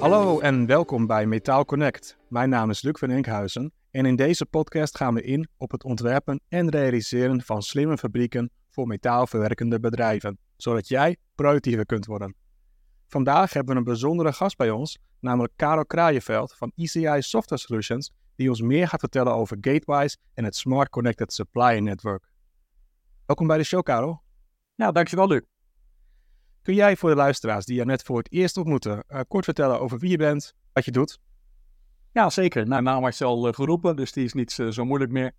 Hallo 0.00 0.40
en 0.40 0.66
welkom 0.66 1.06
bij 1.06 1.26
Metaal 1.26 1.64
Connect. 1.64 2.18
Mijn 2.28 2.48
naam 2.48 2.70
is 2.70 2.82
Luc 2.82 2.98
van 2.98 3.10
Enkhuizen 3.10 3.72
en 3.90 4.06
in 4.06 4.16
deze 4.16 4.46
podcast 4.46 4.96
gaan 4.96 5.14
we 5.14 5.22
in 5.22 5.48
op 5.56 5.70
het 5.70 5.84
ontwerpen 5.84 6.40
en 6.48 6.68
realiseren 6.68 7.42
van 7.42 7.62
slimme 7.62 7.98
fabrieken 7.98 8.50
voor 8.70 8.86
metaalverwerkende 8.86 9.80
bedrijven, 9.80 10.38
zodat 10.56 10.88
jij 10.88 11.16
productiever 11.34 11.86
kunt 11.86 12.06
worden. 12.06 12.34
Vandaag 13.06 13.52
hebben 13.52 13.72
we 13.72 13.78
een 13.78 13.86
bijzondere 13.86 14.32
gast 14.32 14.56
bij 14.56 14.70
ons, 14.70 14.98
namelijk 15.20 15.52
Karel 15.56 15.86
Kraaienveld 15.86 16.54
van 16.56 16.72
ECI 16.74 17.16
Software 17.18 17.60
Solutions, 17.60 18.12
die 18.36 18.48
ons 18.48 18.60
meer 18.60 18.88
gaat 18.88 19.00
vertellen 19.00 19.34
over 19.34 19.56
Gatewise 19.60 20.16
en 20.34 20.44
het 20.44 20.56
Smart 20.56 20.88
Connected 20.88 21.32
Supplier 21.32 21.82
Network. 21.82 22.28
Welkom 23.26 23.46
bij 23.46 23.58
de 23.58 23.64
show, 23.64 23.82
Karel. 23.82 24.22
Ja, 24.74 24.92
dankjewel, 24.92 25.28
Luc. 25.28 25.42
Kun 26.68 26.76
jij 26.76 26.96
voor 26.96 27.10
de 27.10 27.16
luisteraars 27.16 27.64
die 27.64 27.76
je 27.76 27.84
net 27.84 28.02
voor 28.02 28.18
het 28.18 28.32
eerst 28.32 28.56
ontmoeten, 28.56 29.04
uh, 29.08 29.20
kort 29.28 29.44
vertellen 29.44 29.80
over 29.80 29.98
wie 29.98 30.10
je 30.10 30.16
bent, 30.16 30.54
wat 30.72 30.84
je 30.84 30.90
doet? 30.90 31.20
Ja, 32.12 32.30
zeker. 32.30 32.66
Nou, 32.66 32.82
naam 32.82 33.02
was 33.02 33.18
je 33.18 33.24
al 33.24 33.46
uh, 33.46 33.52
geroepen, 33.52 33.96
dus 33.96 34.12
die 34.12 34.24
is 34.24 34.32
niet 34.32 34.58
uh, 34.58 34.70
zo 34.70 34.84
moeilijk 34.84 35.10
meer. 35.10 35.32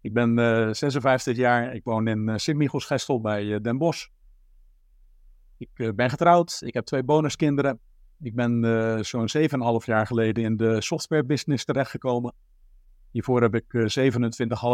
Ik 0.00 0.12
ben 0.12 0.36
56 0.76 1.36
jaar, 1.36 1.74
ik 1.74 1.84
woon 1.84 2.08
in 2.08 2.40
Sint-Michels-Gestel 2.40 3.20
bij 3.20 3.60
Den 3.60 3.78
Bosch. 3.78 4.06
Ik 5.58 5.96
ben 5.96 6.10
getrouwd, 6.10 6.60
ik 6.64 6.74
heb 6.74 6.84
twee 6.84 7.02
bonuskinderen. 7.02 7.78
Ik 8.20 8.34
ben 8.34 9.04
zo'n 9.04 9.28
7,5 9.38 9.84
jaar 9.84 10.06
geleden 10.06 10.44
in 10.44 10.56
de 10.56 10.80
software 10.80 11.24
business 11.24 11.64
terechtgekomen. 11.64 12.34
Hiervoor 13.10 13.42
heb 13.42 13.54
ik 13.54 13.64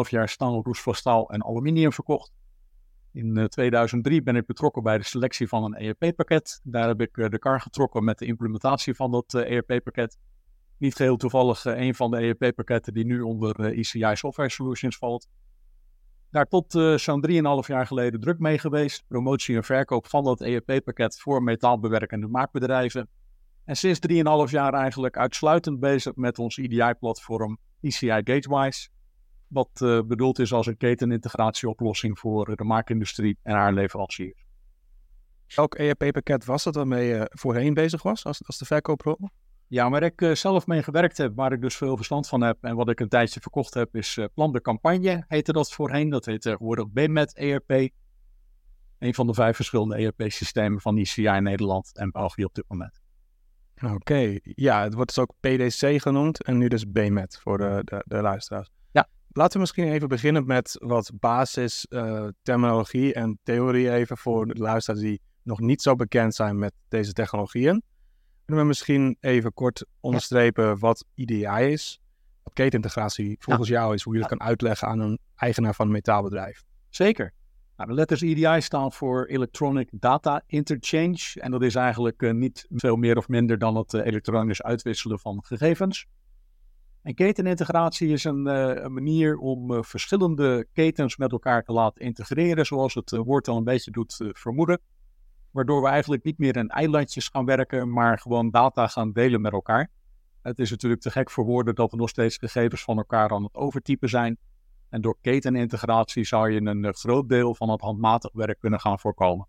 27,5 0.04 0.10
jaar 0.10 0.28
staal, 0.28 0.62
roest 0.62 0.86
staal 0.90 1.30
en 1.30 1.44
aluminium 1.44 1.92
verkocht. 1.92 2.32
In 3.12 3.48
2003 3.48 4.22
ben 4.22 4.36
ik 4.36 4.46
betrokken 4.46 4.82
bij 4.82 4.98
de 4.98 5.04
selectie 5.04 5.48
van 5.48 5.64
een 5.64 5.74
ERP-pakket. 5.74 6.60
Daar 6.62 6.88
heb 6.88 7.00
ik 7.00 7.14
de 7.14 7.38
kar 7.38 7.60
getrokken 7.60 8.04
met 8.04 8.18
de 8.18 8.26
implementatie 8.26 8.94
van 8.94 9.10
dat 9.10 9.34
ERP-pakket. 9.34 10.18
Niet 10.78 10.94
geheel 10.94 11.16
toevallig 11.16 11.64
een 11.64 11.94
van 11.94 12.10
de 12.10 12.16
ERP-pakketten 12.16 12.94
die 12.94 13.04
nu 13.04 13.20
onder 13.20 13.60
ECI 13.60 14.10
Software 14.12 14.50
Solutions 14.50 14.96
valt. 14.96 15.28
Daar 16.30 16.46
tot 16.46 16.72
zo'n 16.96 17.26
3,5 17.30 17.34
jaar 17.66 17.86
geleden 17.86 18.20
druk 18.20 18.38
mee 18.38 18.58
geweest. 18.58 19.04
Promotie 19.08 19.56
en 19.56 19.64
verkoop 19.64 20.06
van 20.06 20.24
dat 20.24 20.40
ERP-pakket 20.40 21.20
voor 21.20 21.42
metaalbewerkende 21.42 22.28
maakbedrijven. 22.28 23.08
En 23.64 23.76
sinds 23.76 24.00
3,5 24.46 24.50
jaar 24.50 24.74
eigenlijk 24.74 25.16
uitsluitend 25.16 25.80
bezig 25.80 26.14
met 26.14 26.38
ons 26.38 26.56
EDI-platform 26.56 27.58
ECI 27.80 28.20
Gatewise 28.24 28.88
wat 29.50 29.80
uh, 29.82 30.00
bedoeld 30.02 30.38
is 30.38 30.52
als 30.52 30.66
een 30.66 30.76
ketenintegratieoplossing 30.76 32.18
voor 32.18 32.56
de 32.56 32.64
maakindustrie 32.64 33.38
en 33.42 33.54
haar 33.54 33.72
leveranciers. 33.72 34.44
Welk 35.54 35.74
ERP-pakket 35.74 36.44
was 36.44 36.64
dat 36.64 36.74
waarmee 36.74 37.06
je 37.06 37.30
voorheen 37.30 37.74
bezig 37.74 38.02
was 38.02 38.24
als, 38.24 38.46
als 38.46 38.58
de 38.58 38.64
verkooprol? 38.64 39.18
Ja, 39.66 39.90
waar 39.90 40.02
ik 40.02 40.20
uh, 40.20 40.34
zelf 40.34 40.66
mee 40.66 40.82
gewerkt 40.82 41.16
heb, 41.16 41.32
waar 41.34 41.52
ik 41.52 41.60
dus 41.60 41.76
veel 41.76 41.96
verstand 41.96 42.28
van 42.28 42.40
heb 42.40 42.56
en 42.60 42.76
wat 42.76 42.88
ik 42.88 43.00
een 43.00 43.08
tijdje 43.08 43.40
verkocht 43.40 43.74
heb, 43.74 43.96
is 43.96 44.16
uh, 44.16 44.24
Plan 44.34 44.52
de 44.52 44.60
Campagne, 44.60 45.24
heette 45.28 45.52
dat 45.52 45.72
voorheen. 45.72 46.08
Dat 46.08 46.24
heet 46.24 46.40
tegenwoordig 46.40 46.88
BMET 46.88 47.34
ERP. 47.34 47.90
Een 48.98 49.14
van 49.14 49.26
de 49.26 49.34
vijf 49.34 49.56
verschillende 49.56 49.96
ERP-systemen 49.96 50.80
van 50.80 50.96
ICI 50.96 51.26
in 51.26 51.42
Nederland 51.42 51.96
en 51.96 52.10
België 52.10 52.44
op 52.44 52.54
dit 52.54 52.64
moment. 52.68 53.00
Oké, 53.82 53.94
okay. 53.94 54.40
ja, 54.42 54.82
het 54.82 54.94
wordt 54.94 55.14
dus 55.14 55.24
ook 55.24 55.34
PDC 55.40 56.02
genoemd 56.02 56.42
en 56.42 56.58
nu 56.58 56.68
dus 56.68 56.90
BMET 56.90 57.38
voor 57.42 57.58
de, 57.58 57.82
de, 57.84 58.04
de 58.06 58.20
luisteraars. 58.20 58.70
Laten 59.32 59.52
we 59.52 59.58
misschien 59.58 59.92
even 59.92 60.08
beginnen 60.08 60.46
met 60.46 60.76
wat 60.78 61.10
basis 61.14 61.86
uh, 61.88 62.28
terminologie 62.42 63.14
en 63.14 63.38
theorie 63.42 63.90
even 63.92 64.16
voor 64.16 64.46
de 64.46 64.54
luisteraars 64.54 65.02
die 65.02 65.20
nog 65.42 65.60
niet 65.60 65.82
zo 65.82 65.94
bekend 65.94 66.34
zijn 66.34 66.58
met 66.58 66.72
deze 66.88 67.12
technologieën. 67.12 67.82
Kunnen 68.44 68.64
we 68.64 68.68
misschien 68.68 69.16
even 69.20 69.52
kort 69.54 69.84
onderstrepen 70.00 70.78
wat 70.78 71.04
IDI 71.14 71.46
is, 71.46 72.00
wat 72.42 72.52
ketenintegratie 72.52 73.36
volgens 73.38 73.68
ja. 73.68 73.80
jou 73.80 73.94
is, 73.94 74.02
hoe 74.02 74.14
je 74.14 74.20
dat 74.20 74.28
kan 74.28 74.40
uitleggen 74.40 74.88
aan 74.88 75.00
een 75.00 75.18
eigenaar 75.36 75.74
van 75.74 75.86
een 75.86 75.92
metaalbedrijf? 75.92 76.62
Zeker. 76.88 77.32
Nou, 77.76 77.88
de 77.88 77.94
letters 77.94 78.20
EDI 78.20 78.60
staan 78.60 78.92
voor 78.92 79.26
Electronic 79.26 79.88
Data 79.92 80.42
Interchange 80.46 81.34
en 81.34 81.50
dat 81.50 81.62
is 81.62 81.74
eigenlijk 81.74 82.22
uh, 82.22 82.32
niet 82.32 82.66
veel 82.70 82.96
meer 82.96 83.16
of 83.16 83.28
minder 83.28 83.58
dan 83.58 83.76
het 83.76 83.92
uh, 83.92 84.06
elektronisch 84.06 84.62
uitwisselen 84.62 85.18
van 85.18 85.44
gegevens. 85.44 86.06
En 87.02 87.14
ketenintegratie 87.14 88.08
is 88.08 88.24
een, 88.24 88.46
uh, 88.46 88.72
een 88.74 88.92
manier 88.92 89.36
om 89.36 89.72
uh, 89.72 89.82
verschillende 89.82 90.66
ketens 90.72 91.16
met 91.16 91.32
elkaar 91.32 91.62
te 91.62 91.72
laten 91.72 92.00
integreren, 92.00 92.66
zoals 92.66 92.94
het 92.94 93.12
uh, 93.12 93.20
woord 93.20 93.48
al 93.48 93.56
een 93.56 93.64
beetje 93.64 93.90
doet 93.90 94.30
vermoeden. 94.32 94.80
Waardoor 95.50 95.82
we 95.82 95.88
eigenlijk 95.88 96.24
niet 96.24 96.38
meer 96.38 96.56
in 96.56 96.68
eilandjes 96.68 97.28
gaan 97.28 97.44
werken, 97.44 97.92
maar 97.92 98.18
gewoon 98.18 98.50
data 98.50 98.86
gaan 98.86 99.12
delen 99.12 99.40
met 99.40 99.52
elkaar. 99.52 99.90
Het 100.42 100.58
is 100.58 100.70
natuurlijk 100.70 101.00
te 101.00 101.10
gek 101.10 101.30
voor 101.30 101.44
woorden 101.44 101.74
dat 101.74 101.90
we 101.90 101.96
nog 101.96 102.08
steeds 102.08 102.36
gegevens 102.36 102.82
van 102.82 102.96
elkaar 102.96 103.30
aan 103.30 103.42
het 103.42 103.54
overtypen 103.54 104.08
zijn. 104.08 104.38
En 104.88 105.00
door 105.00 105.16
ketenintegratie 105.20 106.24
zou 106.24 106.50
je 106.50 106.60
een 106.60 106.94
groot 106.94 107.28
deel 107.28 107.54
van 107.54 107.70
het 107.70 107.80
handmatig 107.80 108.32
werk 108.32 108.58
kunnen 108.58 108.80
gaan 108.80 108.98
voorkomen. 108.98 109.48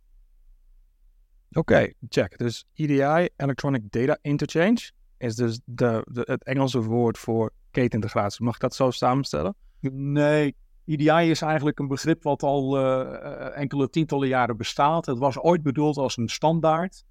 Oké, 1.52 1.94
check. 2.10 2.38
Dus 2.38 2.66
EDI, 2.74 3.30
Electronic 3.36 3.92
Data 3.92 4.18
Interchange 4.22 4.92
is 5.22 5.36
dus 5.36 5.62
de, 5.66 6.06
de, 6.12 6.22
het 6.26 6.44
Engelse 6.44 6.82
woord 6.82 7.18
voor 7.18 7.52
ketenintegratie. 7.72 8.46
Mag 8.46 8.56
ik 8.56 8.62
dat 8.62 8.76
zo 8.76 8.92
samenstellen? 8.92 9.56
Nee, 9.92 10.56
EDI 10.86 11.30
is 11.30 11.42
eigenlijk 11.42 11.80
een 11.80 11.88
begrip 11.88 12.24
wat 12.24 12.44
al 12.44 12.80
uh, 12.80 13.58
enkele 13.58 13.90
tientallen 13.90 14.28
jaren 14.28 14.58
bestaat. 14.58 15.06
Het 15.06 15.18
was 15.18 15.40
ooit 15.40 15.64
bedoeld 15.64 15.98
als 15.98 16.18
een 16.18 16.30
standaard. 16.30 17.04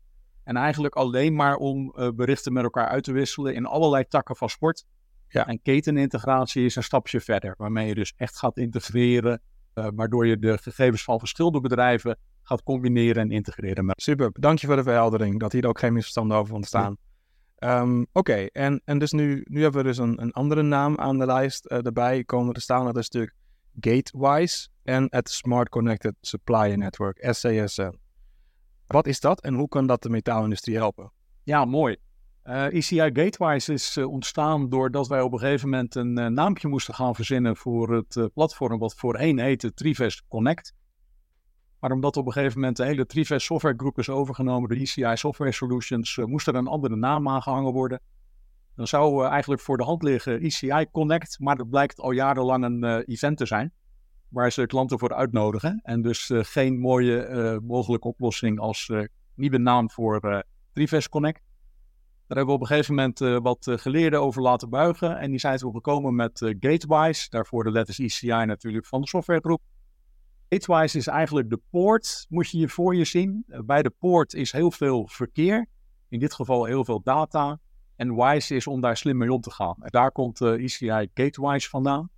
En 0.45 0.57
eigenlijk 0.57 0.95
alleen 0.95 1.35
maar 1.35 1.57
om 1.57 1.95
uh, 1.97 2.09
berichten 2.15 2.53
met 2.53 2.63
elkaar 2.63 2.89
uit 2.89 3.05
te 3.05 3.13
wisselen 3.13 3.55
in 3.55 3.67
allerlei 3.67 4.05
takken 4.09 4.37
van 4.37 4.49
sport. 4.49 4.85
Ja. 5.29 5.47
En 5.47 5.63
ketenintegratie 5.63 6.65
is 6.65 6.77
een 6.77 6.83
stapje 6.83 7.21
verder, 7.21 7.55
waarmee 7.59 7.87
je 7.87 7.95
dus 7.95 8.13
echt 8.17 8.39
gaat 8.39 8.57
integreren, 8.57 9.41
uh, 9.75 9.89
waardoor 9.95 10.27
je 10.27 10.39
de 10.39 10.59
gegevens 10.59 11.05
van 11.05 11.19
verschillende 11.19 11.61
bedrijven 11.61 12.19
gaat 12.43 12.63
combineren 12.63 13.23
en 13.23 13.31
integreren. 13.31 13.85
Met... 13.85 14.03
Super, 14.03 14.31
dank 14.33 14.59
je 14.59 14.67
voor 14.67 14.77
de 14.77 14.83
verheldering, 14.83 15.41
dat 15.41 15.53
hier 15.53 15.67
ook 15.67 15.79
geen 15.79 15.93
misverstanden 15.93 16.37
over 16.37 16.55
ontstaan. 16.55 16.97
Ja. 16.99 17.10
Um, 17.65 18.07
Oké, 18.13 18.47
en, 18.53 18.83
en 18.85 18.99
dus 18.99 19.13
nu, 19.13 19.45
nu 19.49 19.63
hebben 19.63 19.83
we 19.83 19.87
dus 19.87 19.99
een, 19.99 20.23
een 20.23 20.33
andere 20.33 20.63
naam 20.63 20.99
aan 20.99 21.19
de 21.19 21.27
lijst 21.27 21.71
uh, 21.71 21.87
erbij 21.87 22.25
komen 22.25 22.55
te 22.55 22.61
staan. 22.61 22.85
Dat 22.85 22.97
is 22.97 23.09
natuurlijk 23.11 23.37
Gatewise 23.81 24.69
en 24.83 25.07
het 25.11 25.31
Smart 25.31 25.69
Connected 25.69 26.15
Supplier 26.21 26.79
Network, 26.79 27.27
SCSN. 27.31 27.99
Wat 28.87 29.07
is 29.07 29.21
dat 29.21 29.41
en 29.41 29.55
hoe 29.55 29.69
kan 29.69 29.87
dat 29.87 30.03
de 30.03 30.09
metaalindustrie 30.09 30.77
helpen? 30.77 31.13
Ja, 31.43 31.65
mooi. 31.65 31.97
Uh, 32.45 32.67
eh, 32.67 32.75
ECI 32.75 33.11
Gatewise 33.13 33.73
is 33.73 33.97
uh, 33.97 34.09
ontstaan 34.09 34.69
doordat 34.69 35.09
wij 35.09 35.21
op 35.21 35.33
een 35.33 35.39
gegeven 35.39 35.69
moment 35.69 35.95
een 35.95 36.19
uh, 36.19 36.27
naampje 36.27 36.69
moesten 36.69 36.95
gaan 36.95 37.15
verzinnen 37.15 37.57
voor 37.57 37.95
het 37.95 38.31
platform 38.35 38.79
wat 38.79 38.95
voorheen 38.95 39.39
heette 39.39 39.75
Trivest 39.75 40.23
Connect. 40.29 40.75
Maar 41.81 41.93
omdat 41.93 42.17
op 42.17 42.27
een 42.27 42.33
gegeven 42.33 42.59
moment 42.61 42.77
de 42.77 42.85
hele 42.85 43.07
Trivest 43.07 43.47
Software 43.47 43.77
Group 43.77 43.99
is 43.99 44.09
overgenomen 44.09 44.69
door 44.69 44.79
ECI 44.79 45.13
Software 45.15 45.53
Solutions, 45.53 46.17
uh, 46.17 46.25
moest 46.25 46.47
er 46.47 46.55
een 46.55 46.67
andere 46.67 46.97
naam 46.97 47.29
aangehangen 47.29 47.73
worden. 47.73 48.01
Dan 48.77 48.87
zou 48.87 49.25
uh, 49.25 49.31
eigenlijk 49.31 49.61
voor 49.61 49.77
de 49.77 49.85
hand 49.85 50.03
liggen 50.03 50.41
ECI 50.41 50.87
Connect, 50.93 51.39
maar 51.39 51.57
dat 51.57 51.71
blijkt 51.71 52.01
al 52.01 52.11
jarenlang 52.11 52.65
een 52.65 52.85
uh, 52.85 52.99
event 53.07 53.37
te 53.37 53.47
zijn. 53.47 53.73
Waar 54.29 54.53
ze 54.53 54.67
klanten 54.67 54.99
voor 54.99 55.15
uitnodigen. 55.15 55.81
En 55.83 56.03
dus 56.03 56.31
geen 56.35 56.79
mooie 56.79 57.61
mogelijke 57.63 58.09
oplossing 58.09 58.59
als 58.59 58.93
nieuwe 59.35 59.59
naam 59.59 59.91
voor 59.91 60.45
Trivest 60.73 61.09
Connect. 61.09 61.41
Daar 62.27 62.37
hebben 62.37 62.47
we 62.47 62.53
op 62.53 62.61
een 62.61 62.67
gegeven 62.67 62.95
moment 62.95 63.19
wat 63.43 63.81
geleerden 63.81 64.21
over 64.21 64.43
laten 64.43 64.71
buigen. 64.71 65.19
En 65.19 65.31
die 65.31 65.41
zijn 65.41 65.59
toen 65.59 65.73
gekomen 65.73 66.15
met 66.15 66.55
Gatewise, 66.61 67.31
daarvoor 67.31 67.65
de 67.65 67.71
letters 67.71 67.99
ECI 67.99 68.45
natuurlijk 68.45 68.87
van 68.87 69.01
de 69.01 69.07
softwaregroep. 69.07 69.61
Gatewise 70.51 70.99
is 70.99 71.07
eigenlijk 71.07 71.51
de 71.51 71.61
poort, 71.71 72.27
moet 72.29 72.51
je 72.51 72.59
je 72.59 72.69
voor 72.69 72.97
je 72.97 73.05
zien. 73.05 73.45
Eh, 73.49 73.61
bij 73.61 73.83
de 73.83 73.91
poort 73.91 74.35
is 74.35 74.53
heel 74.53 74.71
veel 74.71 75.07
verkeer, 75.07 75.67
in 76.09 76.19
dit 76.19 76.35
geval 76.35 76.65
heel 76.65 76.85
veel 76.85 77.03
data. 77.03 77.61
En 77.97 78.15
WISE 78.15 78.55
is 78.55 78.67
om 78.67 78.81
daar 78.81 78.97
slim 78.97 79.17
mee 79.17 79.33
om 79.33 79.41
te 79.41 79.51
gaan. 79.51 79.77
En 79.81 79.91
daar 79.91 80.13
komt 80.13 80.41
uh, 80.41 80.55
eh, 80.55 80.63
ECI 80.63 81.11
Gatewise 81.15 81.69
vandaan. 81.69 82.11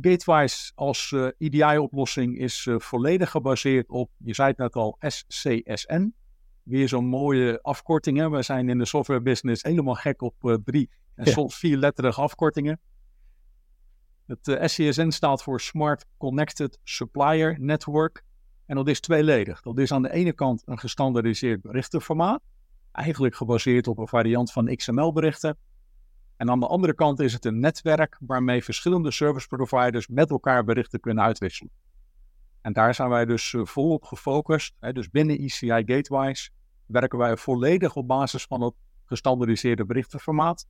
Gatewise 0.00 0.72
als 0.74 1.10
uh, 1.10 1.26
eh, 1.26 1.32
EDI-oplossing 1.38 2.38
is 2.38 2.66
uh, 2.66 2.78
volledig 2.78 3.30
gebaseerd 3.30 3.88
op, 3.88 4.10
je 4.16 4.34
zei 4.34 4.48
het 4.48 4.58
net 4.58 4.74
al, 4.74 4.96
SCSN. 5.00 6.14
Weer 6.62 6.88
zo'n 6.88 7.06
mooie 7.06 7.58
afkorting. 7.62 8.18
Hè? 8.18 8.30
We 8.30 8.42
zijn 8.42 8.68
in 8.68 8.78
de 8.78 8.84
software 8.84 9.20
business 9.20 9.62
helemaal 9.62 9.94
gek 9.94 10.22
op 10.22 10.60
drie 10.64 10.90
en 11.14 11.24
ja. 11.24 11.32
soms 11.32 11.56
vierletterige 11.56 12.20
afkortingen. 12.20 12.80
Het 14.26 14.48
eh, 14.48 14.66
SCSN 14.66 15.10
staat 15.10 15.42
voor 15.42 15.60
Smart 15.60 16.04
Connected 16.16 16.78
Supplier 16.82 17.60
Network. 17.60 18.24
En 18.66 18.76
dat 18.76 18.88
is 18.88 19.00
tweeledig. 19.00 19.62
Dat 19.62 19.78
is 19.78 19.92
aan 19.92 20.02
de 20.02 20.12
ene 20.12 20.32
kant 20.32 20.62
een 20.64 20.78
gestandardiseerd 20.78 21.62
berichtenformaat. 21.62 22.42
Eigenlijk 22.92 23.34
gebaseerd 23.34 23.86
op 23.86 23.98
een 23.98 24.08
variant 24.08 24.52
van 24.52 24.76
XML-berichten. 24.76 25.56
En 26.36 26.50
aan 26.50 26.60
de 26.60 26.66
andere 26.66 26.94
kant 26.94 27.20
is 27.20 27.32
het 27.32 27.44
een 27.44 27.60
netwerk 27.60 28.16
waarmee 28.20 28.64
verschillende 28.64 29.10
service 29.10 29.46
providers 29.46 30.08
met 30.08 30.30
elkaar 30.30 30.64
berichten 30.64 31.00
kunnen 31.00 31.24
uitwisselen. 31.24 31.72
En 32.60 32.72
daar 32.72 32.94
zijn 32.94 33.08
wij 33.08 33.24
dus 33.24 33.52
uh, 33.52 33.64
volop 33.64 34.04
gefocust. 34.04 34.74
Hè, 34.80 34.92
dus 34.92 35.10
binnen 35.10 35.38
ECI 35.38 35.82
Gatewise 35.86 36.50
werken 36.86 37.18
wij 37.18 37.36
volledig 37.36 37.96
op 37.96 38.06
basis 38.08 38.44
van 38.44 38.60
het 38.60 38.74
gestandardiseerde 39.04 39.84
berichtenformaat. 39.84 40.66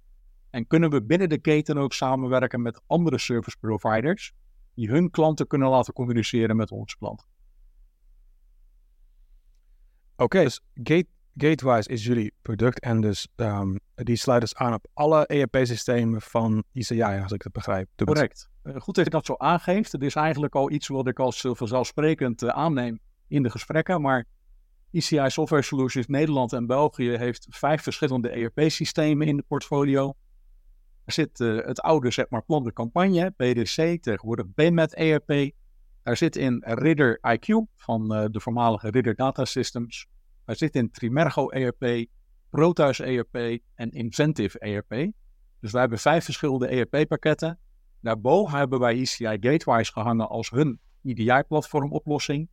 En 0.50 0.66
kunnen 0.66 0.90
we 0.90 1.02
binnen 1.02 1.28
de 1.28 1.38
keten 1.38 1.78
ook 1.78 1.92
samenwerken 1.92 2.62
met 2.62 2.80
andere 2.86 3.18
service 3.18 3.56
providers 3.60 4.32
die 4.74 4.88
hun 4.88 5.10
klanten 5.10 5.46
kunnen 5.46 5.68
laten 5.68 5.92
communiceren 5.92 6.56
met 6.56 6.70
onze 6.70 6.96
klanten. 6.96 7.26
Oké, 10.16 10.42
dus 10.42 10.60
Gate, 10.74 11.06
Gatewise 11.36 11.88
is 11.88 12.04
jullie 12.04 12.32
product 12.42 12.80
en 12.80 13.00
dus 13.00 13.28
um, 13.36 13.80
die 13.94 14.16
sluit 14.16 14.40
dus 14.40 14.54
aan 14.54 14.74
op 14.74 14.86
alle 14.92 15.26
ERP-systemen 15.26 16.22
van 16.22 16.64
ICI, 16.72 17.02
als 17.02 17.32
ik 17.32 17.42
het 17.42 17.52
begrijp. 17.52 17.88
Correct. 17.96 18.48
Uh, 18.62 18.76
goed 18.76 18.94
dat 18.94 19.04
je 19.04 19.10
dat 19.10 19.26
zo 19.26 19.34
aangeeft. 19.36 19.92
Het 19.92 20.02
is 20.02 20.14
eigenlijk 20.14 20.54
al 20.54 20.70
iets 20.70 20.88
wat 20.88 21.06
ik 21.06 21.18
als 21.18 21.44
uh, 21.44 21.54
vanzelfsprekend 21.54 22.42
uh, 22.42 22.48
aanneem 22.48 23.00
in 23.28 23.42
de 23.42 23.50
gesprekken, 23.50 24.00
maar 24.00 24.24
ICI 24.90 25.30
Software 25.30 25.62
Solutions 25.62 26.06
Nederland 26.06 26.52
en 26.52 26.66
België 26.66 27.10
heeft 27.10 27.46
vijf 27.50 27.82
verschillende 27.82 28.28
ERP-systemen 28.28 29.26
in 29.26 29.36
de 29.36 29.44
portfolio. 29.48 30.14
Er 31.06 31.12
zit 31.12 31.38
het 31.38 31.80
oude, 31.80 32.10
zeg 32.10 32.28
maar, 32.28 32.42
plan 32.42 32.64
de 32.64 32.72
campagne, 32.72 33.30
PDC, 33.30 34.02
tegenwoordig 34.02 34.46
BMET 34.54 34.94
ERP. 34.94 35.50
Daar 36.02 36.16
zit 36.16 36.36
in 36.36 36.62
Ridder 36.66 37.18
IQ 37.28 37.46
van 37.74 38.08
de 38.08 38.40
voormalige 38.40 38.90
Ridder 38.90 39.14
Data 39.14 39.44
Systems. 39.44 40.06
Daar 40.44 40.56
zit 40.56 40.74
in 40.74 40.90
Trimergo 40.90 41.48
ERP, 41.50 42.06
Proteus 42.50 43.00
ERP 43.00 43.60
en 43.74 43.90
Inventive 43.90 44.58
ERP. 44.58 45.12
Dus 45.60 45.72
wij 45.72 45.80
hebben 45.80 45.98
vijf 45.98 46.24
verschillende 46.24 46.66
ERP-pakketten. 46.66 47.58
Daarboven 48.00 48.58
hebben 48.58 48.78
wij 48.78 49.00
ECI 49.00 49.36
Gatewise 49.40 49.92
gehangen 49.92 50.28
als 50.28 50.50
hun 50.50 50.80
EDI-platform 51.02 51.92
oplossing. 51.92 52.48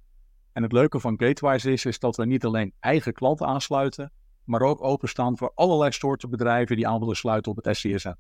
En 0.52 0.64
het 0.64 0.72
leuke 0.72 1.00
van 1.00 1.14
Gatewise 1.18 1.72
is, 1.72 1.86
is 1.86 2.00
dat 2.00 2.16
we 2.16 2.26
niet 2.26 2.46
alleen 2.46 2.74
eigen 2.80 3.14
klanten 3.14 3.48
aansluiten, 3.48 4.12
maar 4.44 4.62
ook 4.62 4.84
openstaan 4.84 5.38
voor 5.38 5.52
allerlei 5.56 5.92
soorten 5.92 6.30
bedrijven 6.30 6.76
die 6.76 6.88
aan 6.88 7.00
willen 7.00 7.16
sluiten 7.16 7.52
op 7.52 7.64
het 7.64 7.78
SCSN. 7.78 8.16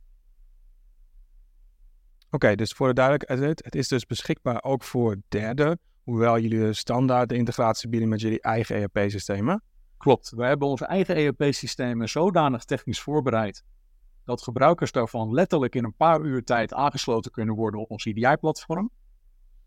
Oké, 2.34 2.56
dus 2.56 2.72
voor 2.72 2.88
de 2.88 2.94
duidelijkheid, 2.94 3.64
het 3.64 3.76
is 3.76 3.88
dus 3.88 4.06
beschikbaar 4.06 4.64
ook 4.64 4.84
voor 4.84 5.18
derden 5.28 5.80
Hoewel 6.04 6.40
jullie 6.40 6.74
standaard 6.74 7.30
de 7.30 7.36
integratie 7.36 7.90
bieden 7.90 8.10
met 8.10 8.22
jullie 8.22 8.42
eigen 8.42 8.76
ERP-systemen. 8.76 9.64
Klopt, 9.98 10.30
wij 10.30 10.48
hebben 10.48 10.68
onze 10.68 10.86
eigen 10.86 11.16
ERP-systemen 11.16 12.10
zodanig 12.10 12.64
technisch 12.64 13.02
voorbereid 13.02 13.64
dat 14.26 14.42
gebruikers 14.42 14.92
daarvan 14.92 15.34
letterlijk 15.34 15.76
in 15.76 15.84
een 15.84 15.96
paar 15.96 16.22
uur 16.22 16.44
tijd 16.44 16.74
aangesloten 16.74 17.32
kunnen 17.32 17.56
worden 17.56 17.80
op 17.80 17.90
ons 17.90 18.06
EDI-platform. 18.06 18.90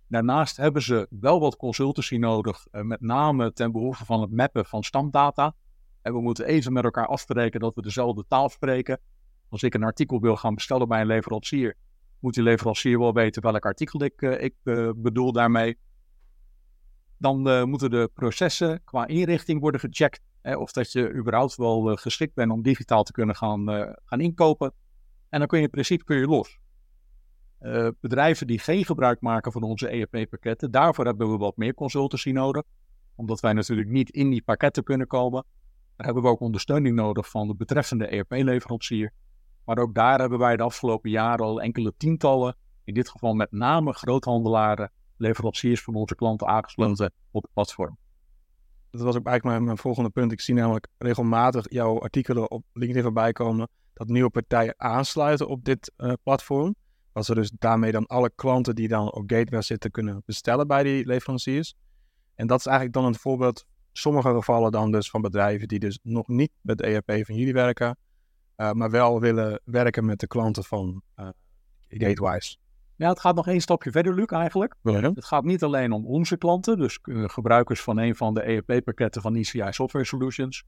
Daarnaast 0.08 0.56
hebben 0.56 0.82
ze 0.82 1.06
wel 1.10 1.40
wat 1.40 1.56
consultancy 1.56 2.16
nodig, 2.16 2.66
eh, 2.70 2.82
met 2.82 3.00
name 3.00 3.52
ten 3.52 3.72
behoeve 3.72 4.04
van 4.04 4.20
het 4.20 4.30
mappen 4.30 4.66
van 4.66 4.82
stamdata. 4.82 5.54
En 6.02 6.12
we 6.12 6.20
moeten 6.20 6.46
even 6.46 6.72
met 6.72 6.84
elkaar 6.84 7.06
afspreken 7.06 7.60
dat 7.60 7.74
we 7.74 7.82
dezelfde 7.82 8.24
taal 8.28 8.48
spreken. 8.48 9.00
Als 9.48 9.62
ik 9.62 9.74
een 9.74 9.82
artikel 9.82 10.20
wil 10.20 10.36
gaan 10.36 10.54
bestellen 10.54 10.88
bij 10.88 11.00
een 11.00 11.06
leverancier, 11.06 11.76
moet 12.20 12.34
die 12.34 12.42
leverancier 12.42 12.98
wel 12.98 13.12
weten 13.12 13.42
welk 13.42 13.64
artikel 13.64 14.02
ik, 14.02 14.22
uh, 14.22 14.42
ik 14.42 14.54
uh, 14.64 14.90
bedoel 14.96 15.32
daarmee. 15.32 15.78
Dan 17.18 17.48
uh, 17.48 17.64
moeten 17.64 17.90
de 17.90 18.10
processen 18.14 18.84
qua 18.84 19.06
inrichting 19.06 19.60
worden 19.60 19.80
gecheckt. 19.80 20.20
Hè, 20.42 20.56
of 20.56 20.72
dat 20.72 20.92
je 20.92 21.12
überhaupt 21.14 21.56
wel 21.56 21.96
geschikt 21.96 22.34
bent 22.34 22.50
om 22.50 22.62
digitaal 22.62 23.02
te 23.02 23.12
kunnen 23.12 23.36
gaan, 23.36 23.94
gaan 24.04 24.20
inkopen. 24.20 24.72
En 25.28 25.38
dan 25.38 25.48
kun 25.48 25.58
je 25.58 25.64
in 25.64 25.70
principe 25.70 26.04
kun 26.04 26.16
je 26.16 26.26
los. 26.26 26.58
bedrijven 28.00 28.46
die 28.46 28.58
geen 28.58 28.84
gebruik 28.84 29.20
maken 29.20 29.52
van 29.52 29.62
onze 29.62 29.88
ERP-pakketten, 29.88 30.70
daarvoor 30.70 31.04
hebben 31.04 31.30
we 31.30 31.36
wat 31.36 31.56
meer 31.56 31.74
consultancy 31.74 32.30
nodig. 32.30 32.62
Omdat 33.14 33.40
wij 33.40 33.52
natuurlijk 33.52 33.88
niet 33.88 34.10
in 34.10 34.30
die 34.30 34.42
pakketten 34.42 34.82
kunnen 34.82 35.06
komen. 35.06 35.44
Daar 35.96 36.06
hebben 36.06 36.22
we 36.22 36.28
ook 36.28 36.40
ondersteuning 36.40 36.96
nodig 36.96 37.30
van 37.30 37.48
de 37.48 37.54
betreffende 37.54 38.06
ERP-leverancier. 38.06 39.12
Maar 39.66 39.78
ook 39.78 39.94
daar 39.94 40.20
hebben 40.20 40.38
wij 40.38 40.56
de 40.56 40.62
afgelopen 40.62 41.10
jaren 41.10 41.44
al 41.44 41.60
enkele 41.60 41.92
tientallen, 41.96 42.56
in 42.84 42.94
dit 42.94 43.08
geval 43.08 43.34
met 43.34 43.52
name 43.52 43.92
groothandelaren, 43.92 44.92
leveranciers 45.16 45.82
van 45.82 45.94
onze 45.94 46.14
klanten 46.14 46.46
aangesloten 46.46 47.12
op 47.30 47.42
het 47.42 47.52
platform. 47.52 47.98
Dat 48.90 49.00
was 49.00 49.16
ook 49.16 49.26
eigenlijk 49.26 49.64
mijn, 49.64 49.78
volgende 49.78 50.10
punt. 50.10 50.32
Ik 50.32 50.40
zie 50.40 50.54
namelijk 50.54 50.88
regelmatig 50.98 51.66
jouw 51.68 52.00
artikelen 52.00 52.50
op 52.50 52.64
LinkedIn 52.72 53.02
voorbij 53.02 53.32
komen 53.32 53.68
dat 53.92 54.08
nieuwe 54.08 54.30
partijen 54.30 54.74
aansluiten 54.76 55.48
op 55.48 55.64
dit 55.64 55.92
uh, 55.96 56.12
platform. 56.22 56.74
Dat 57.12 57.24
ze 57.24 57.34
dus 57.34 57.50
daarmee 57.50 57.92
dan 57.92 58.06
alle 58.06 58.30
klanten 58.34 58.74
die 58.74 58.88
dan 58.88 59.12
op 59.12 59.22
Gateway 59.26 59.62
zitten 59.62 59.90
kunnen 59.90 60.22
bestellen 60.26 60.66
bij 60.66 60.82
die 60.82 61.06
leveranciers. 61.06 61.74
En 62.34 62.46
dat 62.46 62.58
is 62.58 62.66
eigenlijk 62.66 62.96
dan 62.96 63.04
een 63.04 63.14
voorbeeld, 63.14 63.64
sommige 63.92 64.30
gevallen 64.30 64.72
dan 64.72 64.90
dus 64.90 65.10
van 65.10 65.20
bedrijven 65.20 65.68
die 65.68 65.78
dus 65.78 65.98
nog 66.02 66.28
niet 66.28 66.50
met 66.60 66.78
de 66.78 66.84
ERP 66.84 67.26
van 67.26 67.34
jullie 67.34 67.52
werken, 67.52 67.96
uh, 68.56 68.72
maar 68.72 68.90
wel 68.90 69.20
willen 69.20 69.60
werken 69.64 70.04
met 70.04 70.20
de 70.20 70.26
klanten 70.26 70.64
van 70.64 71.02
uh, 71.16 71.28
Gatewise. 71.88 72.56
Ja, 72.96 73.08
het 73.08 73.20
gaat 73.20 73.34
nog 73.34 73.46
één 73.46 73.60
stapje 73.60 73.90
verder, 73.90 74.14
Luc, 74.14 74.26
eigenlijk. 74.26 74.74
Het 75.14 75.24
gaat 75.24 75.44
niet 75.44 75.62
alleen 75.62 75.92
om 75.92 76.06
onze 76.06 76.36
klanten, 76.36 76.78
dus 76.78 76.98
gebruikers 77.02 77.82
van 77.82 77.98
een 77.98 78.16
van 78.16 78.34
de 78.34 78.42
ERP-pakketten 78.42 79.22
van 79.22 79.34
ECI 79.34 79.66
Software 79.70 80.04
Solutions. 80.04 80.64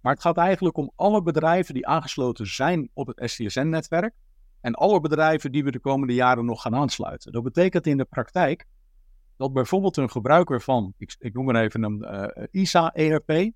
Maar 0.00 0.12
het 0.12 0.22
gaat 0.22 0.36
eigenlijk 0.36 0.76
om 0.76 0.92
alle 0.96 1.22
bedrijven 1.22 1.74
die 1.74 1.86
aangesloten 1.86 2.46
zijn 2.46 2.90
op 2.92 3.06
het 3.06 3.30
SCSN-netwerk. 3.30 4.14
En 4.60 4.74
alle 4.74 5.00
bedrijven 5.00 5.52
die 5.52 5.64
we 5.64 5.70
de 5.70 5.80
komende 5.80 6.14
jaren 6.14 6.44
nog 6.44 6.62
gaan 6.62 6.74
aansluiten. 6.74 7.32
Dat 7.32 7.42
betekent 7.42 7.86
in 7.86 7.96
de 7.96 8.04
praktijk 8.04 8.66
dat 9.36 9.52
bijvoorbeeld 9.52 9.96
een 9.96 10.10
gebruiker 10.10 10.60
van, 10.60 10.94
ik, 10.96 11.16
ik 11.18 11.34
noem 11.34 11.44
maar 11.44 11.62
even 11.62 11.82
een 11.82 12.28
uh, 12.38 12.44
ISA-ERP, 12.50 13.52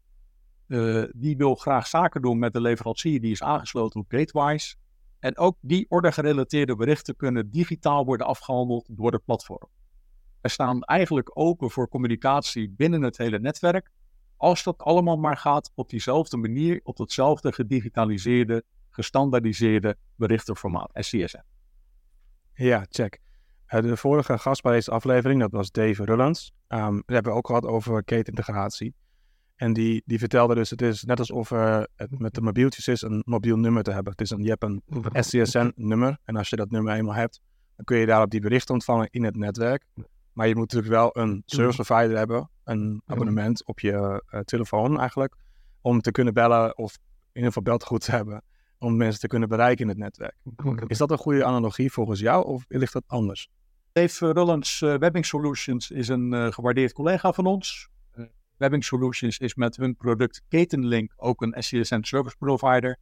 uh, 0.72 1.04
die 1.14 1.36
wil 1.36 1.54
graag 1.54 1.86
zaken 1.86 2.22
doen 2.22 2.38
met 2.38 2.52
de 2.52 2.60
leverancier 2.60 3.20
die 3.20 3.30
is 3.30 3.42
aangesloten 3.42 4.00
op 4.00 4.06
Gatewise. 4.08 4.76
En 5.18 5.38
ook 5.38 5.56
die 5.60 5.86
ordegerelateerde 5.88 6.76
berichten 6.76 7.16
kunnen 7.16 7.50
digitaal 7.50 8.04
worden 8.04 8.26
afgehandeld 8.26 8.88
door 8.90 9.12
het 9.12 9.24
platform. 9.24 9.68
Er 10.40 10.50
staan 10.50 10.82
eigenlijk 10.82 11.30
open 11.38 11.70
voor 11.70 11.88
communicatie 11.88 12.70
binnen 12.70 13.02
het 13.02 13.18
hele 13.18 13.38
netwerk, 13.38 13.90
als 14.36 14.62
dat 14.62 14.78
allemaal 14.78 15.16
maar 15.16 15.36
gaat 15.36 15.72
op 15.74 15.88
diezelfde 15.88 16.36
manier, 16.36 16.80
op 16.82 16.96
datzelfde 16.96 17.52
gedigitaliseerde, 17.52 18.64
gestandaardiseerde 18.90 19.96
berichtenformaat, 20.16 20.90
SCSM. 20.92 21.42
Ja, 22.54 22.86
check. 22.88 23.20
Eh, 23.66 23.82
de 23.82 23.96
vorige 23.96 24.38
gast 24.38 24.62
bij 24.62 24.72
deze 24.72 24.90
aflevering, 24.90 25.40
dat 25.40 25.52
was 25.52 25.70
Dave 25.70 26.04
Rullens. 26.04 26.52
Um, 26.68 27.02
we 27.06 27.14
hebben 27.14 27.34
ook 27.34 27.46
gehad 27.46 27.64
over 27.64 28.04
ketenintegratie. 28.04 28.94
En 29.62 29.72
die, 29.72 30.02
die 30.06 30.18
vertelde 30.18 30.54
dus, 30.54 30.70
het 30.70 30.82
is 30.82 31.02
net 31.02 31.18
alsof 31.18 31.50
uh, 31.50 31.82
het 31.96 32.18
met 32.18 32.34
de 32.34 32.40
mobieltjes 32.40 32.88
is 32.88 33.02
een 33.02 33.22
mobiel 33.24 33.56
nummer 33.56 33.82
te 33.82 33.90
hebben. 33.90 34.12
Het 34.12 34.20
is 34.20 34.30
een, 34.30 34.42
je 34.42 34.48
hebt 34.48 34.62
een 34.62 34.82
SCSN-nummer 35.24 36.18
en 36.24 36.36
als 36.36 36.48
je 36.48 36.56
dat 36.56 36.70
nummer 36.70 36.94
eenmaal 36.94 37.14
hebt, 37.14 37.40
dan 37.76 37.84
kun 37.84 37.96
je 37.96 38.06
daarop 38.06 38.30
die 38.30 38.40
berichten 38.40 38.74
ontvangen 38.74 39.08
in 39.10 39.24
het 39.24 39.36
netwerk. 39.36 39.84
Maar 40.32 40.48
je 40.48 40.54
moet 40.56 40.72
natuurlijk 40.72 40.92
wel 40.92 41.22
een 41.22 41.42
service 41.46 41.82
provider 41.82 42.16
hebben, 42.16 42.50
een 42.64 43.02
abonnement 43.06 43.66
op 43.66 43.80
je 43.80 44.22
uh, 44.30 44.40
telefoon 44.40 44.98
eigenlijk, 44.98 45.34
om 45.80 46.00
te 46.00 46.10
kunnen 46.10 46.34
bellen 46.34 46.78
of 46.78 46.94
in 46.94 47.02
ieder 47.32 47.48
geval 47.48 47.62
beltegoed 47.62 48.04
te 48.04 48.10
hebben, 48.10 48.42
om 48.78 48.96
mensen 48.96 49.20
te 49.20 49.26
kunnen 49.26 49.48
bereiken 49.48 49.84
in 49.84 49.88
het 49.88 49.98
netwerk. 49.98 50.36
Is 50.86 50.98
dat 50.98 51.10
een 51.10 51.18
goede 51.18 51.44
analogie 51.44 51.92
volgens 51.92 52.20
jou 52.20 52.46
of 52.46 52.64
ligt 52.68 52.92
dat 52.92 53.04
anders? 53.06 53.48
Dave 53.92 54.32
Rollins 54.32 54.80
uh, 54.80 54.94
Webbing 54.96 55.26
Solutions 55.26 55.90
is 55.90 56.08
een 56.08 56.32
uh, 56.32 56.52
gewaardeerd 56.52 56.92
collega 56.92 57.32
van 57.32 57.46
ons. 57.46 57.90
Webbing 58.62 58.84
Solutions 58.84 59.38
is 59.38 59.54
met 59.54 59.76
hun 59.76 59.96
product 59.96 60.42
Ketenlink 60.48 61.12
ook 61.16 61.42
een 61.42 61.54
SCSN 61.58 62.02
service 62.02 62.36
provider. 62.36 62.98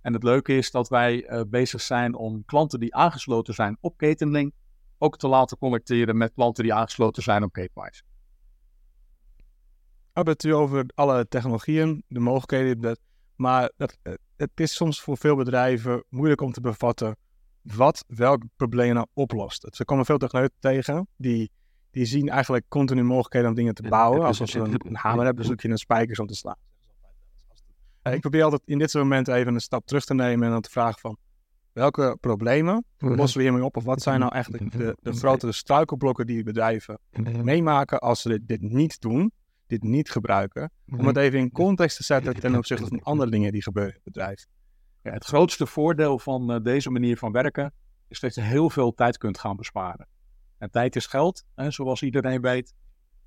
En 0.00 0.12
het 0.12 0.22
leuke 0.22 0.56
is 0.56 0.70
dat 0.70 0.88
wij 0.88 1.30
uh, 1.30 1.40
bezig 1.48 1.80
zijn 1.80 2.14
om 2.14 2.44
klanten 2.44 2.80
die 2.80 2.94
aangesloten 2.94 3.54
zijn 3.54 3.76
op 3.80 3.96
Ketenlink 3.96 4.52
ook 4.98 5.18
te 5.18 5.28
laten 5.28 5.58
connecteren 5.58 6.16
met 6.16 6.32
klanten 6.34 6.62
die 6.62 6.74
aangesloten 6.74 7.22
zijn 7.22 7.42
op 7.42 7.54
Gatewise. 7.54 8.02
Het 10.12 10.42
nu 10.42 10.54
over 10.54 10.84
alle 10.94 11.28
technologieën, 11.28 12.04
de 12.08 12.20
mogelijkheden, 12.20 12.98
maar 13.36 13.72
dat, 13.76 13.98
eh, 14.02 14.12
het 14.36 14.50
is 14.54 14.74
soms 14.74 15.00
voor 15.00 15.16
veel 15.16 15.36
bedrijven 15.36 16.04
moeilijk 16.08 16.40
om 16.40 16.52
te 16.52 16.60
bevatten 16.60 17.16
wat 17.62 18.04
welk 18.06 18.42
probleem 18.56 18.94
nou 18.94 19.06
oplost. 19.12 19.78
Er 19.78 19.84
komen 19.84 20.04
veel 20.04 20.18
technologieën 20.18 20.56
tegen 20.60 21.08
die 21.16 21.50
die 21.94 22.04
zien 22.04 22.28
eigenlijk 22.28 22.64
continu 22.68 23.02
mogelijkheden 23.02 23.48
om 23.48 23.54
dingen 23.54 23.74
te 23.74 23.82
bouwen. 23.82 24.22
Als 24.26 24.38
je 24.38 24.58
een, 24.58 24.80
een 24.86 24.96
hamer 24.96 25.24
hebt, 25.24 25.44
zoek 25.44 25.60
je 25.60 25.68
een 25.68 25.78
spijkers 25.78 26.18
om 26.18 26.26
te 26.26 26.34
slaan. 26.34 26.56
Ik 28.02 28.20
probeer 28.20 28.42
altijd 28.42 28.62
in 28.64 28.78
dit 28.78 28.90
soort 28.90 29.04
momenten 29.04 29.34
even 29.34 29.54
een 29.54 29.60
stap 29.60 29.86
terug 29.86 30.04
te 30.04 30.14
nemen 30.14 30.46
en 30.46 30.52
dan 30.52 30.60
te 30.60 30.70
vragen 30.70 31.00
van 31.00 31.16
welke 31.72 32.16
problemen 32.20 32.84
lossen 32.98 33.38
we 33.38 33.44
hiermee 33.44 33.64
op? 33.64 33.76
Of 33.76 33.84
wat 33.84 34.02
zijn 34.02 34.20
nou 34.20 34.32
eigenlijk 34.32 34.72
de, 34.72 34.96
de 35.00 35.12
grotere 35.12 35.52
struikelblokken 35.52 36.26
die 36.26 36.42
bedrijven 36.42 36.98
meemaken 37.42 37.98
als 37.98 38.22
ze 38.22 38.28
dit, 38.28 38.48
dit 38.48 38.60
niet 38.60 39.00
doen, 39.00 39.32
dit 39.66 39.82
niet 39.82 40.10
gebruiken? 40.10 40.70
Om 40.86 41.06
het 41.06 41.16
even 41.16 41.38
in 41.38 41.52
context 41.52 41.96
te 41.96 42.04
zetten 42.04 42.34
ten 42.34 42.56
opzichte 42.56 42.86
van 42.86 43.02
andere 43.02 43.30
dingen 43.30 43.52
die 43.52 43.62
gebeuren 43.62 43.92
in 43.92 44.00
het 44.04 44.12
bedrijf. 44.12 44.46
Ja, 45.02 45.12
het 45.12 45.24
grootste 45.24 45.66
voordeel 45.66 46.18
van 46.18 46.54
uh, 46.54 46.62
deze 46.62 46.90
manier 46.90 47.16
van 47.16 47.32
werken 47.32 47.72
is 48.08 48.20
dat 48.20 48.34
je 48.34 48.40
heel 48.40 48.70
veel 48.70 48.94
tijd 48.94 49.18
kunt 49.18 49.38
gaan 49.38 49.56
besparen. 49.56 50.08
En 50.58 50.70
tijd 50.70 50.96
is 50.96 51.06
geld, 51.06 51.44
hè, 51.54 51.70
zoals 51.70 52.02
iedereen 52.02 52.40
weet. 52.40 52.74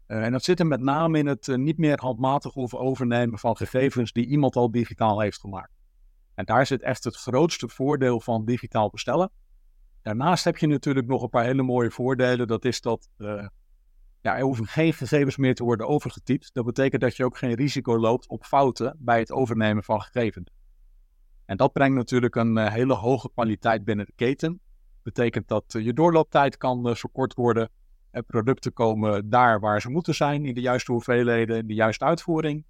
Uh, 0.08 0.24
en 0.24 0.32
dat 0.32 0.44
zit 0.44 0.60
er 0.60 0.68
met 0.68 0.82
name 0.82 1.18
in 1.18 1.26
het 1.26 1.48
uh, 1.48 1.58
niet 1.58 1.78
meer 1.78 2.00
handmatig 2.00 2.54
hoeven 2.54 2.80
overnemen 2.80 3.40
van 3.40 3.58
gegevens 3.58 4.12
die 4.12 4.26
iemand 4.26 4.56
al 4.56 4.72
digitaal 4.72 5.20
heeft 5.20 5.40
gemaakt. 5.40 5.72
En 6.34 6.46
daar 6.46 6.66
zit 6.66 6.82
echt 6.82 7.04
het 7.04 7.16
grootste 7.16 7.70
voordeel 7.70 8.22
van 8.22 8.46
digitaal 8.46 8.90
bestellen. 8.90 9.32
Daarnaast 10.02 10.44
heb 10.44 10.58
je 10.58 10.68
natuurlijk 10.68 11.08
nog 11.08 11.22
een 11.22 11.30
paar 11.30 11.44
hele 11.44 11.64
mooie 11.64 11.92
voordelen. 11.92 12.48
Dat 12.48 12.66
is 12.66 12.82
dat 12.82 13.10
uh, 13.18 13.48
ja, 14.22 14.38
er 14.38 14.44
hoeven 14.44 14.66
geen 14.66 14.94
gegevens 14.94 15.38
meer 15.38 15.56
te 15.56 15.64
worden 15.64 15.88
overgetypt. 15.88 16.54
Dat 16.54 16.66
betekent 16.66 17.02
dat 17.02 17.16
je 17.16 17.26
ook 17.26 17.38
geen 17.38 17.54
risico 17.54 18.00
loopt 18.00 18.28
op 18.28 18.46
fouten 18.46 18.96
bij 19.00 19.20
het 19.20 19.32
overnemen 19.32 19.84
van 19.84 20.02
gegevens. 20.02 20.50
En 21.46 21.58
dat 21.58 21.74
brengt 21.74 21.98
natuurlijk 21.98 22.36
een 22.36 22.58
hele 22.58 22.94
hoge 22.94 23.32
kwaliteit 23.34 23.84
binnen 23.84 24.06
de 24.06 24.14
keten. 24.16 24.60
Betekent 25.08 25.48
dat 25.48 25.74
uh, 25.74 25.86
je 25.86 25.94
doorlooptijd 25.94 26.58
kan 26.58 26.96
verkort 26.96 27.34
worden. 27.34 27.70
En 28.12 28.26
producten 28.26 28.74
komen 28.74 29.30
daar 29.30 29.60
waar 29.60 29.82
ze 29.82 29.90
moeten 29.90 30.16
zijn, 30.16 30.46
in 30.46 30.54
de 30.54 30.62
juiste 30.62 30.92
hoeveelheden, 30.92 31.58
in 31.58 31.68
de 31.68 31.74
juiste 31.74 32.06
uitvoering. 32.06 32.66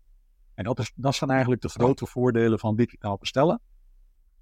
En 0.54 0.64
dat, 0.64 0.80
is, 0.80 0.92
dat 0.96 1.16
zijn 1.16 1.30
eigenlijk 1.30 1.62
de 1.62 1.70
grote 1.70 2.06
voordelen 2.06 2.60
van 2.60 2.76
digitaal 2.76 3.18
bestellen. 3.18 3.62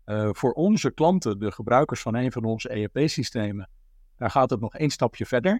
Uh, 0.05 0.29
voor 0.31 0.51
onze 0.51 0.91
klanten, 0.91 1.39
de 1.39 1.51
gebruikers 1.51 2.01
van 2.01 2.15
een 2.15 2.31
van 2.31 2.43
onze 2.43 2.69
ERP-systemen, 2.69 3.69
daar 4.17 4.31
gaat 4.31 4.49
het 4.49 4.59
nog 4.59 4.75
één 4.75 4.89
stapje 4.89 5.25
verder. 5.25 5.53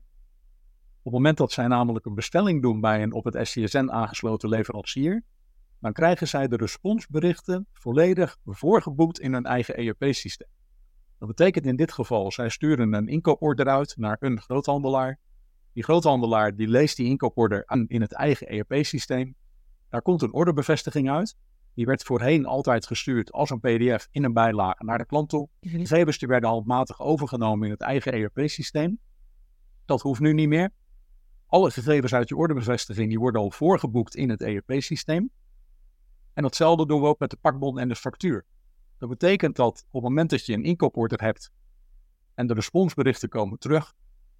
Op 0.97 1.03
het 1.03 1.13
moment 1.13 1.37
dat 1.37 1.51
zij 1.51 1.67
namelijk 1.67 2.05
een 2.05 2.15
bestelling 2.15 2.61
doen 2.61 2.79
bij 2.81 3.03
een 3.03 3.13
op 3.13 3.23
het 3.23 3.47
SCSN 3.47 3.89
aangesloten 3.89 4.49
leverancier, 4.49 5.23
dan 5.79 5.93
krijgen 5.93 6.27
zij 6.27 6.47
de 6.47 6.55
responsberichten 6.55 7.67
volledig 7.73 8.37
voorgeboekt 8.45 9.19
in 9.19 9.33
hun 9.33 9.45
eigen 9.45 9.75
ERP-systeem. 9.75 10.54
Dat 11.19 11.27
betekent 11.27 11.65
in 11.65 11.75
dit 11.75 11.91
geval, 11.91 12.31
zij 12.31 12.49
sturen 12.49 12.93
een 12.93 13.07
inkooporder 13.07 13.67
uit 13.67 13.93
naar 13.97 14.17
een 14.19 14.41
groothandelaar. 14.41 15.19
Die 15.73 15.83
groothandelaar 15.83 16.55
die 16.55 16.67
leest 16.67 16.97
die 16.97 17.07
inkooporder 17.07 17.63
aan 17.65 17.87
in 17.87 18.01
het 18.01 18.13
eigen 18.13 18.47
ERP-systeem. 18.47 19.35
Daar 19.89 20.01
komt 20.01 20.21
een 20.21 20.33
orderbevestiging 20.33 21.09
uit. 21.09 21.37
Die 21.73 21.85
werd 21.85 22.03
voorheen 22.03 22.45
altijd 22.45 22.87
gestuurd 22.87 23.31
als 23.31 23.49
een 23.49 23.59
PDF 23.59 24.07
in 24.11 24.23
een 24.23 24.33
bijlage 24.33 24.83
naar 24.83 24.97
de 24.97 25.05
klant 25.05 25.29
toe. 25.29 25.49
Die 25.59 25.71
gegevens 25.71 26.17
die 26.17 26.27
werden 26.27 26.49
handmatig 26.49 26.99
overgenomen 26.99 27.65
in 27.65 27.71
het 27.71 27.81
eigen 27.81 28.13
ERP-systeem. 28.13 28.99
Dat 29.85 30.01
hoeft 30.01 30.19
nu 30.19 30.33
niet 30.33 30.47
meer. 30.47 30.69
Alle 31.45 31.71
gegevens 31.71 32.13
uit 32.13 32.29
je 32.29 32.35
orderbevestiging 32.35 33.09
die 33.09 33.19
worden 33.19 33.41
al 33.41 33.51
voorgeboekt 33.51 34.15
in 34.15 34.29
het 34.29 34.41
ERP-systeem. 34.41 35.29
En 36.33 36.43
datzelfde 36.43 36.85
doen 36.85 37.01
we 37.01 37.07
ook 37.07 37.19
met 37.19 37.29
de 37.29 37.37
pakbon 37.41 37.79
en 37.79 37.87
de 37.87 37.95
factuur. 37.95 38.45
Dat 38.97 39.09
betekent 39.09 39.55
dat 39.55 39.85
op 39.87 39.93
het 39.93 40.01
moment 40.01 40.29
dat 40.29 40.45
je 40.45 40.53
een 40.53 40.63
inkooporder 40.63 41.21
hebt 41.21 41.51
en 42.33 42.47
de 42.47 42.53
responsberichten 42.53 43.29
komen 43.29 43.59
terug, 43.59 43.93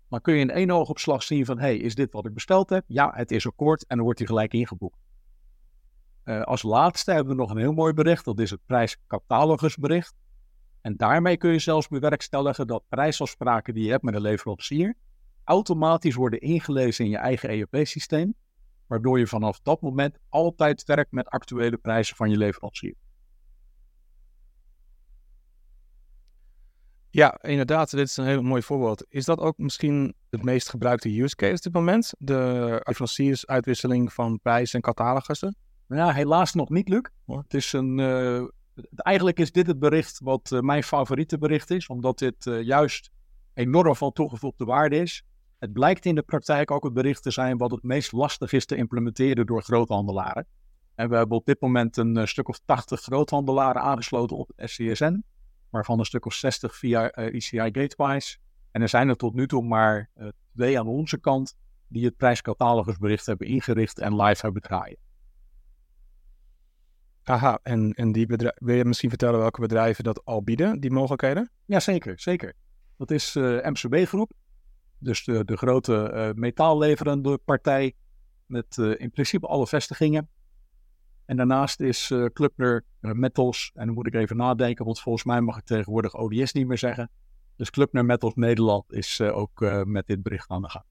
dan 0.09 0.21
kun 0.21 0.33
je 0.33 0.39
in 0.39 0.49
één 0.49 0.71
oogopslag 0.71 1.23
zien 1.23 1.45
van, 1.45 1.59
hey, 1.59 1.77
is 1.77 1.95
dit 1.95 2.11
wat 2.11 2.25
ik 2.25 2.33
besteld 2.33 2.69
heb? 2.69 2.83
Ja, 2.87 3.11
het 3.15 3.31
is 3.31 3.47
akkoord 3.47 3.85
en 3.85 3.95
dan 3.95 4.03
wordt 4.05 4.19
die 4.19 4.27
gelijk 4.27 4.53
ingeboekt. 4.53 4.99
Uh, 6.23 6.41
als 6.41 6.63
laatste 6.63 7.11
hebben 7.11 7.35
we 7.35 7.41
nog 7.41 7.49
een 7.49 7.57
heel 7.57 7.73
mooi 7.73 7.93
bericht, 7.93 8.25
dat 8.25 8.39
is 8.39 8.49
het 8.49 8.65
prijscatalogusbericht. 8.65 10.15
En 10.81 10.95
daarmee 10.95 11.37
kun 11.37 11.51
je 11.51 11.59
zelfs 11.59 11.87
bewerkstelligen 11.87 12.67
dat 12.67 12.83
prijsafspraken 12.89 13.73
die 13.73 13.83
je 13.83 13.91
hebt 13.91 14.03
met 14.03 14.15
een 14.15 14.21
leverancier 14.21 14.95
automatisch 15.45 16.15
worden 16.15 16.39
ingelezen 16.39 17.05
in 17.05 17.11
je 17.11 17.17
eigen 17.17 17.49
ERP-systeem, 17.49 18.35
waardoor 18.87 19.19
je 19.19 19.27
vanaf 19.27 19.59
dat 19.59 19.81
moment 19.81 20.17
altijd 20.29 20.83
werkt 20.83 21.11
met 21.11 21.27
actuele 21.27 21.77
prijzen 21.77 22.15
van 22.15 22.29
je 22.29 22.37
leverancier. 22.37 22.95
Ja, 27.15 27.37
inderdaad, 27.41 27.91
dit 27.91 28.07
is 28.07 28.17
een 28.17 28.25
heel 28.25 28.41
mooi 28.41 28.61
voorbeeld. 28.61 29.05
Is 29.09 29.25
dat 29.25 29.39
ook 29.39 29.57
misschien 29.57 30.13
het 30.29 30.43
meest 30.43 30.69
gebruikte 30.69 31.21
use 31.21 31.35
case 31.35 31.53
op 31.53 31.61
dit 31.61 31.73
moment? 31.73 32.13
De 32.17 32.81
leveranciersuitwisseling 32.83 34.13
van 34.13 34.39
prijzen 34.41 34.75
en 34.75 34.81
catalogussen? 34.81 35.55
Ja, 35.87 36.11
helaas 36.11 36.53
nog 36.53 36.69
niet, 36.69 36.89
Luc. 36.89 37.01
Het 37.25 37.53
is 37.53 37.73
een, 37.73 37.97
uh, 37.97 38.43
eigenlijk 38.95 39.39
is 39.39 39.51
dit 39.51 39.67
het 39.67 39.79
bericht 39.79 40.19
wat 40.23 40.51
uh, 40.51 40.59
mijn 40.59 40.83
favoriete 40.83 41.37
bericht 41.37 41.69
is, 41.69 41.87
omdat 41.87 42.19
dit 42.19 42.45
uh, 42.45 42.61
juist 42.61 43.09
enorm 43.53 43.95
van 43.95 44.11
toegevoegde 44.11 44.65
waarde 44.65 44.95
is. 44.95 45.23
Het 45.59 45.73
blijkt 45.73 46.05
in 46.05 46.15
de 46.15 46.23
praktijk 46.23 46.71
ook 46.71 46.83
het 46.83 46.93
bericht 46.93 47.23
te 47.23 47.31
zijn 47.31 47.57
wat 47.57 47.71
het 47.71 47.83
meest 47.83 48.11
lastig 48.11 48.51
is 48.51 48.65
te 48.65 48.75
implementeren 48.75 49.45
door 49.45 49.63
groothandelaren. 49.63 50.47
En 50.95 51.09
we 51.09 51.15
hebben 51.15 51.37
op 51.37 51.45
dit 51.45 51.61
moment 51.61 51.97
een 51.97 52.27
stuk 52.27 52.47
of 52.47 52.59
80 52.65 53.01
groothandelaren 53.01 53.81
aangesloten 53.81 54.37
op 54.37 54.51
SCSN, 54.55 55.23
waarvan 55.69 55.99
een 55.99 56.05
stuk 56.05 56.25
of 56.25 56.33
60 56.33 56.75
via 56.75 57.09
ECI 57.09 57.69
Gatewise. 57.71 58.37
En 58.71 58.81
er 58.81 58.89
zijn 58.89 59.09
er 59.09 59.15
tot 59.15 59.33
nu 59.33 59.47
toe 59.47 59.63
maar 59.63 60.09
twee 60.55 60.79
aan 60.79 60.87
onze 60.87 61.19
kant 61.19 61.55
die 61.87 62.05
het 62.05 62.17
prijscatalogusbericht 62.17 63.25
hebben 63.25 63.47
ingericht 63.47 63.99
en 63.99 64.15
live 64.21 64.41
hebben 64.41 64.61
draaien. 64.61 64.97
Aha, 67.23 67.59
en, 67.63 67.93
en 67.93 68.11
die 68.11 68.25
bedrijven, 68.25 68.65
wil 68.65 68.75
je 68.75 68.85
misschien 68.85 69.09
vertellen 69.09 69.39
welke 69.39 69.61
bedrijven 69.61 70.03
dat 70.03 70.25
al 70.25 70.43
bieden, 70.43 70.79
die 70.79 70.91
mogelijkheden? 70.91 71.51
Ja, 71.65 71.79
zeker, 71.79 72.19
zeker. 72.19 72.53
Dat 72.97 73.11
is 73.11 73.35
uh, 73.35 73.57
eh, 73.57 73.71
MCB 73.71 74.07
Groep, 74.07 74.31
dus 74.97 75.23
de, 75.23 75.45
de 75.45 75.57
grote 75.57 76.11
uh, 76.13 76.29
metaalleverende 76.33 77.37
partij 77.37 77.93
met 78.45 78.77
uh, 78.77 78.93
in 78.97 79.11
principe 79.11 79.47
alle 79.47 79.67
vestigingen. 79.67 80.29
En 81.25 81.37
daarnaast 81.37 81.79
is 81.79 82.09
uh, 82.09 82.25
Clubner 82.25 82.83
Metals, 82.99 83.71
en 83.73 83.85
dan 83.85 83.95
moet 83.95 84.07
ik 84.07 84.13
even 84.13 84.37
nadenken, 84.37 84.85
want 84.85 84.99
volgens 84.99 85.23
mij 85.23 85.41
mag 85.41 85.57
ik 85.57 85.65
tegenwoordig 85.65 86.15
ODS 86.15 86.53
niet 86.53 86.67
meer 86.67 86.77
zeggen. 86.77 87.09
Dus 87.55 87.69
Clubner 87.69 88.05
Metals 88.05 88.33
Nederland 88.35 88.93
is 88.93 89.21
ook 89.21 89.59
met 89.83 90.07
dit 90.07 90.23
bericht 90.23 90.49
aan 90.49 90.61
de 90.61 90.69
gang. 90.69 90.85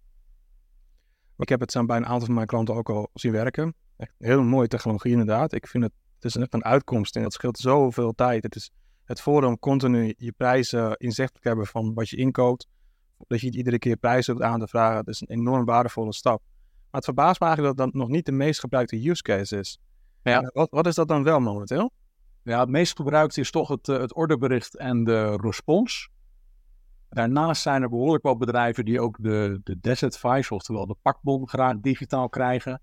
Ik 1.39 1.49
heb 1.49 1.61
het 1.61 1.87
bij 1.87 1.97
een 1.97 2.07
aantal 2.07 2.27
van 2.27 2.35
mijn 2.35 2.47
klanten 2.47 2.75
ook 2.75 2.91
al 2.91 3.11
zien 3.15 3.33
werken. 3.33 3.75
Echt 3.97 4.15
heel 4.19 4.43
mooie 4.43 4.69
technologie 4.69 5.11
inderdaad. 5.11 5.53
Ik 5.53 5.67
vind 5.67 5.85
het 5.85 5.93
het 6.25 6.35
is 6.35 6.43
echt 6.43 6.55
een 6.55 6.65
uitkomst 6.65 7.17
en 7.17 7.23
dat 7.23 7.33
scheelt 7.33 7.59
zoveel 7.59 8.13
tijd. 8.13 8.43
Het 8.43 8.57
is 8.57 8.71
het 9.05 9.21
voordeel 9.21 9.49
om 9.49 9.59
continu 9.59 10.15
je 10.17 10.33
prijzen 10.33 10.97
inzichtelijk 10.97 11.43
te 11.43 11.49
hebben 11.49 11.67
van 11.67 11.95
wat 11.95 12.09
je 12.09 12.17
inkoopt. 12.17 12.67
Dat 13.27 13.41
je 13.41 13.47
niet 13.47 13.55
iedere 13.55 13.79
keer 13.79 13.97
prijzen 13.97 14.33
hoeft 14.33 14.45
aan 14.45 14.61
te 14.61 14.67
vragen. 14.67 15.05
Dat 15.05 15.15
is 15.15 15.21
een 15.21 15.37
enorm 15.37 15.65
waardevolle 15.65 16.13
stap. 16.13 16.43
Maar 16.75 17.01
het 17.01 17.05
verbaast 17.05 17.41
me 17.41 17.47
eigenlijk 17.47 17.77
dat 17.77 17.87
dat 17.87 17.95
nog 17.95 18.09
niet 18.09 18.27
de 18.27 18.33
meest 18.33 18.61
gebruikte 18.61 19.09
use 19.09 19.23
case 19.23 19.59
is. 19.59 19.79
Ja. 20.33 20.51
Wat, 20.53 20.71
wat 20.71 20.87
is 20.87 20.95
dat 20.95 21.09
dan 21.09 21.23
wel 21.23 21.41
momenteel? 21.41 21.91
Ja, 22.43 22.61
het 22.61 22.69
meest 22.69 22.97
gebruikte 22.97 23.41
is 23.41 23.51
toch 23.51 23.69
het, 23.69 23.89
uh, 23.89 23.99
het 23.99 24.15
orderbericht 24.15 24.77
en 24.77 25.05
de 25.05 25.37
respons. 25.37 26.11
Daarnaast 27.09 27.63
zijn 27.63 27.83
er 27.83 27.89
behoorlijk 27.89 28.23
wat 28.23 28.39
bedrijven 28.39 28.85
die 28.85 29.01
ook 29.01 29.17
de, 29.21 29.61
de 29.65 29.81
Desert 29.81 30.15
Advice, 30.15 30.55
oftewel 30.55 30.87
de 30.87 30.97
pakbon, 31.03 31.49
graag 31.49 31.81
digitaal 31.81 32.29
krijgen. 32.29 32.81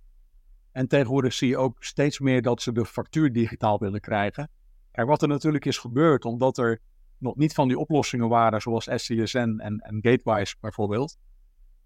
En 0.71 0.88
tegenwoordig 0.88 1.33
zie 1.33 1.48
je 1.48 1.57
ook 1.57 1.83
steeds 1.83 2.19
meer 2.19 2.41
dat 2.41 2.62
ze 2.62 2.71
de 2.71 2.86
factuur 2.86 3.33
digitaal 3.33 3.79
willen 3.79 4.00
krijgen. 4.00 4.50
En 4.91 5.05
wat 5.05 5.21
er 5.21 5.27
natuurlijk 5.27 5.65
is 5.65 5.77
gebeurd, 5.77 6.25
omdat 6.25 6.57
er 6.57 6.79
nog 7.17 7.36
niet 7.36 7.53
van 7.53 7.67
die 7.67 7.77
oplossingen 7.77 8.29
waren, 8.29 8.62
zoals 8.62 8.89
SCSN 8.95 9.38
en, 9.38 9.79
en 9.79 10.00
Gatewise 10.01 10.55
bijvoorbeeld, 10.60 11.17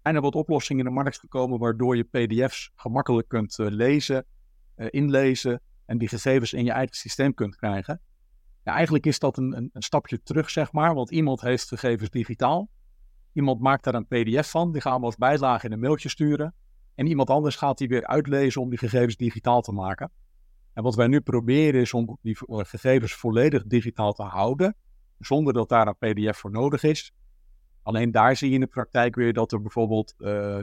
zijn 0.02 0.14
er 0.14 0.20
wat 0.20 0.34
oplossingen 0.34 0.86
in 0.86 0.94
de 0.94 1.02
markt 1.02 1.18
gekomen 1.18 1.58
waardoor 1.58 1.96
je 1.96 2.04
PDF's 2.04 2.70
gemakkelijk 2.74 3.28
kunt 3.28 3.58
uh, 3.58 3.66
lezen, 3.70 4.24
inlezen 4.76 5.60
en 5.84 5.98
die 5.98 6.08
gegevens 6.08 6.52
in 6.52 6.64
je 6.64 6.70
eigen 6.70 6.96
systeem 6.96 7.34
kunt 7.34 7.56
krijgen. 7.56 8.00
Ja, 8.64 8.72
eigenlijk 8.72 9.06
is 9.06 9.18
dat 9.18 9.36
een, 9.36 9.56
een, 9.56 9.70
een, 9.72 9.82
stapje 9.82 10.22
terug, 10.22 10.50
zeg 10.50 10.72
maar, 10.72 10.94
want 10.94 11.10
iemand 11.10 11.40
heeft 11.40 11.68
gegevens 11.68 12.10
digitaal. 12.10 12.68
Iemand 13.32 13.60
maakt 13.60 13.84
daar 13.84 13.94
een 13.94 14.06
PDF 14.06 14.50
van, 14.50 14.72
die 14.72 14.80
gaan 14.80 15.00
we 15.00 15.06
als 15.06 15.16
bijlage 15.16 15.66
in 15.66 15.72
een 15.72 15.80
mailtje 15.80 16.08
sturen. 16.08 16.54
En 16.94 17.06
iemand 17.06 17.30
anders 17.30 17.56
gaat 17.56 17.78
die 17.78 17.88
weer 17.88 18.06
uitlezen 18.06 18.60
om 18.60 18.68
die 18.68 18.78
gegevens 18.78 19.16
digitaal 19.16 19.60
te 19.60 19.72
maken. 19.72 20.10
En 20.72 20.82
wat 20.82 20.94
wij 20.94 21.06
nu 21.06 21.20
proberen 21.20 21.80
is 21.80 21.94
om 21.94 22.18
die 22.22 22.36
gegevens 22.48 23.14
volledig 23.14 23.64
digitaal 23.64 24.12
te 24.12 24.22
houden, 24.22 24.76
zonder 25.18 25.52
dat 25.52 25.68
daar 25.68 25.86
een 25.86 25.96
PDF 25.98 26.38
voor 26.38 26.50
nodig 26.50 26.82
is. 26.82 27.12
Alleen 27.82 28.10
daar 28.10 28.36
zie 28.36 28.48
je 28.48 28.54
in 28.54 28.60
de 28.60 28.66
praktijk 28.66 29.14
weer 29.14 29.32
dat 29.32 29.52
er 29.52 29.60
bijvoorbeeld 29.62 30.14
uh, 30.18 30.58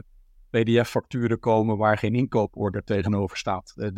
PDF-facturen 0.54 1.38
komen 1.38 1.76
waar 1.76 1.98
geen 1.98 2.14
inkooporder 2.14 2.84
tegenover 2.84 3.36
staat. 3.36 3.72
De, 3.74 3.92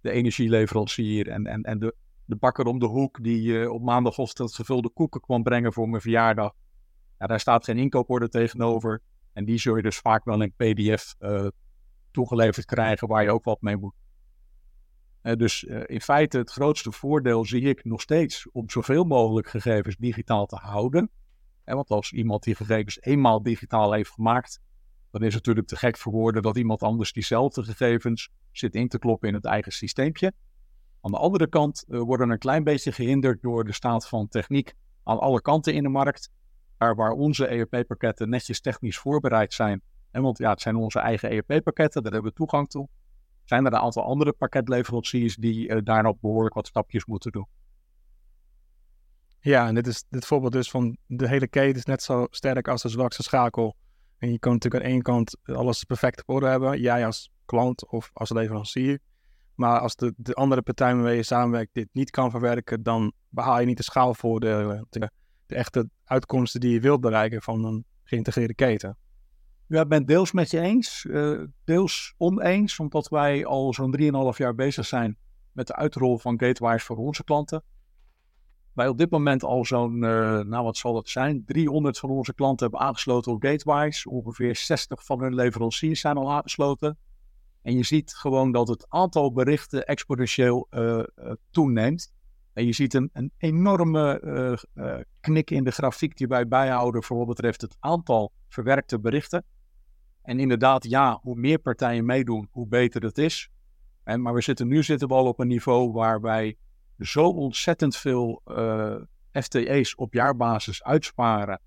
de, 0.00 0.10
energieleverancier 0.10 1.28
en, 1.28 1.46
en, 1.46 1.62
en 1.62 1.78
de, 1.78 1.94
de 2.24 2.36
bakker 2.36 2.66
om 2.66 2.78
de 2.78 2.86
hoek 2.86 3.22
die 3.22 3.42
uh, 3.42 3.70
op 3.70 3.82
maandagochtend 3.82 4.54
gevulde 4.54 4.90
koeken 4.90 5.20
kwam 5.20 5.42
brengen 5.42 5.72
voor 5.72 5.88
mijn 5.88 6.02
verjaardag. 6.02 6.52
Ja, 7.18 7.26
daar 7.26 7.40
staat 7.40 7.64
geen 7.64 7.78
inkooporder 7.78 8.28
tegenover. 8.28 9.02
En 9.32 9.44
die 9.44 9.58
zul 9.58 9.76
je 9.76 9.82
dus 9.82 9.98
vaak 9.98 10.24
wel 10.24 10.42
in 10.42 10.54
PDF 10.56 11.14
uh, 11.20 11.46
toegeleverd 12.10 12.66
krijgen 12.66 13.08
waar 13.08 13.22
je 13.22 13.30
ook 13.30 13.44
wat 13.44 13.60
mee 13.60 13.76
moet. 13.76 13.94
Uh, 15.22 15.34
dus 15.34 15.62
in 15.86 16.00
feite 16.00 16.38
het 16.38 16.50
grootste 16.50 16.92
voordeel 16.92 17.44
zie 17.44 17.62
ik 17.62 17.84
nog 17.84 18.00
steeds 18.00 18.50
om 18.50 18.70
zoveel 18.70 19.04
mogelijk 19.04 19.48
gegevens 19.48 19.96
digitaal 19.96 20.46
te 20.46 20.56
houden. 20.56 21.10
En 21.64 21.74
want 21.74 21.90
als 21.90 22.12
iemand 22.12 22.42
die 22.42 22.54
gegevens 22.54 23.00
eenmaal 23.00 23.42
digitaal 23.42 23.92
heeft 23.92 24.10
gemaakt, 24.10 24.60
dan 25.12 25.22
is 25.22 25.26
het 25.26 25.34
natuurlijk 25.34 25.66
te 25.66 25.76
gek 25.76 25.96
voor 25.96 26.12
woorden 26.12 26.42
dat 26.42 26.56
iemand 26.56 26.82
anders 26.82 27.12
diezelfde 27.12 27.62
gegevens 27.62 28.28
zit 28.52 28.74
in 28.74 28.88
te 28.88 28.98
kloppen 28.98 29.28
in 29.28 29.34
het 29.34 29.44
eigen 29.44 29.72
systeempje. 29.72 30.32
Aan 31.00 31.10
de 31.10 31.18
andere 31.18 31.48
kant 31.48 31.84
uh, 31.88 32.00
worden 32.00 32.30
een 32.30 32.38
klein 32.38 32.64
beetje 32.64 32.92
gehinderd 32.92 33.42
door 33.42 33.64
de 33.64 33.72
staat 33.72 34.08
van 34.08 34.28
techniek 34.28 34.74
aan 35.04 35.18
alle 35.18 35.40
kanten 35.40 35.74
in 35.74 35.82
de 35.82 35.88
markt. 35.88 36.30
Waar, 36.78 37.10
onze 37.10 37.46
ERP-pakketten 37.46 38.28
netjes 38.28 38.60
technisch 38.60 38.98
voorbereid 38.98 39.54
zijn 39.54 39.82
en 40.10 40.22
want 40.22 40.38
ja, 40.38 40.50
het 40.50 40.60
zijn 40.60 40.76
onze 40.76 40.98
eigen 40.98 41.30
ERP-pakketten, 41.30 42.02
daar 42.02 42.12
hebben 42.12 42.30
we 42.30 42.36
toegang 42.36 42.68
toe. 42.68 42.88
Zijn 43.44 43.66
er 43.66 43.72
een 43.72 43.78
aantal 43.78 44.04
andere 44.04 44.32
pakketleveranciers 44.32 45.36
die 45.36 45.68
uh, 45.68 45.78
daar 45.84 46.02
nog 46.02 46.20
behoorlijk 46.20 46.54
wat 46.54 46.66
stapjes 46.66 47.04
moeten 47.04 47.32
doen? 47.32 47.46
Ja, 49.40 49.66
en 49.66 49.74
dit 49.74 49.86
is 49.86 50.04
dit 50.08 50.26
voorbeeld 50.26 50.52
dus 50.52 50.70
van 50.70 50.96
de 51.06 51.28
hele 51.28 51.48
keten 51.48 51.78
is 51.78 51.84
net 51.84 52.02
zo 52.02 52.26
sterk 52.30 52.68
als 52.68 52.82
de 52.82 52.88
zwakste 52.88 53.22
schakel. 53.22 53.76
En 54.22 54.30
je 54.30 54.38
kan 54.38 54.52
natuurlijk 54.52 54.84
aan 54.84 54.90
één 54.90 55.02
kant 55.02 55.36
alles 55.42 55.84
perfect 55.84 56.20
op 56.20 56.34
orde 56.34 56.46
hebben, 56.46 56.80
jij 56.80 57.06
als 57.06 57.30
klant 57.44 57.86
of 57.86 58.10
als 58.12 58.30
leverancier. 58.30 58.98
Maar 59.54 59.80
als 59.80 59.96
de, 59.96 60.14
de 60.16 60.34
andere 60.34 60.62
partij 60.62 60.94
waarmee 60.94 61.16
je 61.16 61.22
samenwerkt 61.22 61.74
dit 61.74 61.88
niet 61.92 62.10
kan 62.10 62.30
verwerken, 62.30 62.82
dan 62.82 63.12
behaal 63.28 63.60
je 63.60 63.66
niet 63.66 63.76
de 63.76 63.82
schaalvoordelen, 63.82 64.86
de, 64.90 65.10
de 65.46 65.54
echte 65.54 65.88
uitkomsten 66.04 66.60
die 66.60 66.72
je 66.72 66.80
wilt 66.80 67.00
bereiken 67.00 67.42
van 67.42 67.64
een 67.64 67.84
geïntegreerde 68.04 68.54
keten. 68.54 68.96
Ja, 69.66 69.80
ik 69.80 69.88
ben 69.88 70.06
deels 70.06 70.32
met 70.32 70.50
je 70.50 70.60
eens, 70.60 71.04
uh, 71.08 71.42
deels 71.64 72.14
oneens, 72.16 72.78
omdat 72.78 73.08
wij 73.08 73.44
al 73.44 73.72
zo'n 73.74 73.96
3,5 74.32 74.36
jaar 74.36 74.54
bezig 74.54 74.86
zijn 74.86 75.16
met 75.52 75.66
de 75.66 75.74
uitrol 75.76 76.18
van 76.18 76.40
gateways 76.40 76.82
voor 76.82 76.96
onze 76.96 77.24
klanten. 77.24 77.62
Wij 78.72 78.88
op 78.88 78.98
dit 78.98 79.10
moment 79.10 79.44
al 79.44 79.64
zo'n, 79.64 79.94
uh, 79.94 80.40
nou 80.40 80.64
wat 80.64 80.76
zal 80.76 80.96
het 80.96 81.08
zijn, 81.08 81.44
300 81.44 81.98
van 81.98 82.10
onze 82.10 82.34
klanten 82.34 82.68
hebben 82.68 82.86
aangesloten 82.86 83.32
op 83.32 83.42
gateways. 83.42 84.06
Ongeveer 84.06 84.56
60 84.56 85.04
van 85.04 85.20
hun 85.20 85.34
leveranciers 85.34 86.00
zijn 86.00 86.16
al 86.16 86.32
aangesloten. 86.32 86.98
En 87.62 87.76
je 87.76 87.84
ziet 87.84 88.14
gewoon 88.14 88.52
dat 88.52 88.68
het 88.68 88.86
aantal 88.88 89.32
berichten 89.32 89.86
exponentieel 89.86 90.66
uh, 90.70 91.02
toeneemt. 91.50 92.12
En 92.52 92.66
je 92.66 92.72
ziet 92.72 92.94
een, 92.94 93.10
een 93.12 93.32
enorme 93.38 94.20
knik 95.20 95.50
in 95.50 95.64
de 95.64 95.70
grafiek 95.70 96.16
die 96.16 96.26
wij 96.26 96.48
bijhouden 96.48 97.02
voor 97.02 97.16
wat 97.16 97.26
betreft 97.26 97.60
het 97.60 97.76
aantal 97.80 98.32
verwerkte 98.48 99.00
berichten. 99.00 99.44
En 100.22 100.40
inderdaad, 100.40 100.84
ja, 100.84 101.18
hoe 101.22 101.36
meer 101.36 101.58
partijen 101.58 102.04
meedoen, 102.04 102.48
hoe 102.50 102.66
beter 102.66 103.02
het 103.02 103.18
is. 103.18 103.50
En, 104.04 104.22
maar 104.22 104.34
we 104.34 104.40
zitten, 104.40 104.68
nu 104.68 104.82
zitten 104.82 105.08
we 105.08 105.14
al 105.14 105.26
op 105.26 105.38
een 105.38 105.48
niveau 105.48 105.92
waar 105.92 106.20
wij 106.20 106.56
zo 107.02 107.28
ontzettend 107.28 107.96
veel 107.96 108.42
eh, 108.44 108.96
FTE's 109.32 109.94
op 109.96 110.12
jaarbasis 110.12 110.82
uitsparen. 110.82 111.60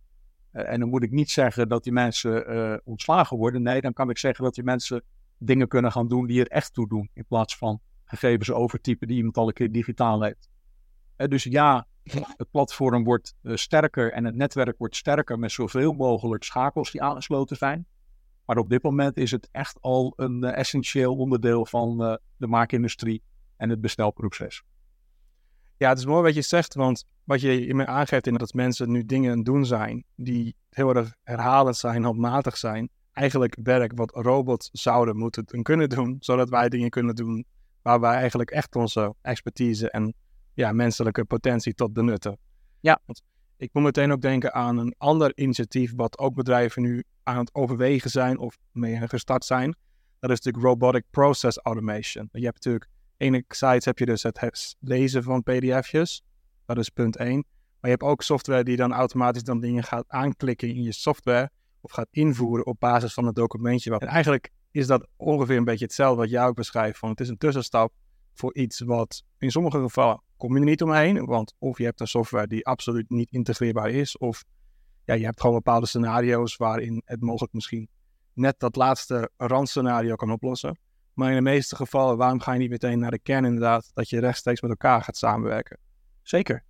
Uh, 0.53 0.71
en 0.71 0.79
dan 0.79 0.89
moet 0.89 1.03
ik 1.03 1.11
niet 1.11 1.29
zeggen 1.29 1.67
dat 1.67 1.83
die 1.83 1.93
mensen 1.93 2.55
uh, 2.55 2.77
ontslagen 2.83 3.37
worden. 3.37 3.61
Nee, 3.61 3.81
dan 3.81 3.93
kan 3.93 4.09
ik 4.09 4.17
zeggen 4.17 4.43
dat 4.43 4.53
die 4.53 4.63
mensen 4.63 5.03
dingen 5.37 5.67
kunnen 5.67 5.91
gaan 5.91 6.07
doen 6.07 6.27
die 6.27 6.39
er 6.39 6.47
echt 6.47 6.73
toe 6.73 6.87
doen. 6.87 7.09
In 7.13 7.25
plaats 7.25 7.57
van 7.57 7.79
gegevens 8.05 8.51
overtypen 8.51 9.07
die 9.07 9.17
iemand 9.17 9.37
al 9.37 9.47
een 9.47 9.53
keer 9.53 9.71
digitaal 9.71 10.21
heeft. 10.21 10.49
dus 11.15 11.43
ja, 11.43 11.87
het 12.37 12.51
platform 12.51 13.03
wordt 13.03 13.35
sterker 13.43 14.11
en 14.11 14.25
het 14.25 14.35
netwerk 14.35 14.77
wordt 14.77 14.95
sterker 14.95 15.39
met 15.39 15.51
zoveel 15.51 15.93
mogelijk 15.93 16.43
schakels 16.43 16.91
die 16.91 17.01
aangesloten 17.01 17.57
zijn. 17.57 17.85
Maar 18.45 18.57
op 18.57 18.69
dit 18.69 18.83
moment 18.83 19.17
is 19.17 19.31
het 19.31 19.49
echt 19.51 19.81
al 19.81 20.13
een 20.15 20.43
essentieel 20.43 21.15
onderdeel 21.15 21.65
van 21.65 21.97
de 22.37 22.47
maakindustrie 22.47 23.23
en 23.57 23.69
het 23.69 23.81
bestelproces. 23.81 24.63
Ja, 25.77 25.89
het 25.89 25.97
is 25.97 26.05
mooi 26.05 26.23
wat 26.23 26.35
je 26.35 26.41
zegt, 26.41 26.73
want 26.73 27.05
wat 27.23 27.41
je 27.41 27.73
me 27.73 27.85
aangeeft 27.85 28.27
in 28.27 28.33
dat 28.33 28.53
mensen 28.53 28.91
nu 28.91 29.05
dingen 29.05 29.31
aan 29.31 29.43
doen 29.43 29.65
zijn 29.65 30.03
die 30.15 30.55
heel 30.69 30.95
erg 30.95 31.15
herhalend 31.23 31.77
zijn, 31.77 32.03
handmatig 32.03 32.57
zijn. 32.57 32.89
Eigenlijk 33.11 33.57
werk 33.63 33.91
wat 33.95 34.11
robots 34.11 34.69
zouden 34.71 35.17
moeten 35.17 35.45
en 35.45 35.63
kunnen 35.63 35.89
doen, 35.89 36.17
zodat 36.19 36.49
wij 36.49 36.69
dingen 36.69 36.89
kunnen 36.89 37.15
doen 37.15 37.45
waar 37.81 37.99
wij 37.99 38.15
eigenlijk 38.15 38.51
echt 38.51 38.75
onze 38.75 39.15
expertise 39.21 39.89
en 39.89 40.13
ja, 40.53 40.71
menselijke 40.71 41.25
potentie 41.25 41.73
tot 41.73 41.93
benutten. 41.93 42.37
Ja. 42.79 42.99
Want 43.05 43.21
ik 43.57 43.69
moet 43.73 43.83
meteen 43.83 44.11
ook 44.11 44.21
denken 44.21 44.53
aan 44.53 44.77
een 44.77 44.95
ander 44.97 45.31
initiatief 45.37 45.93
wat 45.95 46.19
ook 46.19 46.35
bedrijven 46.35 46.81
nu 46.81 47.03
aan 47.23 47.37
het 47.37 47.53
overwegen 47.53 48.09
zijn 48.09 48.37
of 48.37 48.57
mee 48.71 49.07
gestart 49.07 49.45
zijn. 49.45 49.75
Dat 50.19 50.31
is 50.31 50.41
natuurlijk 50.41 50.65
Robotic 50.65 51.03
Process 51.09 51.57
Automation. 51.57 52.29
Je 52.31 52.43
hebt 52.43 52.65
natuurlijk 52.65 52.89
enerzijds 53.17 53.85
heb 53.85 53.99
je 53.99 54.05
dus 54.05 54.23
het 54.23 54.75
lezen 54.79 55.23
van 55.23 55.43
pdf'jes. 55.43 56.23
Dat 56.65 56.77
is 56.77 56.89
punt 56.89 57.15
1. 57.15 57.35
Maar 57.35 57.91
je 57.91 57.97
hebt 57.97 58.03
ook 58.03 58.21
software 58.21 58.63
die 58.63 58.75
dan 58.75 58.93
automatisch 58.93 59.43
dan 59.43 59.59
dingen 59.59 59.83
gaat 59.83 60.05
aanklikken 60.07 60.67
in 60.67 60.83
je 60.83 60.91
software. 60.91 61.49
Of 61.81 61.91
gaat 61.91 62.07
invoeren 62.11 62.65
op 62.65 62.79
basis 62.79 63.13
van 63.13 63.25
het 63.25 63.35
documentje. 63.35 63.99
En 63.99 64.07
eigenlijk 64.07 64.49
is 64.71 64.87
dat 64.87 65.07
ongeveer 65.15 65.57
een 65.57 65.63
beetje 65.63 65.85
hetzelfde 65.85 66.21
wat 66.21 66.29
jij 66.29 66.45
ook 66.45 66.55
beschrijft. 66.55 66.99
Van 66.99 67.09
het 67.09 67.19
is 67.19 67.29
een 67.29 67.37
tussenstap 67.37 67.93
voor 68.33 68.55
iets 68.55 68.79
wat 68.79 69.23
in 69.37 69.51
sommige 69.51 69.79
gevallen 69.79 70.21
kom 70.37 70.53
je 70.53 70.59
er 70.59 70.65
niet 70.65 70.81
omheen. 70.81 71.25
Want 71.25 71.53
of 71.59 71.77
je 71.77 71.83
hebt 71.83 71.99
een 71.99 72.07
software 72.07 72.47
die 72.47 72.65
absoluut 72.65 73.09
niet 73.09 73.31
integreerbaar 73.31 73.89
is. 73.89 74.17
Of 74.17 74.43
ja, 75.05 75.13
je 75.13 75.25
hebt 75.25 75.41
gewoon 75.41 75.55
bepaalde 75.55 75.85
scenario's 75.85 76.55
waarin 76.55 77.01
het 77.05 77.21
mogelijk 77.21 77.53
misschien 77.53 77.89
net 78.33 78.59
dat 78.59 78.75
laatste 78.75 79.29
randscenario 79.37 80.15
kan 80.15 80.31
oplossen. 80.31 80.79
Maar 81.15 81.29
in 81.29 81.35
de 81.35 81.41
meeste 81.41 81.75
gevallen, 81.75 82.17
waarom 82.17 82.39
ga 82.39 82.53
je 82.53 82.59
niet 82.59 82.69
meteen 82.69 82.99
naar 82.99 83.11
de 83.11 83.19
kern 83.19 83.45
inderdaad, 83.45 83.91
dat 83.93 84.09
je 84.09 84.19
rechtstreeks 84.19 84.61
met 84.61 84.69
elkaar 84.69 85.01
gaat 85.01 85.17
samenwerken? 85.17 85.77
Zeker. 86.21 86.63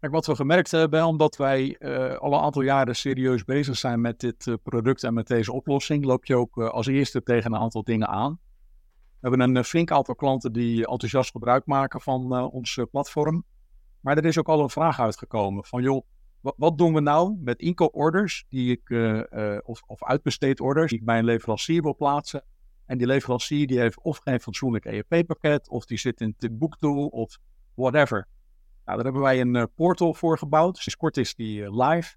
Kijk, 0.00 0.12
wat 0.12 0.26
we 0.26 0.34
gemerkt 0.34 0.70
hebben, 0.70 1.04
omdat 1.04 1.36
wij 1.36 1.76
uh, 1.78 2.14
al 2.14 2.32
een 2.32 2.40
aantal 2.40 2.62
jaren 2.62 2.96
serieus 2.96 3.44
bezig 3.44 3.76
zijn 3.76 4.00
met 4.00 4.20
dit 4.20 4.46
uh, 4.46 4.54
product 4.62 5.02
en 5.02 5.14
met 5.14 5.26
deze 5.26 5.52
oplossing, 5.52 6.04
loop 6.04 6.24
je 6.24 6.36
ook 6.36 6.56
uh, 6.56 6.68
als 6.68 6.86
eerste 6.86 7.22
tegen 7.22 7.52
een 7.52 7.60
aantal 7.60 7.84
dingen 7.84 8.08
aan. 8.08 8.38
We 9.20 9.28
hebben 9.28 9.56
een 9.56 9.64
flink 9.64 9.90
aantal 9.90 10.14
klanten 10.14 10.52
die 10.52 10.86
enthousiast 10.86 11.30
gebruik 11.30 11.66
maken 11.66 12.00
van 12.00 12.50
ons 12.50 12.80
platform. 12.90 13.44
Maar 14.00 14.16
er 14.16 14.24
is 14.24 14.38
ook 14.38 14.48
al 14.48 14.60
een 14.60 14.70
vraag 14.70 15.00
uitgekomen 15.00 15.64
van, 15.64 15.82
joh, 15.82 16.06
wat, 16.40 16.54
wat 16.56 16.78
doen 16.78 16.94
we 16.94 17.00
nou 17.00 17.36
met 17.40 17.60
inkooporders 17.60 18.44
die 18.48 18.70
ik, 18.70 18.90
of, 19.64 19.82
of 19.86 20.04
uitbesteedorders 20.04 20.90
die 20.90 20.98
ik 20.98 21.04
bij 21.04 21.18
een 21.18 21.24
leverancier 21.24 21.82
wil 21.82 21.96
plaatsen 21.96 22.44
en 22.86 22.98
die 22.98 23.06
leverancier 23.06 23.66
die 23.66 23.78
heeft 23.78 24.00
of 24.00 24.18
geen 24.18 24.40
fatsoenlijk 24.40 24.84
ERP-pakket, 24.84 25.68
of 25.68 25.84
die 25.84 25.98
zit 25.98 26.20
in 26.20 26.34
Timbuktu, 26.38 26.88
of 27.10 27.38
whatever. 27.74 28.28
Nou, 28.84 28.96
daar 28.96 29.04
hebben 29.04 29.22
wij 29.22 29.40
een 29.40 29.54
uh, 29.54 29.62
portal 29.74 30.14
voor 30.14 30.38
gebouwd. 30.38 30.76
Sinds 30.76 30.96
kort 30.96 31.16
is 31.16 31.34
die 31.34 31.60
uh, 31.60 31.88
live. 31.88 32.14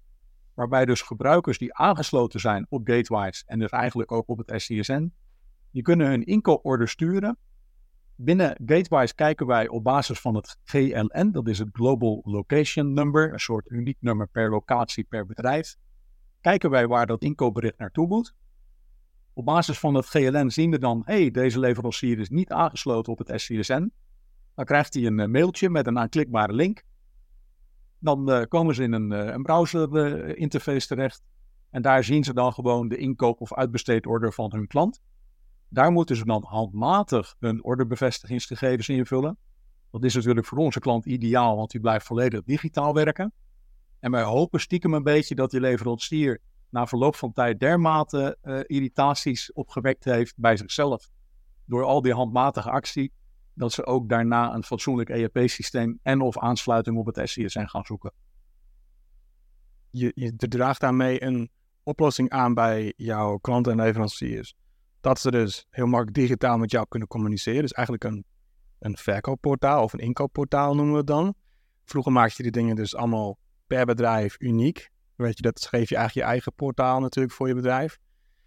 Waarbij 0.54 0.84
dus 0.84 1.02
gebruikers 1.02 1.58
die 1.58 1.74
aangesloten 1.74 2.40
zijn 2.40 2.66
op 2.68 2.88
Gatewise 2.88 3.42
en 3.46 3.58
dus 3.58 3.70
eigenlijk 3.70 4.12
ook 4.12 4.28
op 4.28 4.38
het 4.38 4.62
SCSN, 4.62 5.12
die 5.70 5.82
kunnen 5.82 6.06
hun 6.06 6.24
inkooporder 6.24 6.88
sturen. 6.88 7.38
Binnen 8.16 8.56
Gatewise 8.66 9.14
kijken 9.14 9.46
wij 9.46 9.68
op 9.68 9.84
basis 9.84 10.20
van 10.20 10.34
het 10.34 10.58
GLN, 10.64 11.30
dat 11.32 11.48
is 11.48 11.58
het 11.58 11.68
Global 11.72 12.20
Location 12.24 12.92
Number, 12.92 13.32
een 13.32 13.40
soort 13.40 13.70
uniek 13.70 13.96
nummer 14.00 14.28
per 14.28 14.50
locatie 14.50 15.04
per 15.04 15.26
bedrijf. 15.26 15.76
Kijken 16.40 16.70
wij 16.70 16.86
waar 16.86 17.06
dat 17.06 17.22
inkoopbericht 17.22 17.78
naartoe 17.78 18.06
moet. 18.06 18.34
Op 19.38 19.44
basis 19.44 19.78
van 19.78 19.94
het 19.94 20.06
GLN 20.06 20.50
zien 20.50 20.70
we 20.70 20.78
dan, 20.78 21.02
hey, 21.04 21.30
deze 21.30 21.58
leverancier 21.58 22.18
is 22.18 22.28
niet 22.28 22.52
aangesloten 22.52 23.12
op 23.12 23.18
het 23.18 23.40
SCSN. 23.40 23.92
Dan 24.54 24.64
krijgt 24.64 24.94
hij 24.94 25.06
een 25.06 25.20
eh, 25.20 25.28
mailtje 25.28 25.70
met 25.70 25.86
een 25.86 25.98
aanklikbare 25.98 26.52
link. 26.52 26.82
Dan 27.98 28.30
uh, 28.30 28.42
komen 28.48 28.74
ze 28.74 28.82
in 28.82 28.92
een, 28.92 29.12
uh, 29.12 29.24
een 29.24 29.42
browser 29.42 30.36
interface 30.36 30.86
terecht. 30.86 31.22
En 31.70 31.82
daar 31.82 32.04
zien 32.04 32.24
ze 32.24 32.34
dan 32.34 32.52
gewoon 32.52 32.88
de 32.88 32.96
inkoop- 32.96 33.40
of 33.40 33.54
uitbesteedorder 33.54 34.32
van 34.32 34.52
hun 34.52 34.66
klant. 34.66 35.02
Daar 35.68 35.92
moeten 35.92 36.16
ze 36.16 36.24
dan 36.24 36.44
handmatig 36.46 37.34
hun 37.38 37.64
orderbevestigingsgegevens 37.64 38.88
invullen. 38.88 39.38
Dat 39.90 40.04
is 40.04 40.14
natuurlijk 40.14 40.46
voor 40.46 40.58
onze 40.58 40.80
klant 40.80 41.06
ideaal, 41.06 41.56
want 41.56 41.70
die 41.70 41.80
blijft 41.80 42.06
volledig 42.06 42.42
digitaal 42.42 42.94
werken. 42.94 43.32
En 44.00 44.10
wij 44.10 44.22
hopen 44.22 44.60
stiekem 44.60 44.94
een 44.94 45.02
beetje 45.02 45.34
dat 45.34 45.50
die 45.50 45.60
leverancier 45.60 46.40
na 46.70 46.86
verloop 46.86 47.16
van 47.16 47.32
tijd 47.32 47.60
dermate 47.60 48.38
uh, 48.42 48.60
irritaties 48.66 49.52
opgewekt 49.52 50.04
heeft 50.04 50.34
bij 50.36 50.56
zichzelf. 50.56 51.10
Door 51.64 51.84
al 51.84 52.02
die 52.02 52.12
handmatige 52.12 52.70
actie, 52.70 53.12
dat 53.54 53.72
ze 53.72 53.86
ook 53.86 54.08
daarna 54.08 54.54
een 54.54 54.64
fatsoenlijk 54.64 55.08
ERP-systeem 55.08 55.98
en 56.02 56.20
of 56.20 56.38
aansluiting 56.38 56.96
op 56.96 57.06
het 57.06 57.28
SCSN 57.28 57.66
gaan 57.66 57.84
zoeken. 57.84 58.12
Je, 59.90 60.12
je 60.14 60.36
draagt 60.36 60.80
daarmee 60.80 61.22
een 61.22 61.50
oplossing 61.82 62.30
aan 62.30 62.54
bij 62.54 62.92
jouw 62.96 63.36
klanten 63.36 63.72
en 63.72 63.78
leveranciers. 63.78 64.54
Dat 65.00 65.20
ze 65.20 65.30
dus 65.30 65.66
heel 65.70 65.86
makkelijk 65.86 66.16
digitaal 66.16 66.58
met 66.58 66.70
jou 66.70 66.86
kunnen 66.88 67.08
communiceren. 67.08 67.60
Dus 67.60 67.72
eigenlijk 67.72 68.04
een, 68.04 68.24
een 68.78 68.96
verkoopportaal 68.96 69.82
of 69.82 69.92
een 69.92 69.98
inkoopportaal 69.98 70.74
noemen 70.74 70.92
we 70.92 70.98
het 70.98 71.06
dan. 71.06 71.34
Vroeger 71.84 72.12
maakte 72.12 72.34
je 72.36 72.42
die 72.42 72.62
dingen 72.62 72.76
dus 72.76 72.96
allemaal 72.96 73.38
per 73.66 73.86
bedrijf 73.86 74.36
uniek. 74.38 74.90
Weet 75.18 75.36
je, 75.36 75.42
dat 75.42 75.66
geef 75.66 75.88
je 75.88 75.96
eigenlijk 75.96 76.26
je 76.26 76.32
eigen 76.32 76.52
portaal 76.52 77.00
natuurlijk 77.00 77.34
voor 77.34 77.48
je 77.48 77.54
bedrijf. 77.54 77.98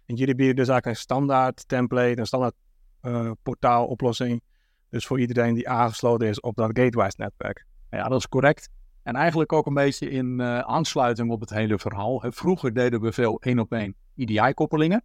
En 0.06 0.14
jullie 0.14 0.34
bieden 0.34 0.56
dus 0.56 0.68
eigenlijk 0.68 0.98
een 0.98 1.02
standaard 1.02 1.68
template, 1.68 2.18
een 2.18 2.26
standaard 2.26 2.54
uh, 3.02 3.30
portaaloplossing. 3.42 4.42
Dus 4.88 5.06
voor 5.06 5.20
iedereen 5.20 5.54
die 5.54 5.68
aangesloten 5.68 6.28
is 6.28 6.40
op 6.40 6.56
dat 6.56 6.70
Gatewise 6.72 7.16
netwerk. 7.16 7.66
Ja, 7.90 8.08
dat 8.08 8.18
is 8.18 8.28
correct. 8.28 8.68
En 9.02 9.14
eigenlijk 9.14 9.52
ook 9.52 9.66
een 9.66 9.74
beetje 9.74 10.10
in 10.10 10.40
uh, 10.40 10.58
aansluiting 10.58 11.30
op 11.30 11.40
het 11.40 11.50
hele 11.50 11.78
verhaal. 11.78 12.24
Vroeger 12.28 12.74
deden 12.74 13.00
we 13.00 13.12
veel 13.12 13.40
één 13.40 13.58
op 13.58 13.72
één 13.72 13.94
EDI-koppelingen. 14.16 15.04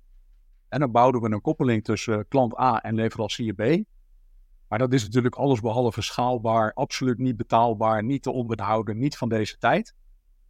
En 0.70 0.80
dan 0.80 0.92
bouwden 0.92 1.22
we 1.22 1.32
een 1.32 1.42
koppeling 1.42 1.84
tussen 1.84 2.28
klant 2.28 2.60
A 2.60 2.82
en 2.82 2.96
leverancier 2.96 3.54
B. 3.54 3.84
Maar 4.68 4.80
dat 4.80 4.94
is 4.94 5.04
natuurlijk 5.04 5.36
alles 5.36 5.60
behalve 5.60 6.02
schaalbaar, 6.02 6.74
absoluut 6.74 7.18
niet 7.18 7.38
betaalbaar, 7.38 8.04
niet 8.04 8.24
te 8.24 8.32
onderhouden, 8.32 8.98
niet 8.98 9.18
van 9.18 9.30
deze 9.30 9.58
tijd. 9.58 9.94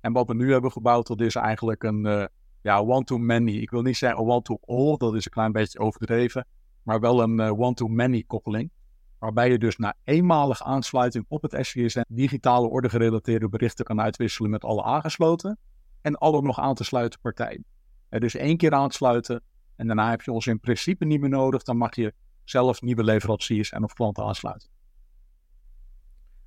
En 0.01 0.13
wat 0.13 0.27
we 0.27 0.33
nu 0.33 0.51
hebben 0.51 0.71
gebouwd, 0.71 1.07
dat 1.07 1.21
is 1.21 1.35
eigenlijk 1.35 1.83
een 1.83 2.05
uh, 2.05 2.25
ja, 2.61 2.79
one-to-many. 2.79 3.51
Ik 3.51 3.69
wil 3.69 3.81
niet 3.81 3.97
zeggen 3.97 4.25
one-to-all, 4.25 4.97
dat 4.97 5.15
is 5.15 5.25
een 5.25 5.31
klein 5.31 5.51
beetje 5.51 5.79
overdreven. 5.79 6.47
Maar 6.83 6.99
wel 6.99 7.21
een 7.21 7.39
uh, 7.39 7.59
one-to-many 7.59 8.23
koppeling. 8.27 8.71
waarbij 9.19 9.49
je 9.49 9.57
dus 9.57 9.77
na 9.77 9.93
eenmalige 10.03 10.63
aansluiting 10.63 11.25
op 11.27 11.41
het 11.41 11.57
SCSN 11.65 12.05
digitale 12.07 12.67
orde 12.67 12.89
gerelateerde 12.89 13.49
berichten 13.49 13.85
kan 13.85 14.01
uitwisselen 14.01 14.49
met 14.49 14.63
alle 14.63 14.83
aangesloten 14.83 15.57
en 16.01 16.15
alle 16.15 16.41
nog 16.41 16.59
aan 16.59 16.75
te 16.75 16.83
sluiten 16.83 17.19
partijen. 17.19 17.65
Dus 18.09 18.35
één 18.35 18.57
keer 18.57 18.73
aansluiten 18.73 19.41
en 19.77 19.87
daarna 19.87 20.09
heb 20.09 20.21
je 20.21 20.31
ons 20.31 20.47
in 20.47 20.59
principe 20.59 21.05
niet 21.05 21.21
meer 21.21 21.29
nodig. 21.29 21.63
Dan 21.63 21.77
mag 21.77 21.95
je 21.95 22.13
zelf 22.43 22.81
nieuwe 22.81 23.03
leveranciers 23.03 23.71
en 23.71 23.83
of 23.83 23.93
klanten 23.93 24.23
aansluiten. 24.23 24.69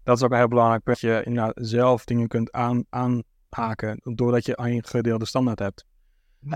Dat 0.02 0.16
is 0.16 0.22
ook 0.22 0.34
heel 0.34 0.48
belangrijk 0.48 0.84
dat 0.84 1.00
je 1.00 1.22
inderdaad 1.24 1.52
zelf 1.54 2.04
dingen 2.04 2.28
kunt 2.28 2.52
aan, 2.52 2.84
aanhaken 3.50 4.00
doordat 4.14 4.46
je 4.46 4.58
een 4.58 4.84
gedeelde 4.84 5.24
standaard 5.24 5.58
hebt. 5.58 5.84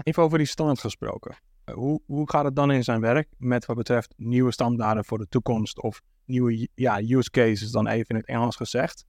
Even 0.03 0.23
over 0.23 0.39
die 0.39 0.47
standaard 0.47 0.81
gesproken. 0.81 1.37
Eh, 1.65 1.75
hoe, 1.75 2.01
hoe 2.07 2.31
gaat 2.31 2.45
het 2.45 2.57
dan 2.57 2.71
in 2.71 2.85
zijn 2.85 3.01
werk 3.01 3.29
met 3.37 3.67
wat 3.67 3.77
betreft 3.77 4.15
nieuwe 4.17 4.53
standaarden 4.53 5.05
voor 5.05 5.19
de 5.19 5.29
toekomst 5.29 5.83
of 5.83 6.03
nieuwe 6.25 6.69
ja, 6.75 7.01
use 7.01 7.31
cases 7.31 7.71
dan 7.71 7.87
even 7.87 8.09
in 8.09 8.17
het 8.17 8.27
Engels 8.27 8.57
gezegd? 8.57 9.05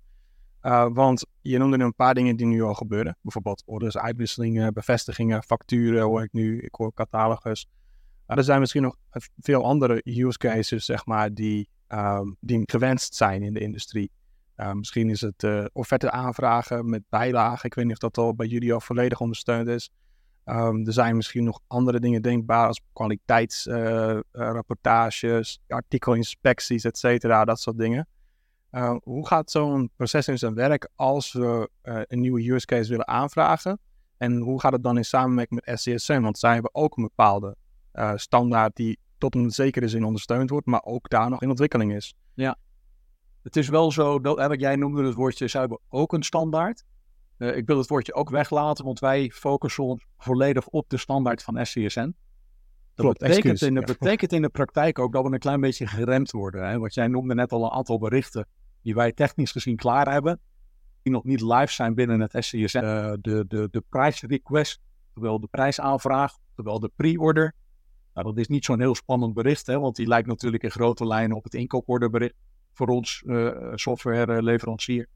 Uh, 0.62 0.88
want 0.94 1.26
je 1.42 1.58
noemde 1.58 1.80
een 1.80 1.96
paar 1.96 2.14
dingen 2.14 2.36
die 2.36 2.46
nu 2.46 2.62
al 2.62 2.74
gebeuren. 2.74 3.18
Bijvoorbeeld 3.22 3.64
orders, 3.66 3.98
uitwisselingen, 3.98 4.74
bevestigingen, 4.74 5.44
facturen 5.44 6.04
hoor 6.04 6.24
ik 6.24 6.34
nu. 6.34 6.62
Ik 6.62 6.76
hoor 6.76 6.94
catalogus. 6.94 7.68
Uh, 8.28 8.38
er 8.38 8.44
zijn 8.44 8.60
misschien 8.60 8.82
nog 8.82 8.96
veel 9.38 9.64
andere 9.64 10.02
use 10.04 10.38
cases, 10.38 10.86
zeg 10.86 11.06
maar, 11.06 11.34
die, 11.34 11.70
uh, 11.90 12.22
die 12.40 12.62
gewenst 12.66 13.16
zijn 13.16 13.44
in 13.44 13.54
de 13.54 13.60
industrie. 13.60 14.12
Uh, 14.58 14.72
misschien 14.72 15.10
is 15.10 15.22
het 15.22 15.70
offerte 15.74 16.12
aanvragen 16.12 16.90
met 16.90 17.04
bijlagen. 17.10 17.66
Ik 17.66 17.74
weet 17.74 17.86
niet 17.86 17.94
of 17.94 18.00
dat 18.00 18.18
al 18.18 18.36
bij 18.36 18.48
jullie 18.48 18.74
al 18.74 18.82
volledig 18.82 19.20
ondersteund 19.20 19.68
is. 19.68 19.90
Um, 20.46 20.86
er 20.86 20.94
zijn 20.94 21.16
misschien 21.16 21.44
nog 21.44 21.60
andere 21.68 22.00
dingen 22.00 22.22
denkbaar 22.22 22.68
als 22.68 22.82
kwaliteitsrapportages, 22.94 25.60
artikelinspecties, 25.68 26.84
et 26.84 26.98
cetera, 26.98 27.46
dat 27.46 27.60
soort 27.60 27.78
dingen. 27.78 28.08
Uh, 28.72 28.96
hoe 29.04 29.28
gaat 29.28 29.52
zo'n 29.52 29.90
proces 29.96 30.28
in 30.28 30.38
zijn 30.38 30.54
werk 30.54 30.90
als 30.96 31.34
we 31.34 31.70
uh, 31.84 32.02
een 32.08 32.20
nieuwe 32.20 32.52
use 32.52 32.66
case 32.66 32.90
willen 32.90 33.08
aanvragen? 33.08 33.80
En 34.18 34.38
hoe 34.38 34.60
gaat 34.60 34.72
het 34.72 34.84
dan 34.84 34.98
in 34.98 35.06
samenwerking 35.06 35.62
met 35.66 35.80
SCSM? 35.80 36.22
Want 36.22 36.40
zij 36.40 36.54
hebben 36.54 36.76
ook 36.76 36.98
een 36.98 37.04
bepaalde 37.04 37.56
uh, 37.94 38.12
standaard 38.16 38.76
die 38.76 39.00
tot 39.18 39.36
een 39.36 39.52
zekere 39.52 39.88
zin 39.88 40.04
ondersteund 40.04 40.50
wordt, 40.50 40.66
maar 40.66 40.84
ook 40.84 41.10
daar 41.10 41.30
nog 41.30 41.42
in 41.42 41.50
ontwikkeling 41.50 41.94
is. 41.94 42.16
Ja, 42.34 42.58
het 43.46 43.56
is 43.56 43.70
wel 43.70 43.92
zo, 43.92 44.20
dat, 44.20 44.38
wat 44.38 44.60
jij 44.60 44.76
noemde 44.76 45.04
het 45.04 45.14
woordje, 45.14 45.48
zij 45.48 45.60
hebben 45.60 45.80
ook 45.90 46.14
een 46.14 46.24
standaard. 46.24 46.84
ik 47.38 47.66
wil 47.66 47.78
het 47.78 47.88
woordje 47.88 48.14
ook 48.14 48.30
weglaten, 48.30 48.86
want 48.86 49.00
wij 49.00 49.30
focussen 49.30 49.84
ons 49.84 50.06
volledig 50.18 50.68
op 50.68 50.90
de 50.90 50.98
standaard 50.98 51.44
van 51.44 51.66
SCSN. 51.66 52.16
Dat 52.96 53.06
Klopt, 53.06 53.20
betekent, 53.20 53.62
in 53.62 53.74
de, 53.74 53.82
betekent 53.82 54.34
in 54.34 54.42
de 54.42 54.50
praktijk 54.50 55.00
ook 55.00 55.14
dat 55.14 55.24
we 55.24 55.34
een 55.34 55.40
klein 55.40 55.62
beetje 55.62 55.88
geremd 55.88 56.32
worden. 56.32 56.68
Hè? 56.70 56.80
Want 56.80 56.94
jij 56.94 57.08
noemde 57.08 57.36
net 57.36 57.52
al 57.52 57.64
een 57.64 57.72
aantal 57.72 58.00
berichten 58.00 58.48
die 58.82 58.96
wij 58.96 59.12
technisch 59.12 59.52
gezien 59.52 59.76
klaar 59.76 60.12
hebben, 60.12 60.40
die 61.02 61.14
nog 61.14 61.24
niet 61.24 61.42
live 61.42 61.72
zijn 61.72 61.94
binnen 61.94 62.20
het 62.20 62.36
SCSN. 62.46 62.78
Uh, 62.78 63.12
eh, 63.12 63.18
de, 63.22 63.46
de, 63.48 63.68
de 63.72 63.84
prijsrequest, 63.90 64.80
terwijl 65.14 65.40
de 65.40 65.48
prijsaanvraag, 65.48 66.38
terwijl 66.56 66.80
de 66.80 66.92
pre-order. 66.96 67.54
Nou, 68.14 68.28
dat 68.28 68.38
is 68.38 68.48
niet 68.48 68.66
zo'n 68.66 68.80
heel 68.80 68.96
spannend 68.96 69.34
bericht, 69.34 69.68
hè, 69.68 69.80
want 69.80 69.96
die 69.96 70.08
lijkt 70.08 70.28
natuurlijk 70.28 70.64
in 70.64 70.72
grote 70.72 71.08
lijnen 71.08 71.38
op 71.38 71.44
het 71.44 71.54
inkooporderbericht 71.54 72.34
voor 72.76 72.88
ons 72.88 73.24
uh, 73.26 73.72
softwareleverancier. 73.74 75.08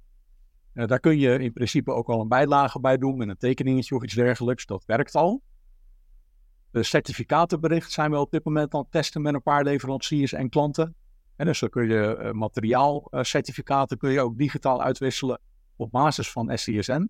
Uh, 0.74 0.88
daar 0.88 1.00
kun 1.00 1.18
je 1.18 1.40
in 1.40 1.54
principe 1.54 1.92
ook 1.92 2.08
al 2.08 2.22
een 2.22 2.28
bijlage 2.28 2.80
bij 2.80 2.98
doen 2.98 3.18
met 3.18 3.30
een 3.30 3.38
tekeningetje 3.38 3.96
of 3.96 4.04
iets 4.04 4.14
dergelijks. 4.14 4.66
Dat 4.66 4.86
werkt 4.86 5.16
al. 5.16 5.42
De 6.72 6.84
certificatenbericht 6.84 7.92
zijn 7.92 8.12
we 8.12 8.18
op 8.18 8.32
dit 8.32 8.44
moment 8.44 8.74
aan 8.74 8.82
het 8.82 8.92
testen 8.92 9.22
met 9.22 9.34
een 9.34 9.42
paar 9.42 9.64
leveranciers 9.64 10.34
en 10.34 10.50
klanten. 10.50 10.96
En 11.36 11.46
dus 11.46 11.60
dan 11.60 11.70
kun 11.70 11.88
je 11.88 12.30
materiaalcertificaten 12.34 13.98
kun 13.98 14.12
je 14.12 14.22
ook 14.22 14.38
digitaal 14.38 14.82
uitwisselen 14.82 15.40
op 15.76 15.92
basis 15.92 16.32
van 16.32 16.58
SCSN. 16.58 17.10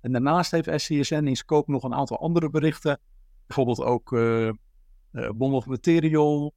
En 0.00 0.12
daarnaast 0.12 0.50
heeft 0.50 0.80
SCSN 0.80 1.26
in 1.26 1.36
scope 1.36 1.70
nog 1.70 1.82
een 1.82 1.94
aantal 1.94 2.18
andere 2.18 2.50
berichten. 2.50 3.00
Bijvoorbeeld 3.46 3.80
ook 3.80 4.12
uh, 4.12 4.50
bond 5.12 5.54
of 5.54 5.66
material, 5.66 6.54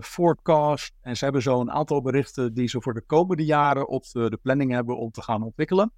forecast. 0.00 0.94
En 1.00 1.16
ze 1.16 1.24
hebben 1.24 1.42
zo 1.42 1.60
een 1.60 1.70
aantal 1.70 2.02
berichten 2.02 2.54
die 2.54 2.68
ze 2.68 2.80
voor 2.80 2.94
de 2.94 3.02
komende 3.06 3.44
jaren 3.44 3.88
op 3.88 4.04
de, 4.04 4.38
planning 4.42 4.70
hebben 4.70 4.98
om 4.98 5.10
te 5.10 5.22
gaan 5.22 5.42
ontwikkelen. 5.42 5.92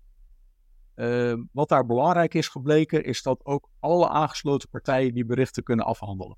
wat 1.52 1.68
daar 1.68 1.86
belangrijk 1.86 2.34
is 2.34 2.48
gebleken, 2.48 3.04
is 3.04 3.22
dat 3.22 3.44
ook 3.44 3.68
alle 3.80 4.08
aangesloten 4.08 4.68
partijen 4.68 5.14
die 5.14 5.24
berichten 5.24 5.62
kunnen 5.62 5.84
afhandelen. 5.84 6.36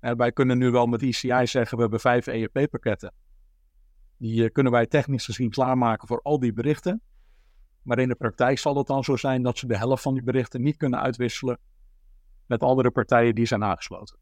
En 0.00 0.16
wij 0.16 0.32
kunnen 0.32 0.58
nu 0.58 0.70
wel 0.70 0.86
met 0.86 1.02
ECI 1.02 1.46
zeggen, 1.46 1.76
we 1.76 1.82
hebben 1.82 2.00
vijf 2.00 2.26
ERP-pakketten. 2.26 3.12
Die 4.18 4.44
eh, 4.44 4.52
kunnen 4.52 4.72
wij 4.72 4.86
technisch 4.86 5.24
gezien 5.24 5.50
klaarmaken 5.50 6.08
voor 6.08 6.22
al 6.22 6.38
die 6.38 6.52
berichten. 6.52 7.02
Maar 7.82 7.98
in 7.98 8.08
de 8.08 8.14
praktijk 8.14 8.58
zal 8.58 8.76
het 8.76 8.86
dan 8.86 9.04
zo 9.04 9.16
zijn 9.16 9.42
dat 9.42 9.58
ze 9.58 9.66
de 9.66 9.76
helft 9.76 10.02
van 10.02 10.14
die 10.14 10.22
berichten 10.22 10.62
niet 10.62 10.76
kunnen 10.76 11.00
uitwisselen 11.00 11.58
met 12.46 12.62
andere 12.62 12.90
partijen 12.90 13.34
die 13.34 13.46
zijn 13.46 13.64
aangesloten. 13.64 14.18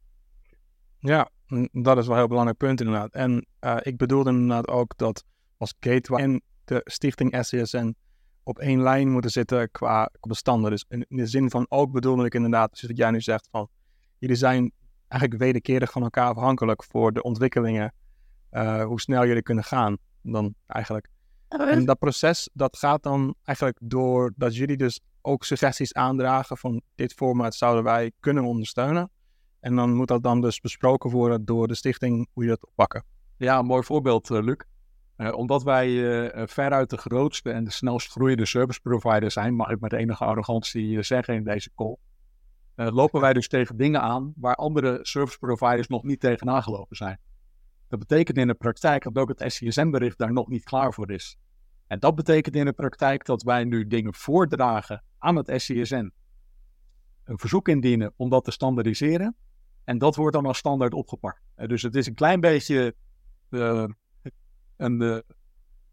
Ja, 0.99 1.29
dat 1.71 1.97
is 1.97 2.05
wel 2.05 2.11
een 2.11 2.19
heel 2.19 2.27
belangrijk 2.27 2.57
punt 2.57 2.81
inderdaad. 2.81 3.11
En 3.11 3.45
uh, 3.61 3.77
ik 3.81 3.97
bedoelde 3.97 4.29
inderdaad 4.29 4.67
ook 4.67 4.97
dat 4.97 5.23
als 5.57 5.73
gateway 5.79 6.23
en 6.23 6.41
de 6.65 6.81
stichting 6.83 7.37
SCSN 7.45 7.95
op 8.43 8.59
één 8.59 8.81
lijn 8.81 9.11
moeten 9.11 9.31
zitten 9.31 9.71
qua 9.71 10.09
bestanden. 10.19 10.71
Dus 10.71 10.85
in, 10.87 11.05
de 11.09 11.27
zin 11.27 11.49
van 11.49 11.65
ook 11.69 11.91
bedoelde 11.91 12.25
ik 12.25 12.33
inderdaad, 12.33 12.69
zoals 12.77 12.93
wat 12.93 12.97
jij 12.97 13.11
nu 13.11 13.21
zegt, 13.21 13.47
van 13.51 13.69
jullie 14.17 14.35
zijn 14.35 14.71
eigenlijk 15.07 15.41
wederkerig 15.41 15.91
van 15.91 16.03
elkaar 16.03 16.29
afhankelijk 16.29 16.83
voor 16.83 17.13
de 17.13 17.23
ontwikkelingen 17.23 17.93
uh, 18.51 18.83
hoe 18.83 19.01
snel 19.01 19.25
jullie 19.25 19.41
kunnen 19.41 19.63
gaan 19.63 19.97
dan 20.21 20.55
eigenlijk. 20.67 21.07
En 21.47 21.85
dat 21.85 21.99
proces, 21.99 22.49
dat 22.53 22.77
gaat 22.77 23.03
dan 23.03 23.35
eigenlijk 23.43 23.77
door 23.81 24.33
dat 24.35 24.55
jullie 24.55 24.77
dus 24.77 24.99
ook 25.21 25.43
suggesties 25.43 25.93
aandragen 25.93 26.57
van 26.57 26.81
dit 26.95 27.13
format 27.13 27.55
zouden 27.55 27.83
wij 27.83 28.11
kunnen 28.19 28.43
ondersteunen. 28.43 29.09
En 29.65 29.75
dan 29.75 29.93
moet 29.93 30.07
dat 30.07 30.23
dan 30.23 30.41
dus 30.41 30.61
besproken 30.61 31.09
worden 31.09 31.45
door 31.45 31.67
de 31.67 31.75
stichting 31.75 32.27
hoe 32.33 32.43
je 32.43 32.49
dat 32.49 32.65
oppakken. 32.65 33.03
Ja, 33.37 33.59
een 33.59 33.65
mooi 33.65 33.83
voorbeeld, 33.83 34.29
uh, 34.29 34.43
Luc. 34.43 34.57
Uh, 35.17 35.33
omdat 35.33 35.63
wij 35.63 35.89
uh, 35.89 36.43
veruit 36.47 36.89
de 36.89 36.97
grootste 36.97 37.51
en 37.51 37.63
de 37.63 37.71
snelst 37.71 38.11
groeiende 38.11 38.45
service 38.45 38.81
provider 38.81 39.31
zijn, 39.31 39.55
mag 39.55 39.69
ik 39.69 39.79
met 39.79 39.93
enige 39.93 40.25
arrogantie 40.25 41.03
zeggen 41.03 41.35
in 41.35 41.43
deze 41.43 41.69
call, 41.75 41.97
lopen 42.75 43.21
wij 43.21 43.33
dus 43.33 43.47
tegen 43.47 43.77
dingen 43.77 44.01
aan 44.01 44.33
waar 44.35 44.55
andere 44.55 44.99
service 45.01 45.37
providers 45.37 45.87
nog 45.87 46.03
niet 46.03 46.19
tegenaan 46.19 46.63
gelopen 46.63 46.95
zijn. 46.95 47.19
Dat 47.87 47.99
betekent 47.99 48.37
in 48.37 48.47
de 48.47 48.53
praktijk 48.53 49.03
dat 49.03 49.17
ook 49.17 49.29
het 49.29 49.51
SCSM-bericht 49.51 50.17
daar 50.17 50.33
nog 50.33 50.47
niet 50.47 50.63
klaar 50.63 50.93
voor 50.93 51.11
is. 51.11 51.37
En 51.87 51.99
dat 51.99 52.15
betekent 52.15 52.55
in 52.55 52.65
de 52.65 52.73
praktijk 52.73 53.25
dat 53.25 53.43
wij 53.43 53.63
nu 53.63 53.87
dingen 53.87 54.13
voordragen 54.13 55.03
aan 55.17 55.35
het 55.35 55.61
SCSN. 55.61 56.11
Een 57.23 57.39
verzoek 57.39 57.67
indienen 57.67 58.13
om 58.15 58.29
dat 58.29 58.43
te 58.43 58.51
standaardiseren. 58.51 59.35
En 59.85 59.97
dat 59.97 60.15
wordt 60.15 60.35
dan 60.35 60.45
als 60.45 60.57
standaard 60.57 60.93
opgepakt. 60.93 61.41
Dus 61.55 61.81
het 61.81 61.95
is 61.95 62.07
een 62.07 62.13
klein 62.13 62.39
beetje 62.39 62.95
uh, 63.49 63.85
een, 64.77 65.01
uh, 65.01 65.17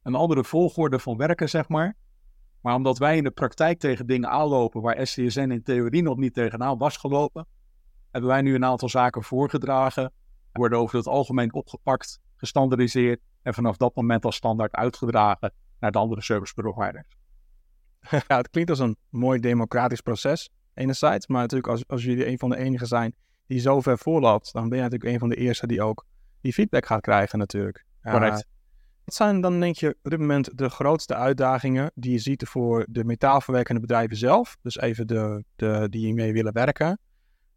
een 0.02 0.14
andere 0.14 0.44
volgorde 0.44 0.98
van 0.98 1.16
werken, 1.16 1.48
zeg 1.48 1.68
maar. 1.68 1.96
Maar 2.61 2.74
omdat 2.74 2.98
wij 2.98 3.16
in 3.16 3.24
de 3.24 3.31
praktijk 3.31 3.78
tegen 3.78 4.07
dingen 4.07 4.28
aanlopen 4.28 4.81
waar 4.81 5.07
SCSN 5.07 5.50
in 5.50 5.62
theorie 5.62 6.02
nog 6.02 6.16
niet 6.16 6.35
tegenaan 6.35 6.78
was 6.78 6.96
gelopen, 6.96 7.46
hebben 8.11 8.31
wij 8.31 8.42
nu 8.42 8.55
een 8.55 8.64
aantal 8.64 8.88
zaken 8.88 9.22
voorgedragen 9.22 10.12
worden 10.52 10.78
over 10.78 10.96
het 10.96 11.07
algemeen 11.07 11.52
opgepakt, 11.52 12.20
gestandardiseerd 12.37 13.20
en 13.42 13.55
vanaf 13.55 13.76
dat 13.76 13.94
moment 13.94 14.24
als 14.24 14.37
standaard 14.37 14.72
uitgedragen 14.72 15.52
naar 15.78 15.92
de 15.92 15.98
andere 15.98 16.22
service 16.22 16.55
providers. 16.55 17.07
Ja, 18.28 18.37
het 18.37 18.50
klinkt 18.50 18.70
als 18.70 18.78
een 18.78 18.96
mooi 19.09 19.40
democratisch 19.40 20.00
proces, 20.00 20.50
enerzijds, 20.74 21.26
maar 21.26 21.40
natuurlijk 21.40 21.68
als, 21.68 21.87
als 21.87 22.05
jullie 22.05 22.26
een 22.26 22.38
van 22.38 22.50
de 22.50 22.57
enigen 22.57 22.87
zijn 22.87 23.14
die 23.53 23.61
zo 23.61 23.81
ver 23.81 23.99
voorloopt, 23.99 24.53
dan 24.53 24.69
ben 24.69 24.79
je 24.79 24.85
natuurlijk 24.85 25.12
een 25.12 25.19
van 25.19 25.29
de 25.29 25.37
eerste 25.37 25.67
die 25.67 25.83
ook 25.83 26.07
die 26.41 26.53
feedback 26.53 26.87
gaat 26.87 27.01
krijgen 27.01 27.38
natuurlijk. 27.38 27.85
Correct. 28.03 28.47
wat 29.05 29.15
zijn 29.15 29.41
dan 29.41 29.61
denk 29.61 29.77
je 29.77 29.97
op 30.03 30.11
dit 30.11 30.19
moment 30.19 30.59
de 30.59 30.69
grootste 30.69 31.15
uitdagingen 31.15 31.91
die 31.95 32.12
je 32.12 32.19
ziet 32.19 32.45
voor 32.49 32.87
de 32.88 33.05
metaalverwerkende 33.05 33.81
bedrijven 33.81 34.17
zelf, 34.17 34.57
dus 34.62 34.79
even 34.79 35.07
de, 35.07 35.45
de 35.57 35.87
die 35.91 36.15
mee 36.15 36.33
willen 36.33 36.53
werken, 36.53 36.99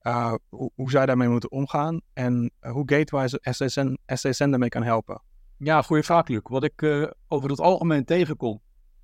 uh, 0.02 0.34
hoe, 0.50 0.72
hoe 0.76 0.90
zij 0.90 1.06
daarmee 1.06 1.30
moeten 1.30 1.52
omgaan 1.52 2.02
en 2.14 2.52
hoe 2.60 2.84
Gatewise 2.86 3.40
SSN, 3.42 3.98
SSN 4.06 4.50
daarmee 4.50 4.70
kan 4.70 4.84
helpen. 4.84 5.22
Ja, 5.58 5.82
goede 5.82 6.04
vraag, 6.04 6.28
Luc. 6.28 6.42
Wat 6.44 6.64
ik 6.64 6.82
uh, 6.82 7.08
over 7.28 7.50
het 7.50 7.60
algemeen 7.60 8.06
tegenkom 8.06 8.62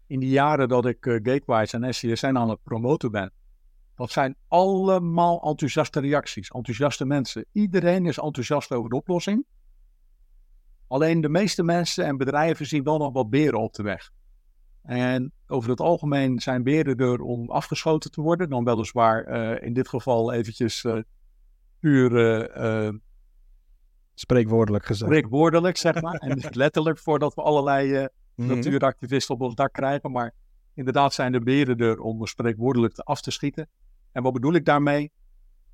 in 0.08 0.20
die 0.20 0.30
jaren 0.30 0.68
dat 0.68 0.86
ik 0.86 0.98
Gatewise 1.00 1.78
en 1.78 1.94
SCSN 1.94 2.38
aan 2.38 2.50
het 2.50 2.64
promoten 2.64 3.12
ben, 3.12 3.32
dat 4.02 4.12
zijn 4.12 4.36
allemaal 4.48 5.42
enthousiaste 5.42 6.00
reacties, 6.00 6.50
enthousiaste 6.50 7.06
mensen. 7.06 7.46
Iedereen 7.52 8.06
is 8.06 8.18
enthousiast 8.18 8.72
over 8.72 8.90
de 8.90 8.96
oplossing. 8.96 9.46
Alleen 10.88 11.22
de 11.22 11.30
meeste 11.30 11.64
mensen 11.64 12.06
en 12.06 12.18
bedrijven 12.18 12.66
zien 12.66 12.84
wel 12.84 12.98
nog 12.98 13.14
wat 13.14 13.30
beren 13.30 13.60
op 13.60 13.74
de 13.74 13.84
weg. 13.84 14.12
En 14.84 15.34
over 15.48 15.70
het 15.70 15.80
algemeen 15.80 16.40
zijn 16.40 16.64
beren 16.64 16.98
er 16.98 17.22
om 17.22 17.50
afgeschoten 17.50 18.12
te 18.12 18.22
worden. 18.22 18.50
Dan 18.50 18.64
weliswaar 18.64 19.28
uh, 19.28 19.68
in 19.68 19.74
dit 19.74 19.88
geval 19.88 20.34
eventjes 20.34 20.84
uh, 20.84 20.98
puur 21.80 22.12
uh, 22.58 22.90
Spreekwoordelijk 24.14 24.86
gezegd. 24.86 25.12
Spreekwoordelijk, 25.12 25.78
zeg 25.78 26.02
maar. 26.02 26.16
en 26.16 26.36
niet 26.36 26.56
letterlijk 26.66 27.00
voordat 27.00 27.34
we 27.34 27.42
allerlei 27.42 28.10
Mhm. 28.36 28.56
natuuractivisten 28.56 29.36
op 29.36 29.42
ons 29.42 29.56
dak 29.56 29.74
krijgen. 29.74 30.12
Maar 30.12 30.34
inderdaad 30.74 31.14
zijn 31.14 31.32
de 31.32 31.40
beren 31.40 31.78
er 31.78 32.00
om 32.00 32.26
spreekwoordelijk 32.26 32.94
te 32.94 33.04
af 33.04 33.22
te 33.22 33.32
schieten. 33.32 33.70
En 34.12 34.24
wat 34.24 34.34
bedoel 34.34 34.54
ik 34.54 34.66
daarmee? 34.66 35.12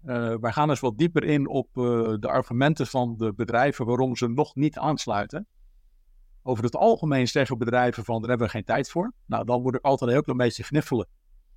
Uh, 0.06 0.36
wij 0.40 0.52
gaan 0.52 0.70
eens 0.70 0.80
wat 0.80 0.98
dieper 0.98 1.24
in 1.24 1.48
op 1.48 1.68
uh, 1.78 1.84
de 2.20 2.28
argumenten 2.28 2.88
van 2.88 3.16
de 3.18 3.34
bedrijven 3.34 3.86
waarom 3.86 4.16
ze 4.16 4.28
nog 4.28 4.56
niet 4.56 4.78
aansluiten. 4.78 5.48
Over 6.44 6.64
het 6.64 6.76
algemeen 6.76 7.28
zeggen 7.28 7.58
bedrijven 7.58 8.04
van 8.04 8.20
daar 8.20 8.30
hebben 8.30 8.48
we 8.48 8.54
geen 8.54 8.64
tijd 8.64 8.90
voor. 8.90 9.14
Nou, 9.26 9.46
dan 9.46 9.62
word 9.62 9.76
ik 9.76 9.82
altijd 9.82 10.10
een 10.10 10.16
heel 10.16 10.24
klein 10.24 10.38
beetje 10.38 10.64
gniffelen. 10.64 11.08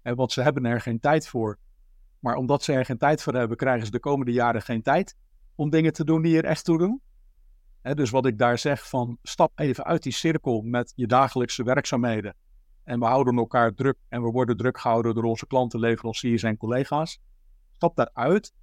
En 0.03 0.17
want 0.17 0.33
ze 0.33 0.43
hebben 0.43 0.65
er 0.65 0.81
geen 0.81 1.01
tijd 1.01 1.29
voor. 1.29 1.59
Maar 2.19 2.35
omdat 2.35 2.63
ze 2.63 2.73
er 2.73 2.85
geen 2.85 2.99
tijd 2.99 3.23
voor 3.23 3.35
hebben, 3.35 3.57
krijgen 3.57 3.85
ze 3.85 3.93
de 3.93 4.01
komende 4.01 4.33
jaren 4.33 4.63
geen 4.63 4.83
tijd 4.83 5.17
om 5.55 5.71
dingen 5.71 5.93
te 5.93 6.05
doen 6.05 6.23
die 6.23 6.37
er 6.37 6.45
echt 6.45 6.65
toe 6.65 6.79
doen. 6.79 7.01
Dus 7.83 8.11
wat 8.11 8.27
ik 8.27 8.39
daar 8.39 8.59
zeg 8.59 8.89
van 8.89 9.19
stap 9.23 9.59
even 9.59 9.85
uit 9.85 10.03
die 10.03 10.13
cirkel 10.13 10.63
met 10.63 10.93
je 10.95 11.07
dagelijkse 11.07 11.63
werkzaamheden. 11.63 12.35
En 12.91 12.99
we 12.99 13.07
houden 13.07 13.37
elkaar 13.37 13.75
druk 13.75 13.97
en 14.09 14.23
we 14.23 14.31
worden 14.31 14.57
druk 14.57 14.79
gehouden 14.79 15.15
door 15.15 15.25
onze 15.25 15.47
klanten, 15.47 15.81
leveranciers 15.81 16.43
en 16.43 16.57
collega's. 16.57 17.21
Stap 17.75 17.97
daaruit. 17.97 18.55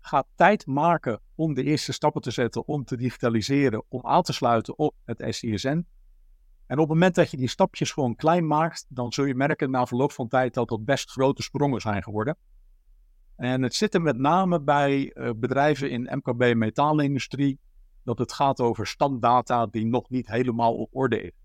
Ga 0.00 0.24
tijd 0.34 0.66
maken 0.66 1.20
om 1.34 1.54
de 1.54 1.62
eerste 1.62 1.92
stappen 1.92 2.22
te 2.22 2.30
zetten, 2.30 2.66
om 2.66 2.84
te 2.84 2.96
digitaliseren, 2.96 3.84
om 3.88 4.06
aan 4.06 4.22
te 4.22 4.32
sluiten 4.32 4.78
op 4.78 4.94
het 5.04 5.24
SISN. 5.28 5.86
En 6.66 6.78
op 6.78 6.78
het 6.78 6.88
moment 6.88 7.14
dat 7.14 7.30
je 7.30 7.36
die 7.36 7.48
stapjes 7.48 7.90
gewoon 7.90 8.16
klein 8.16 8.46
maakt, 8.46 8.86
dan 8.88 9.12
zul 9.12 9.24
je 9.24 9.34
merken 9.34 9.70
na 9.70 9.86
verloop 9.86 10.12
van 10.12 10.28
tijd 10.28 10.54
dat 10.54 10.68
dat 10.68 10.84
best 10.84 11.10
grote 11.10 11.42
sprongen 11.42 11.80
zijn 11.80 12.02
geworden. 12.02 12.36
En 13.36 13.62
het 13.62 13.74
zit 13.74 13.94
er 13.94 14.02
met 14.02 14.18
name 14.18 14.60
bij 14.60 15.14
uh, 15.14 15.30
bedrijven 15.36 15.90
in 15.90 16.08
MKB 16.10 16.54
metaalindustrie, 16.54 17.60
dat 18.04 18.18
het 18.18 18.32
gaat 18.32 18.60
over 18.60 18.86
standdata 18.86 19.66
die 19.66 19.86
nog 19.86 20.10
niet 20.10 20.28
helemaal 20.28 20.74
op 20.74 20.88
orde 20.92 21.22
is. 21.22 21.43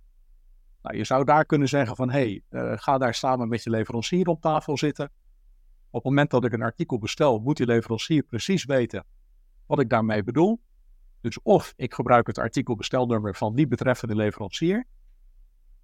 Nou, 0.82 0.98
je 0.98 1.04
zou 1.04 1.24
daar 1.24 1.46
kunnen 1.46 1.68
zeggen 1.68 1.96
van, 1.96 2.10
hey, 2.10 2.42
uh, 2.50 2.74
ga 2.76 2.98
daar 2.98 3.14
samen 3.14 3.48
met 3.48 3.64
je 3.64 3.70
leverancier 3.70 4.28
op 4.28 4.42
tafel 4.42 4.78
zitten. 4.78 5.06
Op 5.90 6.04
het 6.04 6.04
moment 6.04 6.30
dat 6.30 6.46
ik 6.46 6.54
een 6.54 6.62
artikel 6.62 6.98
bestel, 6.98 7.40
moet 7.40 7.58
die 7.58 7.66
leverancier 7.66 8.24
precies 8.24 8.66
weten 8.66 9.06
wat 9.66 9.80
ik 9.80 9.90
daarmee 9.90 10.24
bedoel. 10.24 10.62
Dus 11.22 11.42
of 11.42 11.74
ik 11.76 11.94
gebruik 11.94 12.28
het 12.28 12.38
artikelbestelnummer 12.38 13.36
van 13.36 13.56
die 13.56 13.68
betreffende 13.68 14.16
leverancier, 14.16 14.88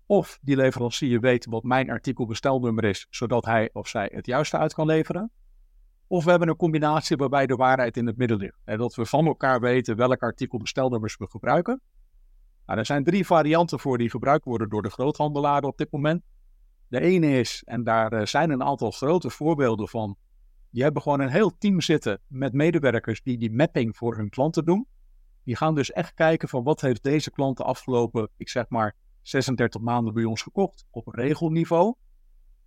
of 0.06 0.40
die 0.42 0.56
leverancier 0.56 1.20
weet 1.20 1.46
wat 1.46 1.64
mijn 1.64 1.90
artikelbestelnummer 1.90 2.84
is, 2.84 3.08
zodat 3.10 3.46
hij 3.46 3.70
of 3.74 3.88
zij 3.88 4.12
het 4.14 4.26
juiste 4.26 4.58
uit 4.58 4.74
kan 4.74 4.86
leveren. 4.86 5.32
Of 6.08 6.24
we 6.24 6.30
hebben 6.30 6.50
een 6.50 6.56
combinatie 6.56 7.18
waarbij 7.18 7.46
de 7.46 7.56
waarheid 7.56 7.98
in 7.98 8.08
het 8.08 8.18
midden 8.18 8.38
ligt. 8.38 8.62
En 8.64 8.78
dat 8.78 8.96
we 8.96 9.06
van 9.06 9.26
elkaar 9.26 9.60
weten 9.60 9.96
welk 9.96 10.22
artikelbestelnummers 10.22 11.18
we 11.18 11.28
gebruiken. 11.30 11.82
Nou, 12.66 12.80
er 12.80 12.86
zijn 12.86 13.04
drie 13.04 13.26
varianten 13.26 13.80
voor 13.80 13.98
die 13.98 14.10
gebruikt 14.10 14.46
worden 14.46 14.70
door 14.70 14.82
de 14.82 14.90
groothandelaren 14.90 15.70
op 15.70 15.78
dit 15.78 15.92
moment. 15.92 16.24
De 16.88 17.00
ene 17.00 17.40
is, 17.40 17.64
en 17.66 17.84
daar 17.84 18.14
uh, 18.14 18.26
zijn 18.26 18.50
een 18.50 18.64
aantal 18.64 18.92
grote 18.92 19.30
voorbeelden 19.30 19.88
van, 19.88 20.18
die 20.70 20.84
hebben 20.84 21.02
gewoon 21.02 21.20
een 21.20 21.30
heel 21.30 21.58
team 21.58 21.82
zitten 21.82 22.22
met 22.28 22.54
medewerkers 22.54 23.24
die 23.24 23.38
die 23.38 23.52
mapping 23.52 23.98
voor 23.98 24.16
hun 24.16 24.30
klanten 24.30 24.66
doen. 24.66 24.88
Die 25.44 25.56
gaan 25.56 25.76
dus 25.76 25.92
echt 25.92 26.14
kijken 26.14 26.50
van 26.50 26.64
wat 26.64 26.82
heeft 26.82 27.04
deze 27.04 27.32
klant 27.32 27.58
de 27.58 27.64
afgelopen, 27.64 28.30
ik 28.38 28.50
zeg 28.50 28.70
maar, 28.70 28.96
36 29.22 29.82
maanden 29.82 30.14
bij 30.14 30.24
ons 30.24 30.42
gekocht 30.42 30.86
op 30.90 31.08
regelniveau. 31.08 31.96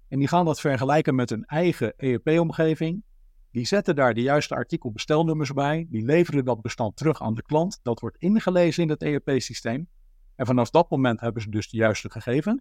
En 0.09 0.19
die 0.19 0.29
gaan 0.29 0.45
dat 0.45 0.61
vergelijken 0.61 1.15
met 1.15 1.31
hun 1.31 1.45
eigen 1.45 1.97
ERP-omgeving. 1.97 3.03
Die 3.51 3.67
zetten 3.67 3.97
daar 3.97 4.15
de 4.15 4.23
juiste 4.23 4.55
artikelbestelnummers 4.55 5.53
bij. 5.53 5.87
Die 5.91 6.05
leveren 6.05 6.45
dat 6.45 6.61
bestand 6.61 6.97
terug 6.97 7.23
aan 7.23 7.35
de 7.35 7.43
klant. 7.43 7.81
Dat 7.83 8.01
wordt 8.01 8.17
ingelezen 8.17 8.83
in 8.83 8.89
het 8.89 9.03
ERP-systeem. 9.03 9.89
En 10.37 10.47
vanaf 10.47 10.71
dat 10.71 10.91
moment 10.91 11.21
hebben 11.21 11.43
ze 11.43 11.51
dus 11.51 11.71
de 11.71 11.77
juiste 11.77 12.11
gegevens. 12.11 12.61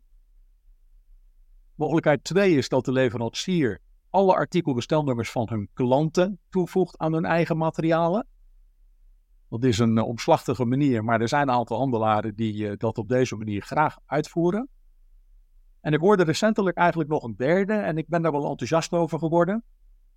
Mogelijkheid 1.76 2.23
2 2.23 2.56
is 2.56 2.69
dat 2.69 2.86
de 2.86 2.91
leverancier 2.91 3.82
alle 4.10 4.34
artikelbestelnummers 4.34 5.32
van 5.32 5.47
hun 5.50 5.69
klanten 5.73 6.39
toevoegt 6.50 6.97
aan 6.97 7.13
hun 7.13 7.26
eigen 7.26 7.58
materialen. 7.58 8.28
Dat 9.50 9.63
is 9.63 9.80
een 9.80 9.97
uh, 9.97 10.08
omslachtige 10.08 10.65
manier, 10.65 11.04
maar 11.04 11.21
er 11.21 11.28
zijn 11.28 11.47
een 11.47 11.56
aantal 11.56 11.78
handelaren 11.78 12.36
die 12.36 12.54
uh, 12.54 12.78
dat 12.78 12.97
op 12.97 13.10
deze 13.10 13.36
manier 13.36 13.62
graag 13.62 13.97
uitvoeren. 14.06 14.69
En 15.82 15.93
ik 15.93 16.00
hoorde 16.00 16.23
recentelijk 16.23 16.78
eigenlijk 16.78 17.10
nog 17.10 17.23
een 17.23 17.36
derde 17.36 17.73
en 17.73 17.97
ik 17.97 18.08
ben 18.08 18.21
daar 18.21 18.32
wel 18.32 18.50
enthousiast 18.50 18.91
over 18.91 19.19
geworden. 19.19 19.63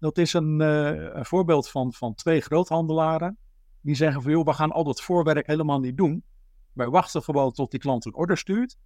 Dat 0.00 0.18
is 0.18 0.32
een, 0.32 0.60
uh, 0.60 1.14
een 1.14 1.24
voorbeeld 1.24 1.68
van, 1.68 1.92
van 1.92 2.14
twee 2.14 2.40
groothandelaren. 2.40 3.38
Die 3.80 3.94
zeggen 3.94 4.22
van 4.22 4.30
joh, 4.30 4.44
we 4.44 4.52
gaan 4.52 4.72
al 4.72 4.84
dat 4.84 5.02
voorwerk 5.02 5.46
helemaal 5.46 5.80
niet 5.80 5.96
doen. 5.96 6.24
Wij 6.72 6.88
wachten 6.88 7.22
gewoon 7.22 7.52
tot 7.52 7.70
die 7.70 7.80
klant 7.80 8.04
een 8.04 8.14
order 8.14 8.36
stuurt. 8.36 8.76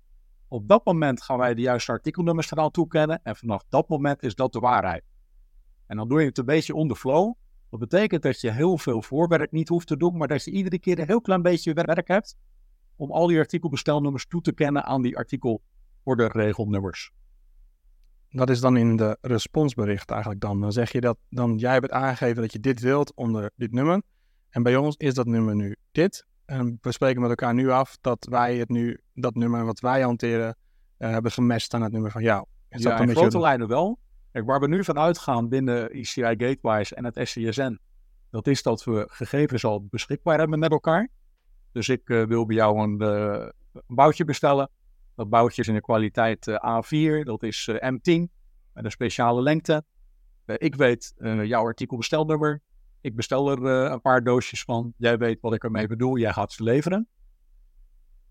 Op 0.48 0.68
dat 0.68 0.84
moment 0.84 1.22
gaan 1.22 1.38
wij 1.38 1.54
de 1.54 1.60
juiste 1.60 1.92
artikelnummers 1.92 2.50
eraan 2.50 2.70
toekennen. 2.70 3.20
En 3.22 3.36
vanaf 3.36 3.64
dat 3.68 3.88
moment 3.88 4.22
is 4.22 4.34
dat 4.34 4.52
de 4.52 4.58
waarheid. 4.58 5.04
En 5.86 5.96
dan 5.96 6.08
doe 6.08 6.20
je 6.20 6.26
het 6.26 6.38
een 6.38 6.44
beetje 6.44 6.74
on 6.74 6.88
the 6.88 6.96
flow. 6.96 7.34
Dat 7.70 7.80
betekent 7.80 8.22
dat 8.22 8.40
je 8.40 8.50
heel 8.50 8.78
veel 8.78 9.02
voorwerk 9.02 9.52
niet 9.52 9.68
hoeft 9.68 9.86
te 9.86 9.96
doen. 9.96 10.16
Maar 10.16 10.28
dat 10.28 10.44
je 10.44 10.50
iedere 10.50 10.78
keer 10.78 10.98
een 10.98 11.06
heel 11.06 11.20
klein 11.20 11.42
beetje 11.42 11.72
werk 11.72 12.08
hebt. 12.08 12.36
Om 12.96 13.10
al 13.10 13.26
die 13.26 13.38
artikelbestelnummers 13.38 14.26
toe 14.26 14.40
te 14.40 14.52
kennen 14.52 14.84
aan 14.84 15.02
die 15.02 15.16
artikelorderregelnummers. 15.16 17.12
Dat 18.34 18.50
is 18.50 18.60
dan 18.60 18.76
in 18.76 18.96
de 18.96 19.18
responsbericht 19.20 20.10
eigenlijk 20.10 20.40
dan. 20.40 20.60
Dan 20.60 20.72
zeg 20.72 20.92
je 20.92 21.00
dat 21.00 21.18
dan 21.30 21.56
jij 21.56 21.72
hebt 21.72 21.90
aangegeven 21.90 22.42
dat 22.42 22.52
je 22.52 22.60
dit 22.60 22.80
wilt 22.80 23.14
onder 23.14 23.50
dit 23.56 23.72
nummer. 23.72 24.02
En 24.50 24.62
bij 24.62 24.76
ons 24.76 24.96
is 24.96 25.14
dat 25.14 25.26
nummer 25.26 25.54
nu 25.54 25.76
dit. 25.92 26.26
En 26.44 26.78
we 26.80 26.92
spreken 26.92 27.20
met 27.20 27.30
elkaar 27.30 27.54
nu 27.54 27.70
af 27.70 27.96
dat 28.00 28.26
wij 28.30 28.56
het 28.56 28.68
nu, 28.68 29.00
dat 29.14 29.34
nummer 29.34 29.64
wat 29.64 29.80
wij 29.80 30.02
hanteren, 30.02 30.56
uh, 30.98 31.10
hebben 31.10 31.32
gemest 31.32 31.74
aan 31.74 31.82
het 31.82 31.92
nummer 31.92 32.10
van 32.10 32.22
jou. 32.22 32.46
Is 32.68 32.82
ja, 32.82 32.98
in 32.98 33.10
grote 33.10 33.40
lijnen 33.40 33.68
wel. 33.68 33.98
Kijk, 34.32 34.46
waar 34.46 34.60
we 34.60 34.68
nu 34.68 34.84
van 34.84 34.98
uitgaan 34.98 35.48
binnen 35.48 35.90
ECI 35.90 36.22
Gatewise 36.22 36.94
en 36.94 37.04
het 37.04 37.20
SCSN, 37.22 37.78
dat 38.30 38.46
is 38.46 38.62
dat 38.62 38.84
we 38.84 39.06
gegevens 39.10 39.64
al 39.64 39.86
beschikbaar 39.90 40.38
hebben 40.38 40.58
met 40.58 40.70
elkaar. 40.70 41.08
Dus 41.72 41.88
ik 41.88 42.08
uh, 42.08 42.22
wil 42.22 42.46
bij 42.46 42.56
jou 42.56 42.78
een, 42.78 43.02
uh, 43.02 43.48
een, 43.72 43.82
boutje 43.86 44.24
bestellen. 44.24 44.70
Dat 45.14 45.28
boutje 45.28 45.62
is 45.62 45.68
in 45.68 45.74
de 45.74 45.80
kwaliteit 45.80 46.50
A4, 46.50 47.22
dat 47.22 47.42
is 47.42 47.70
M10 47.70 48.22
met 48.72 48.84
een 48.84 48.90
speciale 48.90 49.42
lengte. 49.42 49.84
ik 50.46 50.74
weet 50.74 51.14
jouw 51.44 51.64
artikelbestelnummer, 51.64 52.62
ik 53.00 53.16
bestel 53.16 53.50
er 53.50 53.64
een 53.92 54.00
paar 54.00 54.24
doosjes 54.24 54.62
van. 54.62 54.92
Jij 54.96 55.18
weet 55.18 55.40
wat 55.40 55.54
ik 55.54 55.64
ermee 55.64 55.86
bedoel. 55.86 56.18
Jij 56.18 56.32
gaat 56.32 56.52
ze 56.52 56.62
leveren. 56.62 57.08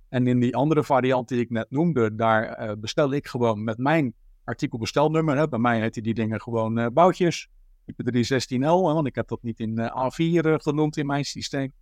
En 0.10 0.28
in 0.28 0.40
die 0.40 0.56
andere 0.56 0.84
variant 0.84 1.28
die 1.28 1.40
ik 1.40 1.50
net 1.50 1.70
noemde, 1.70 2.16
daar 2.16 2.78
bestel 2.80 3.14
ik 3.14 3.28
gewoon 3.28 3.64
met 3.64 3.78
mijn 3.78 4.14
artikelbestelnummer. 4.44 5.38
Hè. 5.38 5.48
Bij 5.48 5.60
mij 5.60 5.80
heten 5.80 6.04
die 6.04 6.14
dingen 6.14 6.42
gewoon 6.42 6.80
uh, 6.80 6.88
boutjes. 6.94 7.50
Type 7.86 8.26
316L, 8.26 8.82
want 8.82 9.08
ik 9.08 9.16
heb 9.16 9.28
dat 9.28 9.44
niet 9.44 9.60
in 9.60 9.80
A4 9.80 10.62
genoemd 10.62 10.98
in 10.98 11.06
mijn 11.06 11.26
systeem. 11.26 11.74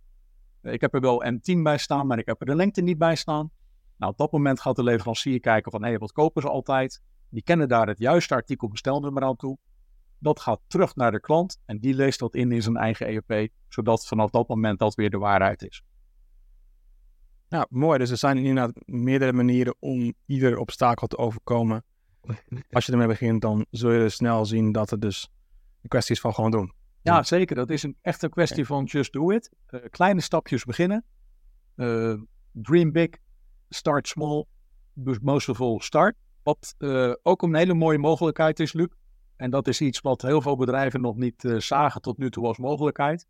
ik 0.62 0.80
heb 0.80 0.94
er 0.94 1.00
wel 1.00 1.24
M10 1.24 1.62
bij 1.62 1.78
staan, 1.78 2.06
maar 2.06 2.18
ik 2.18 2.26
heb 2.26 2.40
er 2.40 2.46
de 2.46 2.54
lengte 2.54 2.80
niet 2.80 2.98
bij 2.98 3.16
staan. 3.16 3.50
Nou, 4.02 4.14
op 4.14 4.20
dat 4.20 4.32
moment 4.32 4.60
gaat 4.60 4.76
de 4.76 4.82
leverancier 4.82 5.40
kijken 5.40 5.70
van, 5.70 5.82
hé, 5.82 5.88
hey, 5.88 5.98
wat 5.98 6.12
kopen 6.12 6.42
ze 6.42 6.48
altijd? 6.48 7.02
Die 7.28 7.42
kennen 7.42 7.68
daar 7.68 7.86
het 7.86 7.98
juiste 7.98 8.34
artikelbestelnummer 8.34 9.22
aan 9.22 9.36
toe. 9.36 9.58
Dat 10.18 10.40
gaat 10.40 10.60
terug 10.66 10.94
naar 10.94 11.10
de 11.10 11.20
klant 11.20 11.60
en 11.64 11.78
die 11.78 11.94
leest 11.94 12.18
dat 12.18 12.34
in 12.34 12.52
in 12.52 12.62
zijn 12.62 12.76
eigen 12.76 13.06
ERP, 13.06 13.48
zodat 13.68 14.06
vanaf 14.06 14.30
dat 14.30 14.48
moment 14.48 14.78
dat 14.78 14.94
weer 14.94 15.10
de 15.10 15.18
waarheid 15.18 15.62
is. 15.62 15.82
Nou, 17.48 17.66
mooi. 17.68 17.98
Dus 17.98 18.10
er 18.10 18.16
zijn 18.16 18.36
inderdaad 18.38 18.72
meerdere 18.84 19.32
manieren 19.32 19.74
om 19.78 20.14
ieder 20.26 20.58
obstakel 20.58 21.06
te 21.06 21.18
overkomen. 21.18 21.84
Als 22.70 22.86
je 22.86 22.92
ermee 22.92 23.06
begint, 23.06 23.40
dan 23.40 23.66
zul 23.70 23.90
je 23.90 24.08
snel 24.08 24.44
zien 24.44 24.72
dat 24.72 24.90
het 24.90 25.00
dus 25.00 25.28
een 25.82 25.88
kwestie 25.88 26.14
is 26.14 26.20
van 26.20 26.34
gewoon 26.34 26.50
doen. 26.50 26.72
Ja, 27.02 27.22
zeker. 27.22 27.56
Dat 27.56 27.70
is 27.70 27.82
een, 27.82 27.96
echt 28.00 28.22
een 28.22 28.30
kwestie 28.30 28.66
van 28.66 28.84
just 28.84 29.12
do 29.12 29.30
it. 29.30 29.50
Uh, 29.70 29.80
kleine 29.90 30.20
stapjes 30.20 30.64
beginnen. 30.64 31.04
Uh, 31.76 32.14
dream 32.52 32.92
big, 32.92 33.08
start 33.74 34.08
small, 34.08 34.44
dus 34.92 35.18
most 35.18 35.48
of 35.48 35.60
all 35.60 35.78
start. 35.78 36.16
Wat 36.42 36.74
uh, 36.78 37.12
ook 37.22 37.42
een 37.42 37.54
hele 37.54 37.74
mooie 37.74 37.98
mogelijkheid 37.98 38.60
is, 38.60 38.72
Luc. 38.72 38.88
En 39.36 39.50
dat 39.50 39.68
is 39.68 39.80
iets 39.80 40.00
wat 40.00 40.22
heel 40.22 40.42
veel 40.42 40.56
bedrijven 40.56 41.00
nog 41.00 41.16
niet 41.16 41.44
uh, 41.44 41.58
zagen 41.58 42.00
tot 42.00 42.18
nu 42.18 42.30
toe 42.30 42.46
als 42.46 42.58
mogelijkheid. 42.58 43.26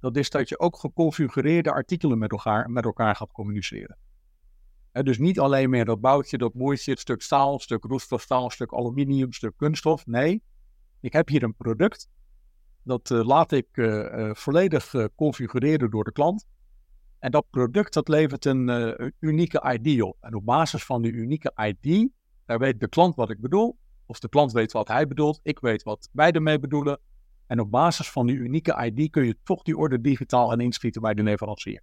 Dat 0.00 0.16
is 0.16 0.30
dat 0.30 0.48
je 0.48 0.58
ook 0.58 0.76
geconfigureerde 0.76 1.72
artikelen 1.72 2.18
met 2.18 2.30
elkaar, 2.30 2.70
met 2.70 2.84
elkaar 2.84 3.16
gaat 3.16 3.32
communiceren. 3.32 3.96
Dus 4.92 5.18
niet 5.18 5.40
alleen 5.40 5.70
meer 5.70 5.84
dat 5.84 6.00
boutje, 6.00 6.38
dat 6.38 6.54
moertje, 6.54 6.90
het 6.90 7.00
stuk 7.00 7.22
staal, 7.22 7.52
het 7.52 7.62
stuk 7.62 7.84
roeststofstaal, 7.84 8.50
stuk 8.50 8.72
aluminium, 8.72 9.32
stuk 9.32 9.52
kunststof. 9.56 10.06
Nee, 10.06 10.42
ik 11.00 11.12
heb 11.12 11.28
hier 11.28 11.42
een 11.42 11.54
product. 11.54 12.08
Dat 12.82 13.10
uh, 13.10 13.24
laat 13.24 13.52
ik 13.52 13.66
volledig 14.32 14.94
configureren 15.14 15.90
door 15.90 16.04
de 16.04 16.12
klant. 16.12 16.46
En 17.22 17.30
dat 17.30 17.46
product 17.50 17.94
dat 17.94 18.08
levert 18.08 18.44
een 18.44 19.12
unieke 19.18 19.78
ID 19.80 20.02
op. 20.02 20.16
En 20.20 20.34
op 20.34 20.44
basis 20.44 20.84
van 20.84 21.02
die 21.02 21.12
unieke 21.12 21.52
ID, 21.56 22.08
daar 22.46 22.58
weet 22.58 22.80
de 22.80 22.88
klant 22.88 23.14
wat 23.14 23.30
ik 23.30 23.40
bedoel. 23.40 23.76
Of 24.06 24.18
de 24.18 24.28
klant 24.28 24.52
weet 24.52 24.72
wat 24.72 24.88
hij 24.88 25.06
bedoelt, 25.06 25.40
ik 25.42 25.60
weet 25.60 25.82
wat 25.82 26.08
wij 26.12 26.32
ermee 26.32 26.58
bedoelen. 26.58 26.98
En 27.46 27.60
op 27.60 27.70
basis 27.70 28.10
van 28.10 28.26
die 28.26 28.36
unieke 28.36 28.84
ID 28.84 29.10
kun 29.10 29.24
je 29.24 29.36
toch 29.44 29.62
die 29.62 29.76
order 29.76 30.02
digitaal 30.02 30.52
en 30.52 30.60
inschieten 30.60 31.02
bij 31.02 31.14
de 31.14 31.22
leverancier. 31.22 31.82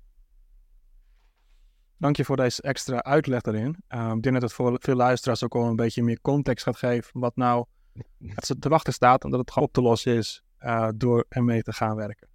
Dank 1.98 2.16
je 2.16 2.26
voor 2.26 2.36
deze 2.36 2.62
extra 2.62 3.04
uitleg 3.04 3.42
erin. 3.42 3.76
Uh, 3.90 4.12
ik 4.16 4.22
denk 4.22 4.34
dat 4.34 4.42
het 4.42 4.54
voor 4.54 4.78
veel 4.80 4.96
luisteraars 4.96 5.44
ook 5.44 5.56
al 5.56 5.64
een 5.64 5.76
beetje 5.76 6.04
meer 6.04 6.22
context 6.22 6.64
gaat 6.64 6.78
geven. 6.78 7.20
Wat 7.20 7.36
nou 7.36 7.66
te 8.60 8.70
wachten 8.70 8.94
staat 8.94 9.24
en 9.24 9.30
dat 9.30 9.40
het 9.40 9.52
gewoon 9.52 9.68
op 9.68 9.74
te 9.74 9.82
lossen 9.82 10.14
is 10.14 10.44
uh, 10.60 10.90
door 10.96 11.26
ermee 11.30 11.62
te 11.62 11.74
gaan 11.74 11.96
werken. 11.96 12.28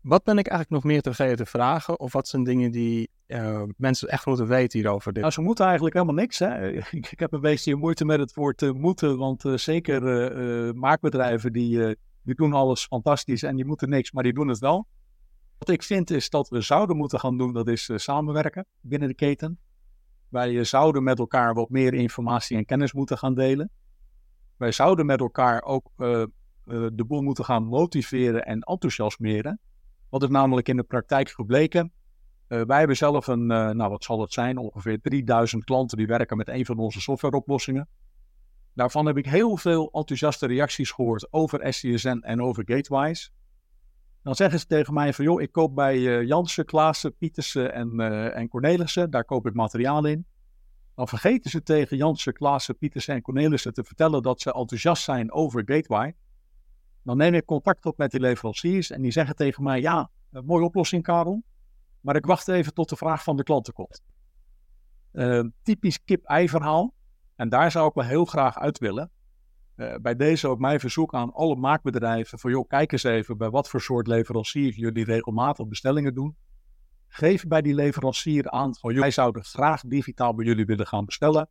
Wat 0.00 0.24
ben 0.24 0.38
ik 0.38 0.46
eigenlijk 0.46 0.82
nog 0.82 0.92
meer 0.92 1.02
te 1.02 1.14
vergeten 1.14 1.44
te 1.44 1.50
vragen? 1.50 2.00
Of 2.00 2.12
wat 2.12 2.28
zijn 2.28 2.44
dingen 2.44 2.70
die 2.70 3.10
uh, 3.26 3.62
mensen 3.76 4.08
echt 4.08 4.26
moeten 4.26 4.46
weten 4.46 4.78
hierover? 4.78 5.12
Dit? 5.12 5.22
Nou, 5.22 5.34
ze 5.34 5.40
moeten 5.40 5.64
eigenlijk 5.64 5.94
helemaal 5.94 6.14
niks. 6.14 6.38
Hè? 6.38 6.68
Ik, 7.00 7.20
heb 7.20 7.32
een 7.32 7.40
beetje 7.40 7.76
moeite 7.76 8.04
met 8.04 8.18
het 8.18 8.34
woord 8.34 8.62
uh, 8.62 8.72
moeten. 8.72 9.18
Want 9.18 9.44
uh, 9.44 9.56
zeker 9.56 10.02
maakbedrijven 10.76 11.52
die, 11.52 11.96
die 12.22 12.34
doen 12.34 12.52
alles 12.52 12.86
fantastisch 12.86 13.42
en 13.42 13.56
die 13.56 13.64
moeten 13.64 13.88
niks, 13.88 14.12
maar 14.12 14.22
die 14.22 14.32
doen 14.32 14.48
het 14.48 14.58
wel. 14.58 14.86
Wat 15.58 15.68
ik 15.68 15.82
vind 15.82 16.10
is 16.10 16.30
dat 16.30 16.48
we 16.48 16.60
zouden 16.60 16.96
moeten 16.96 17.20
gaan 17.20 17.38
doen, 17.38 17.52
dat 17.52 17.68
is 17.68 17.90
samenwerken 17.94 18.66
binnen 18.80 19.08
de 19.08 19.14
keten. 19.14 19.58
Wij 20.28 20.64
zouden 20.64 21.02
met 21.02 21.18
elkaar 21.18 21.54
wat 21.54 21.70
meer 21.70 21.94
informatie 21.94 22.56
en 22.56 22.64
kennis 22.64 22.92
moeten 22.92 23.18
gaan 23.18 23.34
delen. 23.34 23.70
Wij 24.56 24.72
zouden 24.72 25.06
met 25.06 25.20
elkaar 25.20 25.62
ook 25.62 25.90
de 26.92 27.04
boel 27.06 27.22
moeten 27.22 27.44
gaan 27.44 27.64
motiveren 27.64 28.44
en 28.44 28.60
enthousiasmeren. 28.60 29.60
Wat 30.10 30.22
is 30.22 30.28
namelijk 30.28 30.68
in 30.68 30.76
de 30.76 30.82
praktijk 30.82 31.28
gebleken? 31.28 31.92
Uh, 32.48 32.62
wij 32.62 32.78
hebben 32.78 32.96
zelf 32.96 33.26
een, 33.26 33.40
uh, 33.40 33.70
nou 33.70 33.90
wat 33.90 34.04
zal 34.04 34.20
het 34.20 34.32
zijn, 34.32 34.58
ongeveer 34.58 35.00
3000 35.00 35.64
klanten 35.64 35.96
die 35.96 36.06
werken 36.06 36.36
met 36.36 36.48
een 36.48 36.66
van 36.66 36.78
onze 36.78 37.00
softwareoplossingen. 37.00 37.88
Daarvan 38.74 39.06
heb 39.06 39.16
ik 39.16 39.26
heel 39.26 39.56
veel 39.56 39.90
enthousiaste 39.92 40.46
reacties 40.46 40.90
gehoord 40.90 41.32
over 41.32 41.72
SCSN 41.72 42.18
en 42.20 42.42
over 42.42 42.62
Gatewise. 42.66 43.30
Dan 44.22 44.34
zeggen 44.34 44.58
ze 44.58 44.66
tegen 44.66 44.94
mij 44.94 45.12
van, 45.12 45.24
joh, 45.24 45.40
ik 45.40 45.52
koop 45.52 45.74
bij 45.74 45.96
uh, 45.96 46.26
Jansen, 46.26 46.64
Klaassen, 46.64 47.16
Pietersen 47.16 47.72
en, 47.72 48.00
en 48.34 48.48
Cornelissen, 48.48 49.10
daar 49.10 49.24
koop 49.24 49.46
ik 49.46 49.54
materiaal 49.54 50.04
in. 50.04 50.26
Dan 50.94 51.08
vergeten 51.08 51.50
ze 51.50 51.62
tegen 51.62 51.96
Jansen, 51.96 52.32
Klaassen, 52.32 52.78
Pietersen 52.78 53.14
en 53.14 53.22
Cornelissen 53.22 53.74
te 53.74 53.84
vertellen 53.84 54.22
dat 54.22 54.40
ze 54.40 54.52
enthousiast 54.52 55.02
zijn 55.02 55.32
over 55.32 55.62
Gateway. 55.66 56.14
Dan 57.02 57.16
neem 57.16 57.34
ik 57.34 57.44
contact 57.44 57.86
op 57.86 57.98
met 57.98 58.10
die 58.10 58.20
leveranciers 58.20 58.90
en 58.90 59.02
die 59.02 59.12
zeggen 59.12 59.36
tegen 59.36 59.62
mij: 59.62 59.80
Ja, 59.80 60.10
een 60.30 60.44
mooie 60.44 60.64
oplossing, 60.64 61.02
Karel. 61.02 61.42
Maar 62.00 62.16
ik 62.16 62.26
wacht 62.26 62.48
even 62.48 62.74
tot 62.74 62.88
de 62.88 62.96
vraag 62.96 63.22
van 63.22 63.36
de 63.36 63.42
klanten 63.42 63.72
komt. 63.72 64.02
Uh, 65.12 65.44
typisch 65.62 66.04
kip-ei 66.04 66.48
verhaal. 66.48 66.94
En 67.36 67.48
daar 67.48 67.70
zou 67.70 67.88
ik 67.88 67.94
wel 67.94 68.04
heel 68.04 68.24
graag 68.24 68.58
uit 68.58 68.78
willen. 68.78 69.10
Uh, 69.76 69.94
bij 70.02 70.16
deze 70.16 70.48
ook 70.48 70.58
mijn 70.58 70.80
verzoek 70.80 71.14
aan 71.14 71.32
alle 71.32 71.56
maakbedrijven: 71.56 72.38
van 72.38 72.50
joh, 72.50 72.68
kijk 72.68 72.92
eens 72.92 73.02
even 73.02 73.38
bij 73.38 73.50
wat 73.50 73.68
voor 73.68 73.80
soort 73.80 74.06
leverancier 74.06 74.72
jullie 74.72 75.04
regelmatig 75.04 75.68
bestellingen 75.68 76.14
doen. 76.14 76.36
Geef 77.08 77.46
bij 77.46 77.62
die 77.62 77.74
leverancier 77.74 78.50
aan: 78.50 78.74
van, 78.74 78.92
joh, 78.92 79.00
wij 79.00 79.10
zouden 79.10 79.44
graag 79.44 79.82
digitaal 79.82 80.34
bij 80.34 80.46
jullie 80.46 80.66
willen 80.66 80.86
gaan 80.86 81.04
bestellen. 81.04 81.48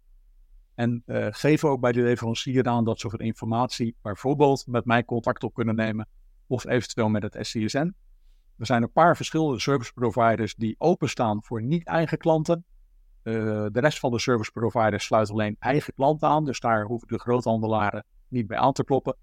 En 0.80 1.04
uh, 1.06 1.64
ook 1.64 1.80
bij 1.80 1.92
de 1.92 2.02
leverancier 2.02 2.68
aan 2.68 2.84
dat 2.84 3.00
ze 3.00 3.10
voor 3.10 3.22
informatie 3.22 3.96
bijvoorbeeld 4.02 4.68
met 4.68 4.86
mij 4.86 5.06
contact 5.06 5.44
op 5.44 5.54
kunnen 5.54 5.76
nemen 5.76 6.08
of 6.48 6.66
eventueel 6.66 7.10
met 7.10 7.24
het 7.24 7.38
SCSN. 7.40 7.96
Er 8.58 8.66
zijn 8.66 8.84
een 8.84 8.92
paar 8.92 9.16
verschillende 9.16 9.60
service 9.60 9.94
providers 9.94 10.56
die 10.56 10.76
openstaan 10.78 11.44
voor 11.44 11.62
niet-eigen 11.62 12.18
klanten. 12.18 12.66
Uh, 13.24 13.34
de 13.72 13.80
rest 13.80 14.00
van 14.00 14.12
de 14.12 14.20
service 14.20 14.52
providers 14.52 15.06
sluit 15.06 15.30
alleen 15.30 15.56
eigen 15.60 15.94
klanten 15.94 16.28
aan, 16.28 16.46
dus 16.46 16.60
daar 16.60 16.86
hoeven 16.86 17.08
de 17.08 17.20
groothandelaren 17.20 18.06
niet 18.28 18.48
bij 18.48 18.58
aan 18.58 18.74
te 18.74 18.84
kloppen. 18.84 19.16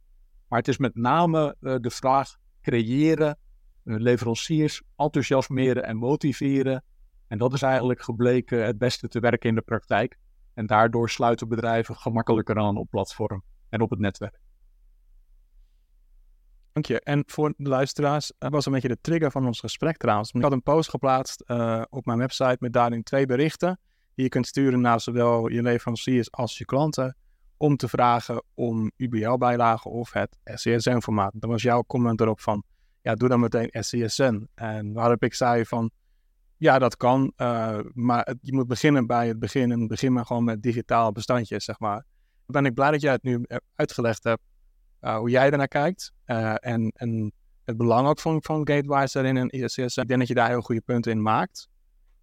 Maar 0.49 0.59
het 0.59 0.69
is 0.69 0.79
met 0.79 0.95
name 0.95 1.57
uh, 1.61 1.75
de 1.81 1.91
vraag 1.91 2.37
creëren, 2.63 3.39
leveranciers 3.83 4.83
enthousiasmeren 4.97 5.85
en 5.85 5.97
motiveren. 5.97 6.85
En 7.29 7.39
dat 7.39 7.53
is 7.53 7.63
eigenlijk 7.63 8.03
gebleken 8.03 8.65
het 8.65 8.79
beste 8.79 9.09
te 9.09 9.21
werken 9.21 9.49
in 9.49 9.55
de 9.55 9.63
praktijk. 9.63 10.19
En 10.57 10.67
daardoor 10.67 11.11
sluiten 11.11 11.49
bedrijven 11.49 11.97
gemakkelijker 11.97 12.59
aan 12.59 12.77
op 12.77 12.91
platform 12.91 13.43
en 13.69 13.81
op 13.81 13.91
het 13.91 13.99
netwerk. 13.99 14.41
Dank 16.73 16.87
je. 16.87 17.01
En 17.01 17.23
voor 17.27 17.55
de 17.57 17.69
luisteraars, 17.69 18.33
dat 18.39 18.53
was 18.53 18.67
een 18.67 18.73
beetje 18.73 18.89
de 18.89 19.01
trigger 19.01 19.31
van 19.31 19.47
ons 19.47 19.61
gesprek 19.61 19.97
trouwens. 19.97 20.31
Ik 20.31 20.43
had 20.43 20.53
een 20.53 20.63
post 20.63 20.91
geplaatst 20.91 21.45
uh, 21.47 21.83
op 21.89 22.07
mijn 22.07 22.19
website 22.19 22.57
met 22.59 22.73
daarin 22.73 23.03
twee 23.03 23.27
berichten 23.27 23.81
die 24.15 24.25
je 24.25 24.31
kunt 24.31 24.47
sturen 24.47 24.81
naar 24.81 25.01
zowel 25.01 25.49
je 25.49 25.63
leveranciers 25.63 26.33
als 26.33 26.59
je 26.59 26.65
klanten 26.65 27.17
om 27.57 27.77
te 27.77 27.89
vragen 27.89 28.43
om 28.55 28.91
UBL-bijlagen 28.97 29.91
of 29.91 30.13
het 30.13 30.39
SCSN-formaat. 30.45 31.33
Dan 31.35 31.51
was 31.51 31.63
jouw 31.63 31.83
comment 31.83 32.21
erop 32.21 32.41
van, 32.41 32.63
ja, 33.03 33.15
doe 33.15 33.29
dan 33.29 33.41
meteen 33.41 33.69
SCSN. 33.73 34.49
En 34.55 34.93
waarop 34.93 35.23
ik 35.23 35.35
zei 35.35 35.65
van, 35.65 35.91
ja, 36.59 36.79
dat 36.79 36.97
kan. 36.97 37.33
Uh, 37.37 37.79
maar 37.93 38.35
je 38.41 38.53
moet 38.53 38.67
beginnen 38.67 39.07
bij 39.07 39.29
het 39.29 39.39
begin. 39.39 39.73
En 39.73 39.87
begin 39.87 40.13
maar 40.13 40.27
gewoon 40.27 40.45
met 40.45 40.63
digitaal 40.63 41.13
bestandjes, 41.13 41.65
zeg 41.65 41.79
maar. 41.79 42.05
Dan 42.47 42.63
ben 42.63 42.67
ik 42.67 42.75
blij 42.75 42.91
dat 42.91 43.01
jij 43.01 43.13
het 43.13 43.23
nu 43.23 43.47
uitgelegd 43.75 44.25
hebt. 44.25 44.43
Uh, 45.01 45.17
hoe 45.17 45.31
jij 45.31 45.51
ernaar 45.51 45.69
kijkt. 45.69 46.13
En, 46.25 46.93
en 46.95 47.33
het 47.65 47.77
belang 47.77 48.09
ook 48.09 48.21
van, 48.21 48.43
van 48.43 48.69
Gatewise 48.69 49.23
daarin 49.23 49.37
en 49.37 49.49
ISS. 49.49 49.97
Ik 49.97 50.09
denk 50.09 50.19
dat 50.19 50.29
je 50.29 50.35
daar 50.35 50.49
heel 50.49 50.61
goede 50.61 50.81
punten 50.81 51.13
in 51.13 51.23
maakt. 51.23 51.69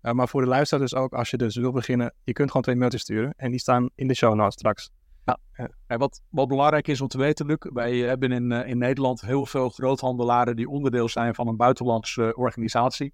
maar 0.01 0.27
voor 0.27 0.41
de 0.41 0.47
luisteraar 0.47 0.83
dus 0.83 0.95
ook, 0.95 1.13
als 1.13 1.29
je 1.29 1.37
dus 1.37 1.55
wil 1.55 1.71
beginnen, 1.71 2.13
je 2.23 2.33
kunt 2.33 2.47
gewoon 2.47 2.63
twee 2.63 2.75
mailtjes 2.75 3.01
sturen. 3.01 3.33
En 3.35 3.51
die 3.51 3.59
staan 3.59 3.89
in 3.95 4.07
de 4.07 4.13
show 4.13 4.35
notes 4.35 4.53
straks. 4.53 4.89
Ja. 5.25 5.97
wat, 5.97 6.21
wat 6.29 6.47
belangrijk 6.47 6.87
is 6.87 7.01
om 7.01 7.07
te 7.07 7.17
weten, 7.17 7.45
Luc, 7.45 7.57
wij 7.59 7.97
hebben 7.97 8.31
in, 8.31 8.51
in 8.51 8.77
Nederland 8.77 9.21
heel 9.21 9.45
veel 9.45 9.69
groothandelaren 9.69 10.55
die 10.55 10.69
onderdeel 10.69 11.09
zijn 11.09 11.35
van 11.35 11.47
een 11.47 11.57
buitenlandse 11.57 12.35
organisatie 12.35 13.13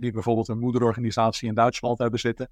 die 0.00 0.12
bijvoorbeeld 0.12 0.48
een 0.48 0.58
moederorganisatie 0.58 1.48
in 1.48 1.54
Duitsland 1.54 1.98
hebben 1.98 2.20
zitten, 2.20 2.48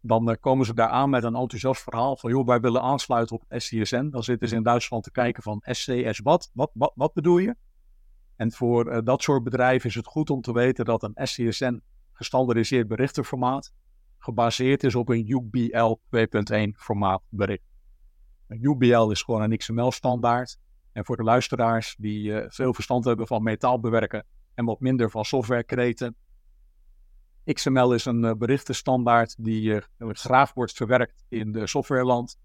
dan 0.00 0.30
uh, 0.30 0.34
komen 0.40 0.66
ze 0.66 0.74
daar 0.74 0.88
aan 0.88 1.10
met 1.10 1.24
een 1.24 1.34
enthousiast 1.34 1.82
verhaal 1.82 2.16
van, 2.16 2.30
joh, 2.30 2.46
wij 2.46 2.60
willen 2.60 2.82
aansluiten 2.82 3.36
op 3.36 3.44
SCSN. 3.48 4.08
Dan 4.10 4.22
zitten 4.22 4.48
ze 4.48 4.54
in 4.54 4.62
Duitsland 4.62 5.04
te 5.04 5.10
kijken 5.10 5.42
van 5.42 5.62
SCS 5.64 6.20
wat? 6.22 6.50
Wat, 6.52 6.70
wat, 6.74 6.92
wat 6.94 7.12
bedoel 7.12 7.38
je? 7.38 7.56
En 8.36 8.52
voor 8.52 8.92
uh, 8.92 8.98
dat 9.04 9.22
soort 9.22 9.42
bedrijven 9.42 9.88
is 9.88 9.94
het 9.94 10.06
goed 10.06 10.30
om 10.30 10.40
te 10.40 10.52
weten 10.52 10.84
dat 10.84 11.02
een 11.02 11.26
SCSN 11.26 11.82
gestandardiseerd 12.12 12.88
berichtenformaat 12.88 13.72
gebaseerd 14.18 14.84
is 14.84 14.94
op 14.94 15.08
een 15.08 15.30
UBL 15.30 15.98
2.1 16.16 16.58
formaat 16.76 17.22
bericht. 17.28 17.70
Een 18.48 18.64
UBL 18.64 19.10
is 19.10 19.22
gewoon 19.22 19.42
een 19.42 19.56
XML 19.56 19.92
standaard. 19.92 20.58
En 20.92 21.04
voor 21.04 21.16
de 21.16 21.22
luisteraars 21.22 21.96
die 21.98 22.28
uh, 22.28 22.44
veel 22.48 22.74
verstand 22.74 23.04
hebben 23.04 23.26
van 23.26 23.42
metaalbewerken 23.42 24.26
en 24.54 24.64
wat 24.64 24.80
minder 24.80 25.10
van 25.10 25.24
softwarekreten, 25.24 26.16
XML 27.44 27.94
is 27.94 28.04
een 28.04 28.24
uh, 28.24 28.32
berichtenstandaard 28.32 29.34
die 29.38 29.62
uh, 29.62 29.80
graag 29.98 30.54
wordt 30.54 30.72
verwerkt 30.72 31.24
in 31.28 31.52
de 31.52 31.66
softwareland. 31.66 32.38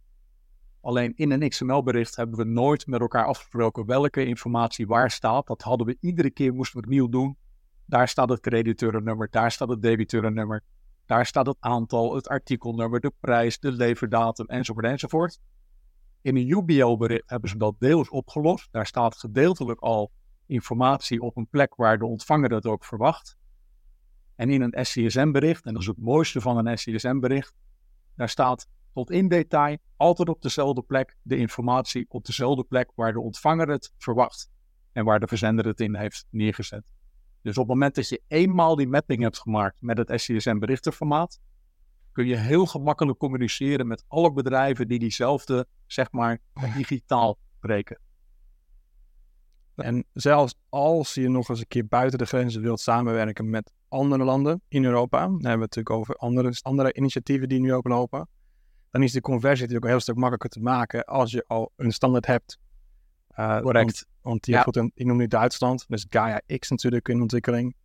Alleen 0.82 1.14
in 1.16 1.32
een 1.32 1.50
XML-bericht 1.50 2.16
hebben 2.16 2.38
we 2.38 2.44
nooit 2.44 2.88
met 2.88 3.00
elkaar 3.00 3.26
afgesproken 3.26 3.86
welke 3.86 4.26
informatie 4.26 4.88
waar 4.88 5.12
staat. 5.12 5.48
Dat 5.48 5.62
hadden 5.62 5.88
we 5.88 5.98
iedere 6.00 6.30
keer, 6.30 6.54
moesten 6.54 6.80
we 6.80 6.86
het 6.86 6.96
nieuw 6.96 7.10
doen. 7.10 7.38
Daar 7.86 8.08
staat 8.08 8.30
het 8.30 8.40
crediteurennummer, 8.40 9.28
daar 9.32 9.52
staat 9.52 9.70
het 9.70 9.82
debiteurennummer, 9.82 10.64
daar 11.06 11.26
staat 11.26 11.46
het 11.46 11.58
aantal, 11.60 12.16
het 12.16 12.28
artikelnummer, 12.28 13.00
de 13.00 13.12
prijs, 13.20 13.60
de 13.60 13.72
leverdatum 13.72 14.46
enzovoort 14.46 14.86
enzovoort. 14.86 15.40
In 16.22 16.36
een 16.36 16.50
UBL-bericht 16.50 17.30
hebben 17.30 17.50
ze 17.50 17.58
dat 17.58 17.76
deels 17.80 18.10
opgelost. 18.10 18.68
Daar 18.72 18.88
staat 18.88 19.18
gedeeltelijk 19.18 19.80
al 19.80 20.12
informatie 20.46 21.22
op 21.22 21.38
een 21.38 21.48
plek 21.48 21.76
waar 21.76 21.98
de 21.98 22.06
ontvanger 22.06 22.50
dat 22.50 22.66
ook 22.66 22.86
verwacht. 22.86 23.38
En 24.38 24.50
in 24.50 24.62
een 24.62 24.86
SCSM-bericht, 24.86 25.66
en 25.66 25.74
dat 25.74 25.82
is 25.82 25.88
het 25.88 25.98
mooiste 25.98 26.42
van 26.42 26.66
een 26.66 26.78
SCSM-bericht, 26.78 27.54
daar 28.16 28.30
staat 28.30 28.68
tot 28.94 29.12
in 29.12 29.28
detail 29.28 29.78
altijd 29.96 30.30
op 30.30 30.42
dezelfde 30.42 30.82
plek 30.82 31.18
de 31.22 31.38
informatie 31.38 32.06
op 32.10 32.26
dezelfde 32.26 32.64
plek 32.64 32.92
waar 32.96 33.14
de 33.14 33.20
ontvanger 33.20 33.70
het 33.70 33.94
verwacht 33.98 34.52
en 34.92 35.06
waar 35.06 35.20
de 35.20 35.28
verzender 35.28 35.66
het 35.66 35.80
in 35.80 35.96
heeft 35.96 36.28
neergezet. 36.30 36.92
Dus 37.42 37.58
op 37.58 37.68
het 37.68 37.74
moment 37.74 37.96
dat 37.96 38.10
je 38.10 38.22
eenmaal 38.28 38.76
die 38.76 38.88
mapping 38.88 39.22
hebt 39.22 39.40
gemaakt 39.40 39.82
met 39.82 39.98
het 39.98 40.22
SCSM-berichtenformaat, 40.22 41.40
kun 42.12 42.26
je 42.26 42.36
heel 42.36 42.66
gemakkelijk 42.66 43.18
communiceren 43.18 43.88
met 43.88 44.04
alle 44.08 44.34
bedrijven 44.34 44.88
die 44.88 45.00
diezelfde, 45.00 45.68
zeg 45.86 46.12
maar, 46.12 46.40
digitaal 46.78 47.38
breken. 47.60 48.00
En 49.78 50.06
zelfs 50.14 50.56
als 50.70 51.14
je 51.14 51.30
nog 51.30 51.50
eens 51.50 51.60
een 51.60 51.68
keer 51.68 51.88
buiten 51.88 52.18
de 52.18 52.26
grenzen 52.26 52.62
wilt 52.62 52.80
samenwerken 52.80 53.50
met 53.50 53.72
andere 53.88 54.24
landen 54.24 54.62
in 54.68 54.86
Europa, 54.86 55.20
dan 55.20 55.30
hebben 55.30 55.42
we 55.42 55.50
het 55.50 55.60
natuurlijk 55.60 55.90
over 55.90 56.16
andere, 56.16 56.60
andere 56.62 56.94
initiatieven 56.94 57.50
die 57.50 57.60
nu 57.60 57.74
ook 57.74 57.88
lopen, 57.88 58.28
dan 58.92 59.04
is 59.04 59.12
de 59.12 59.22
conversie 59.22 59.60
natuurlijk 59.60 59.86
een 59.86 59.92
heel 59.92 60.00
stuk 60.00 60.16
makkelijker 60.16 60.50
te 60.50 60.60
maken 60.60 61.06
als 61.06 61.32
je 61.32 61.44
al 61.48 61.72
een 61.76 61.92
standaard 61.92 62.26
hebt. 62.26 62.58
Uh, 63.40 63.60
Correct. 63.60 64.06
Want, 64.22 64.46
je 64.46 64.52
ja. 64.52 64.66
een, 64.70 64.92
ik 64.94 65.06
noem 65.06 65.18
nu 65.18 65.28
Duitsland, 65.28 65.86
dus 65.88 66.06
Gaia 66.10 66.42
X 66.60 66.70
natuurlijk 66.70 67.08
in 67.08 67.22
ontwikkeling. 67.22 67.76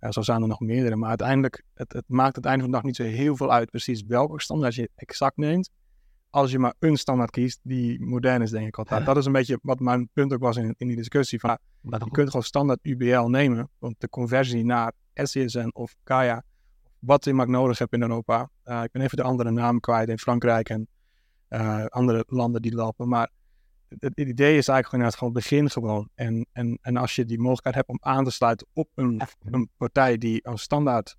Uh, 0.00 0.10
zo 0.10 0.22
zijn 0.22 0.42
er 0.42 0.48
nog 0.48 0.60
meerdere, 0.60 0.96
maar 0.96 1.08
uiteindelijk, 1.08 1.62
het, 1.74 1.92
het 1.92 2.04
maakt 2.08 2.36
het 2.36 2.44
einde 2.44 2.60
van 2.62 2.70
de 2.70 2.76
dag 2.76 2.86
niet 2.86 2.96
zo 2.96 3.02
heel 3.02 3.36
veel 3.36 3.52
uit 3.52 3.70
precies 3.70 4.02
welke 4.02 4.40
standaard 4.40 4.74
je 4.74 4.90
exact 4.94 5.36
neemt 5.36 5.70
als 6.34 6.50
je 6.50 6.58
maar 6.58 6.74
een 6.78 6.96
standaard 6.96 7.30
kiest 7.30 7.60
die 7.62 8.04
modern 8.04 8.42
is, 8.42 8.50
denk 8.50 8.66
ik 8.66 8.78
altijd. 8.78 9.06
Dat 9.06 9.16
is 9.16 9.26
een 9.26 9.32
beetje 9.32 9.58
wat 9.62 9.80
mijn 9.80 10.08
punt 10.12 10.32
ook 10.32 10.40
was 10.40 10.56
in, 10.56 10.74
in 10.78 10.86
die 10.86 10.96
discussie. 10.96 11.40
Van, 11.40 11.58
je 11.80 12.10
kunt 12.10 12.28
gewoon 12.28 12.42
standaard 12.42 12.78
UBL 12.82 13.26
nemen, 13.26 13.70
want 13.78 13.94
de 13.98 14.08
conversie 14.08 14.64
naar 14.64 14.92
SCSN 15.14 15.70
of 15.72 15.94
Kaya, 16.02 16.42
wat 16.98 17.24
je 17.24 17.32
maar 17.34 17.48
nodig 17.48 17.78
hebt 17.78 17.92
in 17.92 18.02
Europa. 18.02 18.50
Uh, 18.64 18.82
ik 18.82 18.90
ben 18.92 19.02
even 19.02 19.16
de 19.16 19.22
andere 19.22 19.50
naam 19.50 19.80
kwijt 19.80 20.08
in 20.08 20.18
Frankrijk 20.18 20.68
en 20.68 20.88
uh, 21.48 21.84
andere 21.86 22.24
landen 22.26 22.62
die 22.62 22.74
lopen. 22.74 23.08
Maar 23.08 23.30
het, 23.88 24.02
het, 24.02 24.28
idee 24.28 24.56
is 24.56 24.68
eigenlijk 24.68 24.88
gewoon, 24.88 25.12
gewoon 25.12 25.32
begin 25.32 25.70
gewoon. 25.70 26.08
En, 26.14 26.46
en, 26.52 26.78
en 26.82 26.96
als 26.96 27.14
je 27.14 27.24
die 27.24 27.38
mogelijkheid 27.38 27.74
hebt 27.74 27.88
om 27.88 27.98
aan 28.00 28.24
te 28.24 28.30
sluiten 28.30 28.66
op 28.72 28.88
een, 28.94 29.22
een 29.44 29.70
partij 29.76 30.18
die 30.18 30.40
een 30.42 30.58
standaard 30.58 31.16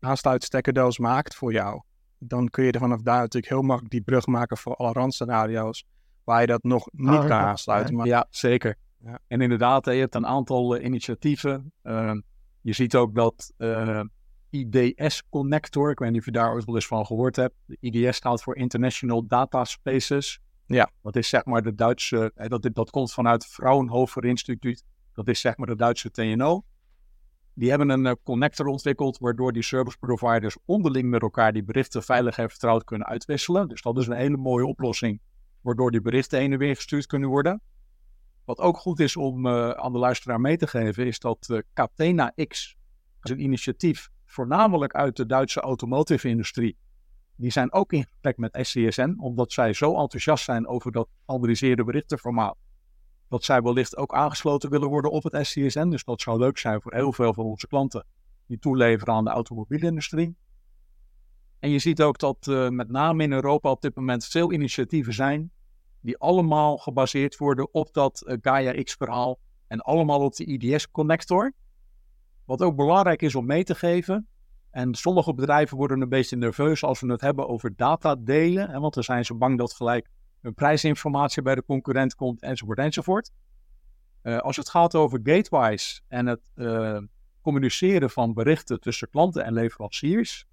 aansluitstekkerdoos 0.00 0.98
maakt 0.98 1.34
voor 1.34 1.52
jou, 1.52 1.82
dan 2.22 2.48
kun 2.48 2.64
je 2.64 2.72
er 2.72 2.80
vanaf 2.80 3.00
daar 3.00 3.20
natuurlijk 3.20 3.52
heel 3.52 3.62
makkelijk 3.62 3.92
die 3.92 4.02
brug 4.02 4.26
maken 4.26 4.56
voor 4.56 4.76
alle 4.76 4.92
randscenario's 4.92 5.84
waar 6.24 6.40
je 6.40 6.46
dat 6.46 6.62
nog 6.62 6.88
niet 6.92 7.18
kan 7.18 7.32
aansluiten. 7.32 7.94
Maar... 7.94 8.06
Ja, 8.06 8.26
zeker. 8.30 8.76
Ja. 9.04 9.18
En 9.26 9.40
inderdaad, 9.40 9.84
je 9.84 9.90
hebt 9.90 10.14
een 10.14 10.26
aantal 10.26 10.76
uh, 10.76 10.84
initiatieven. 10.84 11.72
Uh, 11.82 12.14
je 12.60 12.72
ziet 12.72 12.96
ook 12.96 13.14
dat 13.14 13.52
uh, 13.58 14.00
IDS 14.50 15.22
Connector, 15.28 15.90
ik 15.90 15.98
weet 15.98 16.10
niet 16.10 16.18
of 16.18 16.24
je 16.24 16.32
daar 16.32 16.52
ooit 16.52 16.64
wel 16.64 16.74
eens 16.74 16.86
van 16.86 17.06
gehoord 17.06 17.36
hebt. 17.36 17.54
De 17.66 17.76
IDS 17.80 18.16
staat 18.16 18.42
voor 18.42 18.56
International 18.56 19.26
Data 19.26 19.64
Spaces. 19.64 20.40
Ja. 20.66 20.90
Dat 21.02 21.16
is 21.16 21.28
zeg 21.28 21.44
maar 21.44 21.62
de 21.62 21.74
Duitse, 21.74 22.32
dat, 22.34 22.68
dat 22.72 22.90
komt 22.90 23.12
vanuit 23.12 23.46
Fraunhofer 23.46 24.24
Instituut. 24.24 24.84
Dat 25.12 25.28
is 25.28 25.40
zeg 25.40 25.56
maar 25.56 25.66
de 25.66 25.76
Duitse 25.76 26.10
TNO. 26.10 26.64
Die 27.60 27.68
hebben 27.68 27.88
een 27.88 28.18
connector 28.22 28.66
ontwikkeld 28.66 29.18
waardoor 29.18 29.52
die 29.52 29.62
service 29.62 29.98
providers 29.98 30.56
onderling 30.64 31.10
met 31.10 31.22
elkaar 31.22 31.52
die 31.52 31.64
berichten 31.64 32.02
veilig 32.02 32.38
en 32.38 32.50
vertrouwd 32.50 32.84
kunnen 32.84 33.06
uitwisselen. 33.06 33.68
Dus 33.68 33.82
dat 33.82 33.98
is 33.98 34.06
een 34.06 34.16
hele 34.16 34.36
mooie 34.36 34.66
oplossing, 34.66 35.20
waardoor 35.60 35.90
die 35.90 36.00
berichten 36.00 36.38
heen 36.38 36.52
en 36.52 36.58
weer 36.58 36.74
gestuurd 36.74 37.06
kunnen 37.06 37.28
worden. 37.28 37.60
Wat 38.44 38.58
ook 38.58 38.76
goed 38.76 39.00
is 39.00 39.16
om 39.16 39.46
uh, 39.46 39.70
aan 39.70 39.92
de 39.92 39.98
luisteraar 39.98 40.40
mee 40.40 40.56
te 40.56 40.66
geven, 40.66 41.06
is 41.06 41.18
dat 41.18 41.48
uh, 41.50 41.58
Catena 41.74 42.32
X 42.48 42.76
is 43.22 43.30
een 43.30 43.42
initiatief 43.42 44.08
voornamelijk 44.26 44.94
uit 44.94 45.16
de 45.16 45.26
Duitse 45.26 45.60
automotive-industrie. 45.60 46.76
Die 47.36 47.50
zijn 47.50 47.72
ook 47.72 47.92
in 47.92 48.04
gesprek 48.04 48.36
met 48.36 48.58
SCSN, 48.60 49.14
omdat 49.18 49.52
zij 49.52 49.72
zo 49.72 49.96
enthousiast 49.96 50.44
zijn 50.44 50.66
over 50.66 50.92
dat 50.92 51.08
standaardiseerde 51.22 51.84
berichtenformaat. 51.84 52.56
Dat 53.30 53.44
zij 53.44 53.62
wellicht 53.62 53.96
ook 53.96 54.14
aangesloten 54.14 54.70
willen 54.70 54.88
worden 54.88 55.10
op 55.10 55.22
het 55.22 55.46
SCSN. 55.46 55.88
Dus 55.88 56.04
dat 56.04 56.20
zou 56.20 56.38
leuk 56.38 56.58
zijn 56.58 56.80
voor 56.80 56.94
heel 56.94 57.12
veel 57.12 57.34
van 57.34 57.44
onze 57.44 57.66
klanten 57.66 58.06
die 58.46 58.58
toeleveren 58.58 59.14
aan 59.14 59.24
de 59.24 59.30
automobielindustrie. 59.30 60.36
En 61.58 61.70
je 61.70 61.78
ziet 61.78 62.02
ook 62.02 62.18
dat 62.18 62.46
uh, 62.46 62.68
met 62.68 62.88
name 62.88 63.22
in 63.22 63.32
Europa 63.32 63.70
op 63.70 63.80
dit 63.80 63.94
moment 63.94 64.24
veel 64.24 64.52
initiatieven 64.52 65.14
zijn 65.14 65.50
die 66.00 66.18
allemaal 66.18 66.76
gebaseerd 66.76 67.36
worden 67.36 67.74
op 67.74 67.92
dat 67.92 68.22
uh, 68.26 68.36
Gaia 68.40 68.82
X 68.82 68.94
verhaal 68.94 69.38
en 69.66 69.80
allemaal 69.80 70.20
op 70.20 70.34
de 70.36 70.44
IDS 70.44 70.90
connector. 70.90 71.52
Wat 72.44 72.62
ook 72.62 72.76
belangrijk 72.76 73.22
is 73.22 73.34
om 73.34 73.46
mee 73.46 73.64
te 73.64 73.74
geven. 73.74 74.28
En 74.70 74.94
sommige 74.94 75.34
bedrijven 75.34 75.76
worden 75.76 76.00
een 76.00 76.08
beetje 76.08 76.36
nerveus 76.36 76.84
als 76.84 77.00
we 77.00 77.10
het 77.10 77.20
hebben 77.20 77.48
over 77.48 77.76
data 77.76 78.16
delen. 78.16 78.70
Hè, 78.70 78.80
want 78.80 78.94
dan 78.94 79.04
zijn 79.04 79.24
ze 79.24 79.34
bang 79.34 79.58
dat 79.58 79.72
gelijk 79.72 80.08
hun 80.40 80.54
prijsinformatie 80.54 81.42
bij 81.42 81.54
de 81.54 81.64
concurrent 81.64 82.14
komt 82.14 82.42
enzovoort 82.42 82.78
enzovoort. 82.78 83.30
Uh, 84.22 84.38
als 84.38 84.56
het 84.56 84.68
gaat 84.68 84.94
over 84.94 85.20
gateways 85.22 86.02
en 86.08 86.26
het 86.26 86.50
uh, 86.54 86.98
communiceren 87.40 88.10
van 88.10 88.34
berichten 88.34 88.80
tussen 88.80 89.10
klanten 89.10 89.44
en 89.44 89.52
leveranciers, 89.52 90.46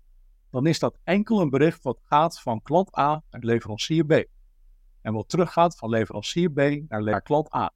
dan 0.52 0.66
is 0.66 0.80
dat 0.80 0.98
enkel 1.04 1.42
een 1.42 1.50
bericht 1.50 1.84
wat 1.84 2.00
gaat 2.04 2.40
van 2.40 2.62
klant 2.62 2.98
A 2.98 3.24
naar 3.30 3.42
leverancier 3.44 4.06
B. 4.06 4.24
En 5.02 5.14
wat 5.14 5.30
teruggaat 5.30 5.78
van 5.78 5.90
leverancier 5.90 6.52
B 6.52 6.60
naar 6.88 7.22
klant 7.22 7.56
A. 7.56 7.74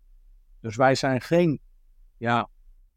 Dus 0.62 0.76
wij 0.76 0.96
zijn 0.96 1.22
geen 1.22 1.62
ja, 2.18 2.50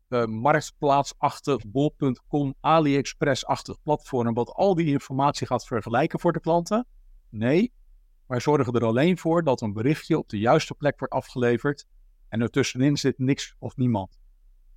uh, 0.09 0.25
marktplaatsachtig, 0.25 1.67
bol.com, 1.67 2.55
AliExpress-achtig 2.61 3.83
platform 3.83 4.35
wat 4.35 4.51
al 4.51 4.75
die 4.75 4.87
informatie 4.87 5.47
gaat 5.47 5.67
vergelijken 5.67 6.21
voor 6.21 6.33
de 6.33 6.41
klanten. 6.41 6.87
Nee, 7.29 7.73
wij 8.27 8.41
zorgen 8.41 8.73
er 8.73 8.85
alleen 8.85 9.19
voor 9.19 9.45
dat 9.45 9.61
een 9.61 9.73
berichtje 9.73 10.19
op 10.19 10.29
de 10.29 10.39
juiste 10.39 10.75
plek 10.75 10.99
wordt 10.99 11.15
afgeleverd 11.15 11.87
en 12.29 12.41
ertussenin 12.41 12.97
zit 12.97 13.19
niks 13.19 13.57
of 13.59 13.77
niemand. 13.77 14.19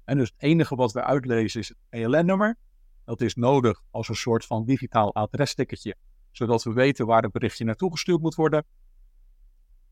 En 0.03 0.17
dus 0.17 0.29
het 0.29 0.41
enige 0.41 0.75
wat 0.75 0.91
we 0.91 1.03
uitlezen 1.03 1.59
is 1.59 1.67
het 1.67 1.77
ELN-nummer. 1.89 2.57
Dat 3.05 3.21
is 3.21 3.35
nodig 3.35 3.83
als 3.91 4.09
een 4.09 4.15
soort 4.15 4.45
van 4.45 4.65
digitaal 4.65 5.13
adresticketje, 5.13 5.95
zodat 6.31 6.63
we 6.63 6.73
weten 6.73 7.05
waar 7.05 7.21
het 7.21 7.31
berichtje 7.31 7.65
naartoe 7.65 7.91
gestuurd 7.91 8.21
moet 8.21 8.35
worden. 8.35 8.65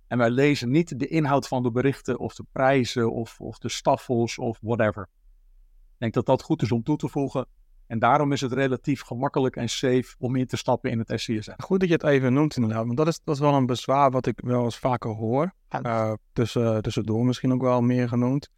En 0.07 0.17
wij 0.17 0.29
lezen 0.29 0.71
niet 0.71 0.99
de 0.99 1.07
inhoud 1.07 1.47
van 1.47 1.63
de 1.63 1.71
berichten 1.71 2.19
of 2.19 2.35
de 2.35 2.45
prijzen 2.51 3.11
of, 3.11 3.39
of 3.39 3.57
de 3.57 3.69
staffels 3.69 4.37
of 4.37 4.59
whatever. 4.61 5.09
Ik 5.93 5.97
denk 5.97 6.13
dat 6.13 6.25
dat 6.25 6.41
goed 6.41 6.61
is 6.61 6.71
om 6.71 6.83
toe 6.83 6.97
te 6.97 7.07
voegen. 7.07 7.47
En 7.87 7.99
daarom 7.99 8.31
is 8.31 8.41
het 8.41 8.53
relatief 8.53 9.01
gemakkelijk 9.01 9.55
en 9.55 9.69
safe 9.69 10.15
om 10.17 10.35
in 10.35 10.47
te 10.47 10.57
stappen 10.57 10.91
in 10.91 10.99
het 10.99 11.11
SCSM. 11.15 11.53
Goed 11.57 11.79
dat 11.79 11.89
je 11.89 11.95
het 11.95 12.03
even 12.03 12.33
noemt 12.33 12.55
inderdaad, 12.55 12.85
want 12.85 12.97
dat 12.97 13.07
is, 13.07 13.19
dat 13.23 13.35
is 13.35 13.41
wel 13.41 13.53
een 13.53 13.65
bezwaar 13.65 14.11
wat 14.11 14.25
ik 14.25 14.39
wel 14.43 14.63
eens 14.63 14.77
vaker 14.77 15.11
hoor. 15.11 15.53
Uh, 15.81 16.13
tussen, 16.33 16.81
tussendoor 16.81 17.25
misschien 17.25 17.53
ook 17.53 17.61
wel 17.61 17.81
meer 17.81 18.07
genoemd. 18.07 18.49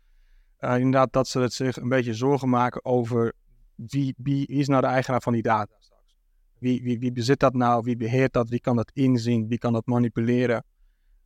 Uh, 0.59 0.77
inderdaad 0.77 1.13
dat 1.13 1.27
ze 1.27 1.39
het 1.39 1.53
zich 1.53 1.77
een 1.77 1.89
beetje 1.89 2.13
zorgen 2.13 2.49
maken 2.49 2.85
over 2.85 3.33
wie, 3.75 4.15
wie 4.17 4.47
is 4.47 4.67
nou 4.67 4.81
de 4.81 4.87
eigenaar 4.87 5.21
van 5.21 5.33
die 5.33 5.41
data 5.41 5.75
straks. 5.79 6.15
Wie, 6.59 6.83
wie, 6.83 6.99
wie 6.99 7.11
bezit 7.11 7.39
dat 7.39 7.53
nou, 7.53 7.83
wie 7.83 7.97
beheert 7.97 8.33
dat, 8.33 8.49
wie 8.49 8.59
kan 8.59 8.75
dat 8.75 8.91
inzien, 8.93 9.47
wie 9.47 9.57
kan 9.57 9.73
dat 9.73 9.85
manipuleren 9.85 10.63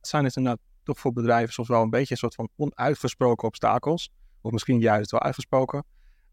zijn 0.06 0.24
het 0.24 0.36
inderdaad 0.36 0.60
toch 0.82 0.98
voor 0.98 1.12
bedrijven 1.12 1.52
soms 1.52 1.68
wel 1.68 1.82
een 1.82 1.90
beetje 1.90 2.10
een 2.10 2.16
soort 2.16 2.34
van 2.34 2.48
onuitgesproken 2.56 3.48
obstakels. 3.48 4.10
Of 4.40 4.52
misschien 4.52 4.80
juist 4.80 5.10
wel 5.10 5.20
uitgesproken. 5.20 5.84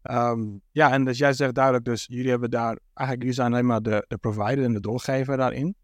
Um, 0.02 0.60
ja, 0.70 0.92
en 0.92 1.04
dus 1.04 1.18
jij 1.18 1.32
zegt 1.32 1.54
duidelijk 1.54 1.84
dus, 1.84 2.06
jullie 2.06 2.30
hebben 2.30 2.50
daar, 2.50 2.78
eigenlijk 2.94 3.18
jullie 3.18 3.32
zijn 3.32 3.52
alleen 3.52 3.66
maar 3.66 3.82
de, 3.82 4.04
de 4.08 4.18
provider 4.18 4.64
en 4.64 4.72
de 4.72 4.80
doorgever 4.80 5.36
daarin. 5.36 5.74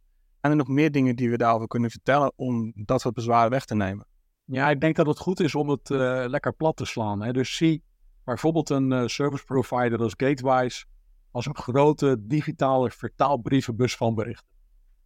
En 0.40 0.50
er 0.50 0.56
nog 0.56 0.68
meer 0.68 0.90
dingen 0.90 1.16
die 1.16 1.30
we 1.30 1.36
daarover 1.36 1.68
kunnen 1.68 1.90
vertellen 1.90 2.32
om 2.36 2.72
dat 2.74 3.00
soort 3.00 3.14
bezwaren 3.14 3.50
weg 3.50 3.64
te 3.64 3.74
nemen? 3.74 4.06
Ja, 4.44 4.70
ik 4.70 4.80
denk 4.80 4.96
dat 4.96 5.06
het 5.06 5.18
goed 5.18 5.40
is 5.40 5.54
om 5.54 5.68
het 5.68 5.90
uh, 5.90 6.24
lekker 6.26 6.52
plat 6.52 6.76
te 6.76 6.84
slaan. 6.84 7.22
Hè? 7.22 7.32
Dus 7.32 7.56
zie 7.56 7.82
bijvoorbeeld 8.24 8.70
een 8.70 8.90
uh, 8.90 9.06
service 9.06 9.44
provider 9.44 9.98
als 9.98 10.14
Gatewise 10.16 10.84
als 11.30 11.46
een 11.46 11.56
grote 11.56 12.16
digitale 12.20 12.90
vertaalbrievenbus 12.90 13.96
van 13.96 14.14
berichten. 14.14 14.46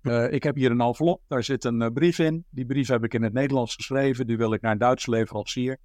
Uh, 0.02 0.32
ik 0.32 0.42
heb 0.42 0.56
hier 0.56 0.70
een 0.70 0.80
envelop, 0.80 1.22
daar 1.28 1.44
zit 1.44 1.64
een 1.64 1.92
brief 1.92 2.18
in. 2.18 2.44
Die 2.50 2.66
brief 2.66 2.88
heb 2.88 3.04
ik 3.04 3.14
in 3.14 3.22
het 3.22 3.32
Nederlands 3.32 3.74
geschreven, 3.74 4.26
die 4.26 4.36
wil 4.36 4.52
ik 4.52 4.60
naar 4.60 4.72
een 4.72 4.78
Duitse 4.78 5.10
leverancier. 5.10 5.78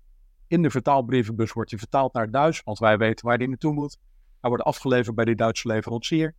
In 0.48 0.62
de 0.62 0.70
vertaalbrievenbus 0.70 1.52
wordt 1.52 1.70
die 1.70 1.80
vertaald 1.80 2.14
naar 2.14 2.32
Duits, 2.32 2.62
want 2.64 2.80
wij 2.80 2.98
weten 2.98 3.26
waar 3.26 3.38
die 3.38 3.48
naartoe 3.48 3.74
moet. 3.74 3.98
Hij 4.42 4.50
wordt 4.50 4.64
afgeleverd 4.64 5.16
bij 5.16 5.26
die 5.26 5.36
Duitse 5.36 5.68
leverancier. 5.68 6.36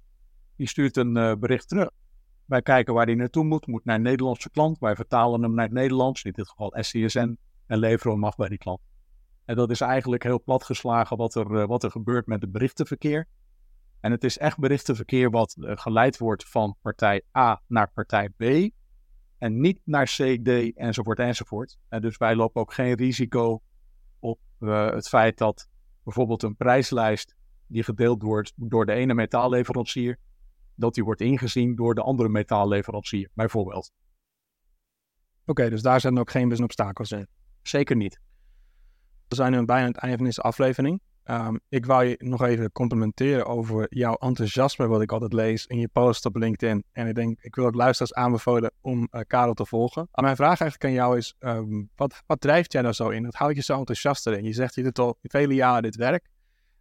Die 0.57 0.69
stuurt 0.69 0.97
een 0.97 1.17
uh, 1.17 1.35
bericht 1.35 1.69
terug. 1.69 1.91
Wij 2.45 2.63
kijken 2.63 2.95
waar 2.95 3.07
die 3.07 3.17
naartoe 3.17 3.45
moet, 3.45 3.67
moet 3.67 3.85
naar 3.85 3.97
een 3.97 4.03
Nederlandse 4.03 4.51
klant. 4.51 4.79
Wij 4.79 4.95
vertalen 4.95 5.43
hem 5.43 5.55
naar 5.55 5.65
het 5.65 5.75
Nederlands, 5.75 6.23
in 6.23 6.33
dit 6.33 6.49
geval 6.49 6.77
SCSN, 6.81 7.39
en 7.67 7.79
leveren 7.79 8.13
hem 8.13 8.25
af 8.25 8.37
bij 8.37 8.49
die 8.49 8.59
klant. 8.59 8.81
En 9.45 9.57
dat 9.57 9.71
is 9.71 9.81
eigenlijk 9.81 10.23
heel 10.23 10.43
platgeslagen 10.43 11.17
wat 11.17 11.35
er, 11.35 11.67
wat 11.67 11.83
er 11.83 11.91
gebeurt 11.91 12.27
met 12.27 12.43
het 12.43 12.53
berichtenverkeer. 12.53 13.29
En 14.01 14.11
het 14.11 14.25
is 14.25 14.39
echt 14.39 14.59
berichtenverkeer 14.59 15.31
wat 15.31 15.57
uh, 15.59 15.73
geleid 15.75 16.19
wordt 16.19 16.49
van 16.49 16.77
partij 16.83 17.23
A 17.37 17.63
naar 17.67 17.91
partij 17.95 18.29
B. 18.29 18.43
En 19.39 19.61
niet 19.61 19.81
naar 19.85 20.05
C, 20.05 20.45
D 20.45 20.77
enzovoort 20.77 21.19
enzovoort. 21.19 21.79
En 21.89 22.01
dus 22.03 22.17
wij 22.17 22.35
lopen 22.35 22.61
ook 22.61 22.73
geen 22.73 22.95
risico 22.95 23.63
uh, 24.61 24.91
het 24.91 25.09
feit 25.09 25.39
dat 25.39 25.69
bijvoorbeeld 26.03 26.43
een 26.43 26.57
prijslijst 26.57 27.35
die 27.67 27.83
gedeeld 27.83 28.23
wordt 28.23 28.53
door 28.57 28.87
de 28.87 28.93
ene 28.93 29.15
metaalleverancier, 29.15 30.19
dat 30.75 30.95
die 30.95 31.05
wordt 31.05 31.21
ingezien 31.21 31.75
door 31.75 31.95
de 31.95 32.03
andere 32.03 32.29
metaalleverancier, 32.29 33.31
bijvoorbeeld. 33.35 33.93
Oké, 35.41 35.51
okay, 35.51 35.71
dus 35.71 35.83
daar 35.83 36.01
zijn 36.01 36.19
ook 36.19 36.31
geen 36.31 36.63
obstakels 36.63 37.13
in? 37.13 37.29
Zeker 37.63 37.97
niet. 37.97 38.21
We 39.29 39.35
zijn 39.35 39.53
nu 39.53 39.65
bijna 39.65 39.83
aan 39.83 39.93
het 39.93 39.97
einde 39.97 40.17
van 40.17 40.27
deze 40.27 40.41
aflevering. 40.41 41.01
Um, 41.31 41.61
ik 41.69 41.87
wou 41.87 42.05
je 42.05 42.15
nog 42.19 42.43
even 42.43 42.73
complimenteren 42.73 43.47
over 43.47 43.87
jouw 43.89 44.15
enthousiasme, 44.15 44.87
wat 44.87 45.03
ik 45.03 45.13
altijd 45.13 45.33
lees 45.33 45.67
in 45.67 45.79
je 45.79 45.89
post 45.89 46.25
op 46.25 46.37
LinkedIn. 46.37 46.85
En 46.93 47.07
ik 47.07 47.15
denk, 47.15 47.41
ik 47.41 47.55
wil 47.55 47.67
ook 47.67 47.75
luisteraars 47.75 48.15
aanbevolen 48.15 48.73
om 48.81 49.09
uh, 49.11 49.21
Karel 49.27 49.55
te 49.55 49.67
volgen. 49.67 50.09
Maar 50.13 50.25
mijn 50.25 50.37
vraag 50.37 50.61
eigenlijk 50.61 50.85
aan 50.85 51.05
jou 51.05 51.17
is, 51.17 51.35
um, 51.39 51.91
wat, 51.97 52.23
wat 52.27 52.41
drijft 52.41 52.73
jij 52.73 52.83
nou 52.83 52.95
zo 52.95 53.09
in? 53.09 53.25
Wat 53.25 53.35
houdt 53.35 53.57
je 53.57 53.63
zo 53.63 53.79
enthousiast 53.79 54.27
erin? 54.27 54.45
Je 54.45 54.53
zegt, 54.53 54.75
je 54.75 54.83
doet 54.83 54.99
al 54.99 55.19
vele 55.23 55.55
jaren 55.55 55.83
dit 55.83 55.97
werk. 55.97 56.29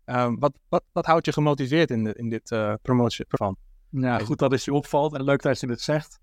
Um, 0.06 0.40
wat, 0.40 0.60
wat, 0.70 0.84
wat 0.92 1.06
houdt 1.06 1.26
je 1.26 1.34
gemotiveerd 1.34 1.92
in, 1.92 2.04
de, 2.04 2.14
in 2.14 2.30
dit 2.30 2.52
uh, 2.52 2.74
promotie 2.82 3.26
van? 3.30 3.58
Ja, 3.90 4.20
goed 4.20 4.40
dat 4.40 4.52
het 4.52 4.64
je 4.64 4.74
opvalt 4.74 5.14
en 5.14 5.24
leuk 5.24 5.42
dat 5.42 5.60
je 5.60 5.68
het 5.68 5.82
zegt. 5.82 6.20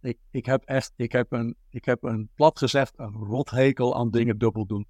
Ik, 0.00 0.18
ik 0.30 0.46
heb 0.46 0.62
echt, 0.64 0.92
ik 0.96 1.12
heb 1.12 1.32
een, 1.32 1.56
ik 1.70 1.84
heb 1.84 2.02
een 2.02 2.28
plat 2.34 2.58
gezegd, 2.58 2.92
een 2.96 3.14
rothekel 3.14 3.96
aan 3.96 4.10
dingen 4.10 4.38
dubbel 4.38 4.66
doen. 4.66 4.86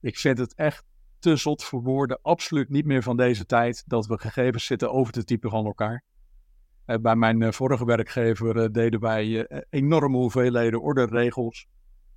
Ik 0.00 0.18
vind 0.18 0.38
het 0.38 0.54
echt 0.54 0.84
te 1.24 1.36
zot 1.36 1.64
voor 1.64 1.82
woorden, 1.82 2.18
absoluut 2.22 2.68
niet 2.68 2.84
meer 2.84 3.02
van 3.02 3.16
deze 3.16 3.46
tijd, 3.46 3.84
dat 3.86 4.06
we 4.06 4.18
gegevens 4.18 4.66
zitten 4.66 4.92
over 4.92 5.12
te 5.12 5.24
typen 5.24 5.50
van 5.50 5.64
elkaar. 5.64 6.04
Uh, 6.86 6.96
bij 6.96 7.16
mijn 7.16 7.40
uh, 7.40 7.50
vorige 7.50 7.84
werkgever 7.84 8.56
uh, 8.56 8.68
deden 8.72 9.00
wij 9.00 9.48
enorme 9.70 10.16
hoeveelheden 10.16 10.80
orderregels. 10.80 11.66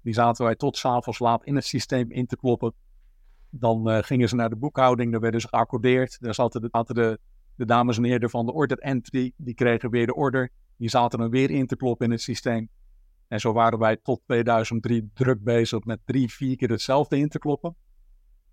Die 0.01 0.13
zaten 0.13 0.45
wij 0.45 0.55
tot 0.55 0.77
s'avonds 0.77 1.19
laat 1.19 1.45
in 1.45 1.55
het 1.55 1.65
systeem 1.65 2.11
in 2.11 2.25
te 2.25 2.37
kloppen. 2.37 2.73
Dan 3.49 4.03
gingen 4.03 4.29
ze 4.29 4.35
naar 4.35 4.49
de 4.49 4.55
boekhouding, 4.55 5.11
dan 5.11 5.21
werden 5.21 5.41
ze 5.41 5.47
geaccordeerd. 5.47 6.19
Daar 6.19 6.33
zaten 6.33 6.61
de, 6.61 7.19
de 7.55 7.65
dames 7.65 7.97
en 7.97 8.03
heren 8.03 8.29
van 8.29 8.45
de 8.45 8.53
order 8.53 8.77
entry, 8.77 9.33
die 9.37 9.53
kregen 9.53 9.89
weer 9.89 10.05
de 10.05 10.15
order. 10.15 10.49
Die 10.77 10.89
zaten 10.89 11.19
er 11.19 11.29
weer 11.29 11.51
in 11.51 11.67
te 11.67 11.75
kloppen 11.75 12.05
in 12.05 12.11
het 12.11 12.21
systeem. 12.21 12.69
En 13.27 13.39
zo 13.39 13.53
waren 13.53 13.79
wij 13.79 13.97
tot 13.97 14.21
2003 14.25 15.09
druk 15.13 15.43
bezig 15.43 15.83
met 15.83 15.99
drie, 16.05 16.31
vier 16.31 16.55
keer 16.55 16.69
hetzelfde 16.69 17.17
in 17.17 17.29
te 17.29 17.39
kloppen. 17.39 17.75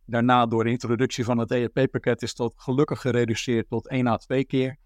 Daarna, 0.06 0.46
door 0.46 0.64
de 0.64 0.70
introductie 0.70 1.24
van 1.24 1.38
het 1.38 1.50
ERP-pakket, 1.50 2.22
is 2.22 2.34
dat 2.34 2.54
gelukkig 2.56 3.00
gereduceerd 3.00 3.68
tot 3.68 3.88
één 3.88 4.06
à 4.06 4.16
twee 4.16 4.44
keer. 4.44 4.76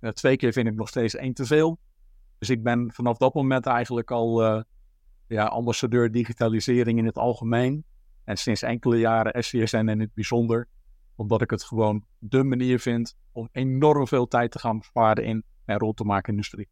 Uh, 0.00 0.10
twee 0.10 0.36
keer 0.36 0.52
vind 0.52 0.66
ik 0.66 0.74
nog 0.74 0.88
steeds 0.88 1.14
één 1.14 1.34
te 1.34 1.46
veel. 1.46 1.78
Dus 2.38 2.50
ik 2.50 2.62
ben 2.62 2.92
vanaf 2.92 3.16
dat 3.16 3.34
moment 3.34 3.66
eigenlijk 3.66 4.10
al 4.10 4.44
uh, 4.44 4.62
ja, 5.26 5.44
ambassadeur 5.44 6.10
digitalisering 6.10 6.98
in 6.98 7.06
het 7.06 7.18
algemeen. 7.18 7.84
En 8.24 8.36
sinds 8.36 8.62
enkele 8.62 8.98
jaren 8.98 9.44
SCSN 9.44 9.88
in 9.88 10.00
het 10.00 10.14
bijzonder. 10.14 10.68
Omdat 11.16 11.42
ik 11.42 11.50
het 11.50 11.64
gewoon 11.64 12.04
de 12.18 12.44
manier 12.44 12.80
vind 12.80 13.16
om 13.32 13.48
enorm 13.52 14.06
veel 14.06 14.26
tijd 14.26 14.50
te 14.50 14.58
gaan 14.58 14.78
besparen 14.78 15.24
in 15.24 15.44
en 15.64 15.78
rond 15.78 15.96
te 15.96 16.04
maken 16.04 16.32
industrie. 16.32 16.68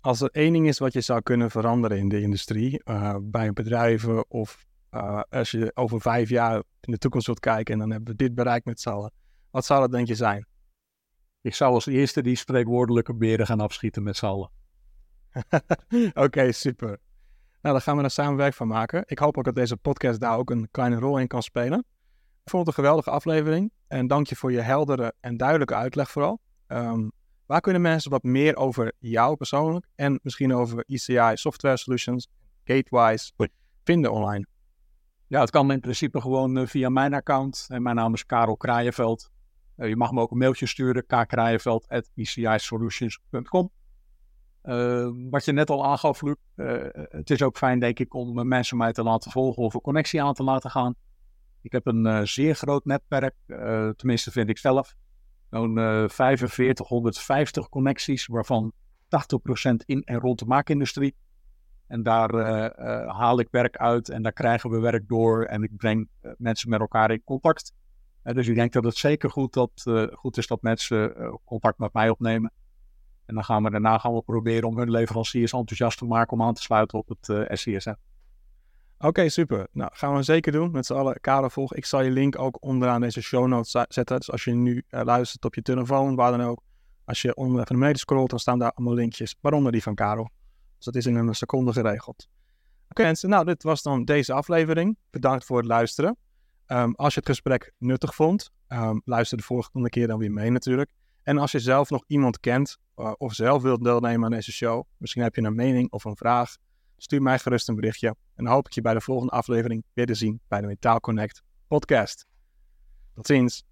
Als 0.00 0.20
er 0.20 0.30
één 0.30 0.52
ding 0.52 0.68
is 0.68 0.78
wat 0.78 0.92
je 0.92 1.00
zou 1.00 1.22
kunnen 1.22 1.50
veranderen 1.50 1.98
in 1.98 2.08
de 2.08 2.20
industrie, 2.20 2.80
uh, 2.84 3.16
bij 3.20 3.52
bedrijven 3.52 4.30
of 4.30 4.66
uh, 4.94 5.20
als 5.30 5.50
je 5.50 5.70
over 5.74 6.00
vijf 6.00 6.28
jaar 6.28 6.62
in 6.80 6.92
de 6.92 6.98
toekomst 6.98 7.26
wilt 7.26 7.40
kijken 7.40 7.72
en 7.74 7.80
dan 7.80 7.90
hebben 7.90 8.10
we 8.10 8.16
dit 8.16 8.34
bereikt 8.34 8.64
met 8.64 8.80
z'n 8.80 8.88
allen, 8.88 9.12
wat 9.50 9.64
zou 9.64 9.80
dat 9.80 9.92
denk 9.92 10.06
je 10.06 10.14
zijn? 10.14 10.46
Ik 11.40 11.54
zou 11.54 11.74
als 11.74 11.86
eerste 11.86 12.22
die 12.22 12.36
spreekwoordelijke 12.36 13.14
beren 13.14 13.46
gaan 13.46 13.60
afschieten 13.60 14.02
met 14.02 14.16
z'n 14.16 14.26
allen. 14.26 14.50
Oké, 16.08 16.20
okay, 16.20 16.52
super. 16.52 16.98
Nou, 17.62 17.74
daar 17.74 17.80
gaan 17.80 17.96
we 17.96 18.02
er 18.02 18.10
samen 18.10 18.36
werk 18.36 18.54
van 18.54 18.68
maken. 18.68 19.02
Ik 19.06 19.18
hoop 19.18 19.38
ook 19.38 19.44
dat 19.44 19.54
deze 19.54 19.76
podcast 19.76 20.20
daar 20.20 20.38
ook 20.38 20.50
een 20.50 20.68
kleine 20.70 20.96
rol 20.96 21.18
in 21.18 21.26
kan 21.26 21.42
spelen. 21.42 21.78
Ik 22.44 22.50
vond 22.50 22.66
het 22.66 22.76
een 22.76 22.82
geweldige 22.82 23.10
aflevering 23.10 23.72
en 23.88 24.06
dank 24.06 24.26
je 24.26 24.36
voor 24.36 24.52
je 24.52 24.60
heldere 24.60 25.14
en 25.20 25.36
duidelijke 25.36 25.74
uitleg 25.74 26.10
vooral. 26.10 26.40
Um, 26.68 27.12
waar 27.46 27.60
kunnen 27.60 27.82
mensen 27.82 28.10
wat 28.10 28.22
meer 28.22 28.56
over 28.56 28.92
jou 28.98 29.36
persoonlijk 29.36 29.86
en 29.94 30.20
misschien 30.22 30.54
over 30.54 30.84
ECI 30.86 31.30
Software 31.34 31.76
Solutions, 31.76 32.28
Gatewise, 32.64 33.32
vinden 33.84 34.12
online? 34.12 34.46
Ja, 35.32 35.40
het 35.40 35.50
kan 35.50 35.72
in 35.72 35.80
principe 35.80 36.20
gewoon 36.20 36.58
uh, 36.58 36.66
via 36.66 36.88
mijn 36.88 37.14
account. 37.14 37.66
En 37.68 37.82
mijn 37.82 37.96
naam 37.96 38.14
is 38.14 38.26
Karel 38.26 38.56
Kraaienveld. 38.56 39.30
Uh, 39.76 39.88
je 39.88 39.96
mag 39.96 40.12
me 40.12 40.20
ook 40.20 40.30
een 40.30 40.38
mailtje 40.38 40.66
sturen, 40.66 41.06
kkraaienveld.ecisolutions.com. 41.06 43.70
Uh, 44.62 45.08
wat 45.30 45.44
je 45.44 45.52
net 45.52 45.70
al 45.70 45.84
aangaf, 45.84 46.22
Luc, 46.22 46.36
het 47.08 47.30
is 47.30 47.42
ook 47.42 47.56
fijn, 47.56 47.78
denk 47.78 47.98
ik, 47.98 48.14
om 48.14 48.48
mensen 48.48 48.76
mij 48.76 48.92
te 48.92 49.02
laten 49.02 49.30
volgen 49.30 49.62
of 49.62 49.74
een 49.74 49.80
connectie 49.80 50.22
aan 50.22 50.34
te 50.34 50.42
laten 50.42 50.70
gaan. 50.70 50.94
Ik 51.62 51.72
heb 51.72 51.86
een 51.86 52.26
zeer 52.26 52.54
groot 52.54 52.84
netwerk, 52.84 53.34
tenminste 53.96 54.30
vind 54.30 54.48
ik 54.48 54.58
zelf. 54.58 54.94
Zo'n 55.50 55.74
4550 56.08 57.68
connecties, 57.68 58.26
waarvan 58.26 58.72
80% 58.72 58.76
in 59.84 60.02
en 60.02 60.18
rond 60.18 60.38
de 60.38 60.46
maakindustrie. 60.46 61.14
En 61.92 62.02
daar 62.02 62.34
uh, 62.34 62.46
uh, 62.78 63.18
haal 63.18 63.38
ik 63.38 63.48
werk 63.50 63.76
uit 63.76 64.08
en 64.08 64.22
daar 64.22 64.32
krijgen 64.32 64.70
we 64.70 64.78
werk 64.78 65.08
door 65.08 65.44
en 65.44 65.62
ik 65.62 65.76
breng 65.76 66.08
uh, 66.22 66.32
mensen 66.38 66.70
met 66.70 66.80
elkaar 66.80 67.10
in 67.10 67.22
contact. 67.24 67.72
dus 68.22 68.48
ik 68.48 68.54
denk 68.54 68.72
dat 68.72 68.84
het 68.84 68.96
zeker 68.96 69.30
goed, 69.30 69.52
dat, 69.52 69.70
goed 70.12 70.36
is 70.36 70.46
dat 70.46 70.62
mensen 70.62 71.14
contact 71.44 71.78
met 71.78 71.92
mij 71.92 72.08
opnemen. 72.08 72.52
En 73.26 73.34
dan 73.34 73.44
gaan 73.44 73.62
we 73.62 73.70
daarna 73.70 73.98
gaan 73.98 74.14
we 74.14 74.22
proberen 74.22 74.68
om 74.68 74.78
hun 74.78 74.90
leveranciers 74.90 75.52
enthousiast 75.52 75.98
te 75.98 76.04
maken 76.04 76.32
om 76.32 76.42
aan 76.42 76.54
te 76.54 76.62
sluiten 76.62 76.98
op 76.98 77.08
het 77.08 77.48
SCSN. 77.58 77.88
Oké, 77.88 79.06
okay, 79.06 79.28
super. 79.28 79.66
Nou, 79.72 79.90
gaan 79.94 80.14
we 80.14 80.22
zeker 80.22 80.52
doen. 80.52 80.70
Met 80.70 80.86
z'n 80.86 80.94
allen 80.94 81.20
kader 81.20 81.50
volgen. 81.50 81.76
Ik 81.76 81.84
zal 81.84 82.02
je 82.02 82.10
link 82.10 82.38
ook 82.38 82.62
onderaan 82.62 83.00
deze 83.00 83.22
show 83.22 83.46
notes 83.46 83.70
zetten. 83.88 84.16
Dus 84.16 84.30
als 84.30 84.44
je 84.44 84.52
nu 84.54 84.84
luistert 84.88 85.44
op 85.44 85.54
je 85.54 85.62
telefoon, 85.62 86.14
waar 86.14 86.30
dan 86.30 86.46
ook. 86.46 86.62
Als 87.04 87.22
je 87.22 87.34
onder 87.34 87.60
even 87.60 87.78
beneden 87.78 87.98
scrolt, 87.98 88.30
dan 88.30 88.38
staan 88.38 88.58
daar 88.58 88.72
allemaal 88.72 88.94
linkjes. 88.94 89.36
Waaronder 89.40 89.72
die 89.72 89.82
van 89.82 89.94
Karel. 89.94 90.30
Dus 90.82 90.92
dat 90.92 91.02
is 91.02 91.06
in 91.06 91.16
een 91.16 91.34
seconde 91.34 91.72
geregeld. 91.72 92.28
Oké 92.88 93.02
mensen, 93.02 93.28
nou 93.28 93.44
dit 93.44 93.62
was 93.62 93.82
dan 93.82 94.04
deze 94.04 94.32
aflevering. 94.32 94.96
Bedankt 95.10 95.44
voor 95.44 95.56
het 95.56 95.66
luisteren. 95.66 96.16
Um, 96.66 96.94
als 96.94 97.14
je 97.14 97.20
het 97.20 97.28
gesprek 97.28 97.72
nuttig 97.78 98.14
vond, 98.14 98.50
um, 98.68 99.02
luister 99.04 99.36
de 99.36 99.44
volgende 99.44 99.88
keer 99.88 100.06
dan 100.06 100.18
weer 100.18 100.32
mee 100.32 100.50
natuurlijk. 100.50 100.90
En 101.22 101.38
als 101.38 101.52
je 101.52 101.60
zelf 101.60 101.90
nog 101.90 102.04
iemand 102.06 102.40
kent 102.40 102.78
uh, 102.96 103.12
of 103.18 103.34
zelf 103.34 103.62
wilt 103.62 103.84
deelnemen 103.84 104.24
aan 104.24 104.30
deze 104.30 104.52
show, 104.52 104.84
misschien 104.96 105.22
heb 105.22 105.34
je 105.34 105.42
een 105.42 105.54
mening 105.54 105.90
of 105.90 106.04
een 106.04 106.16
vraag, 106.16 106.56
stuur 106.96 107.22
mij 107.22 107.38
gerust 107.38 107.68
een 107.68 107.74
berichtje. 107.74 108.08
En 108.08 108.44
dan 108.44 108.52
hoop 108.52 108.66
ik 108.66 108.72
je 108.72 108.80
bij 108.80 108.94
de 108.94 109.00
volgende 109.00 109.32
aflevering 109.32 109.84
weer 109.92 110.06
te 110.06 110.14
zien 110.14 110.40
bij 110.48 110.60
de 110.60 110.66
Metaal 110.66 111.00
Connect 111.00 111.42
podcast. 111.66 112.26
Tot 113.14 113.26
ziens. 113.26 113.64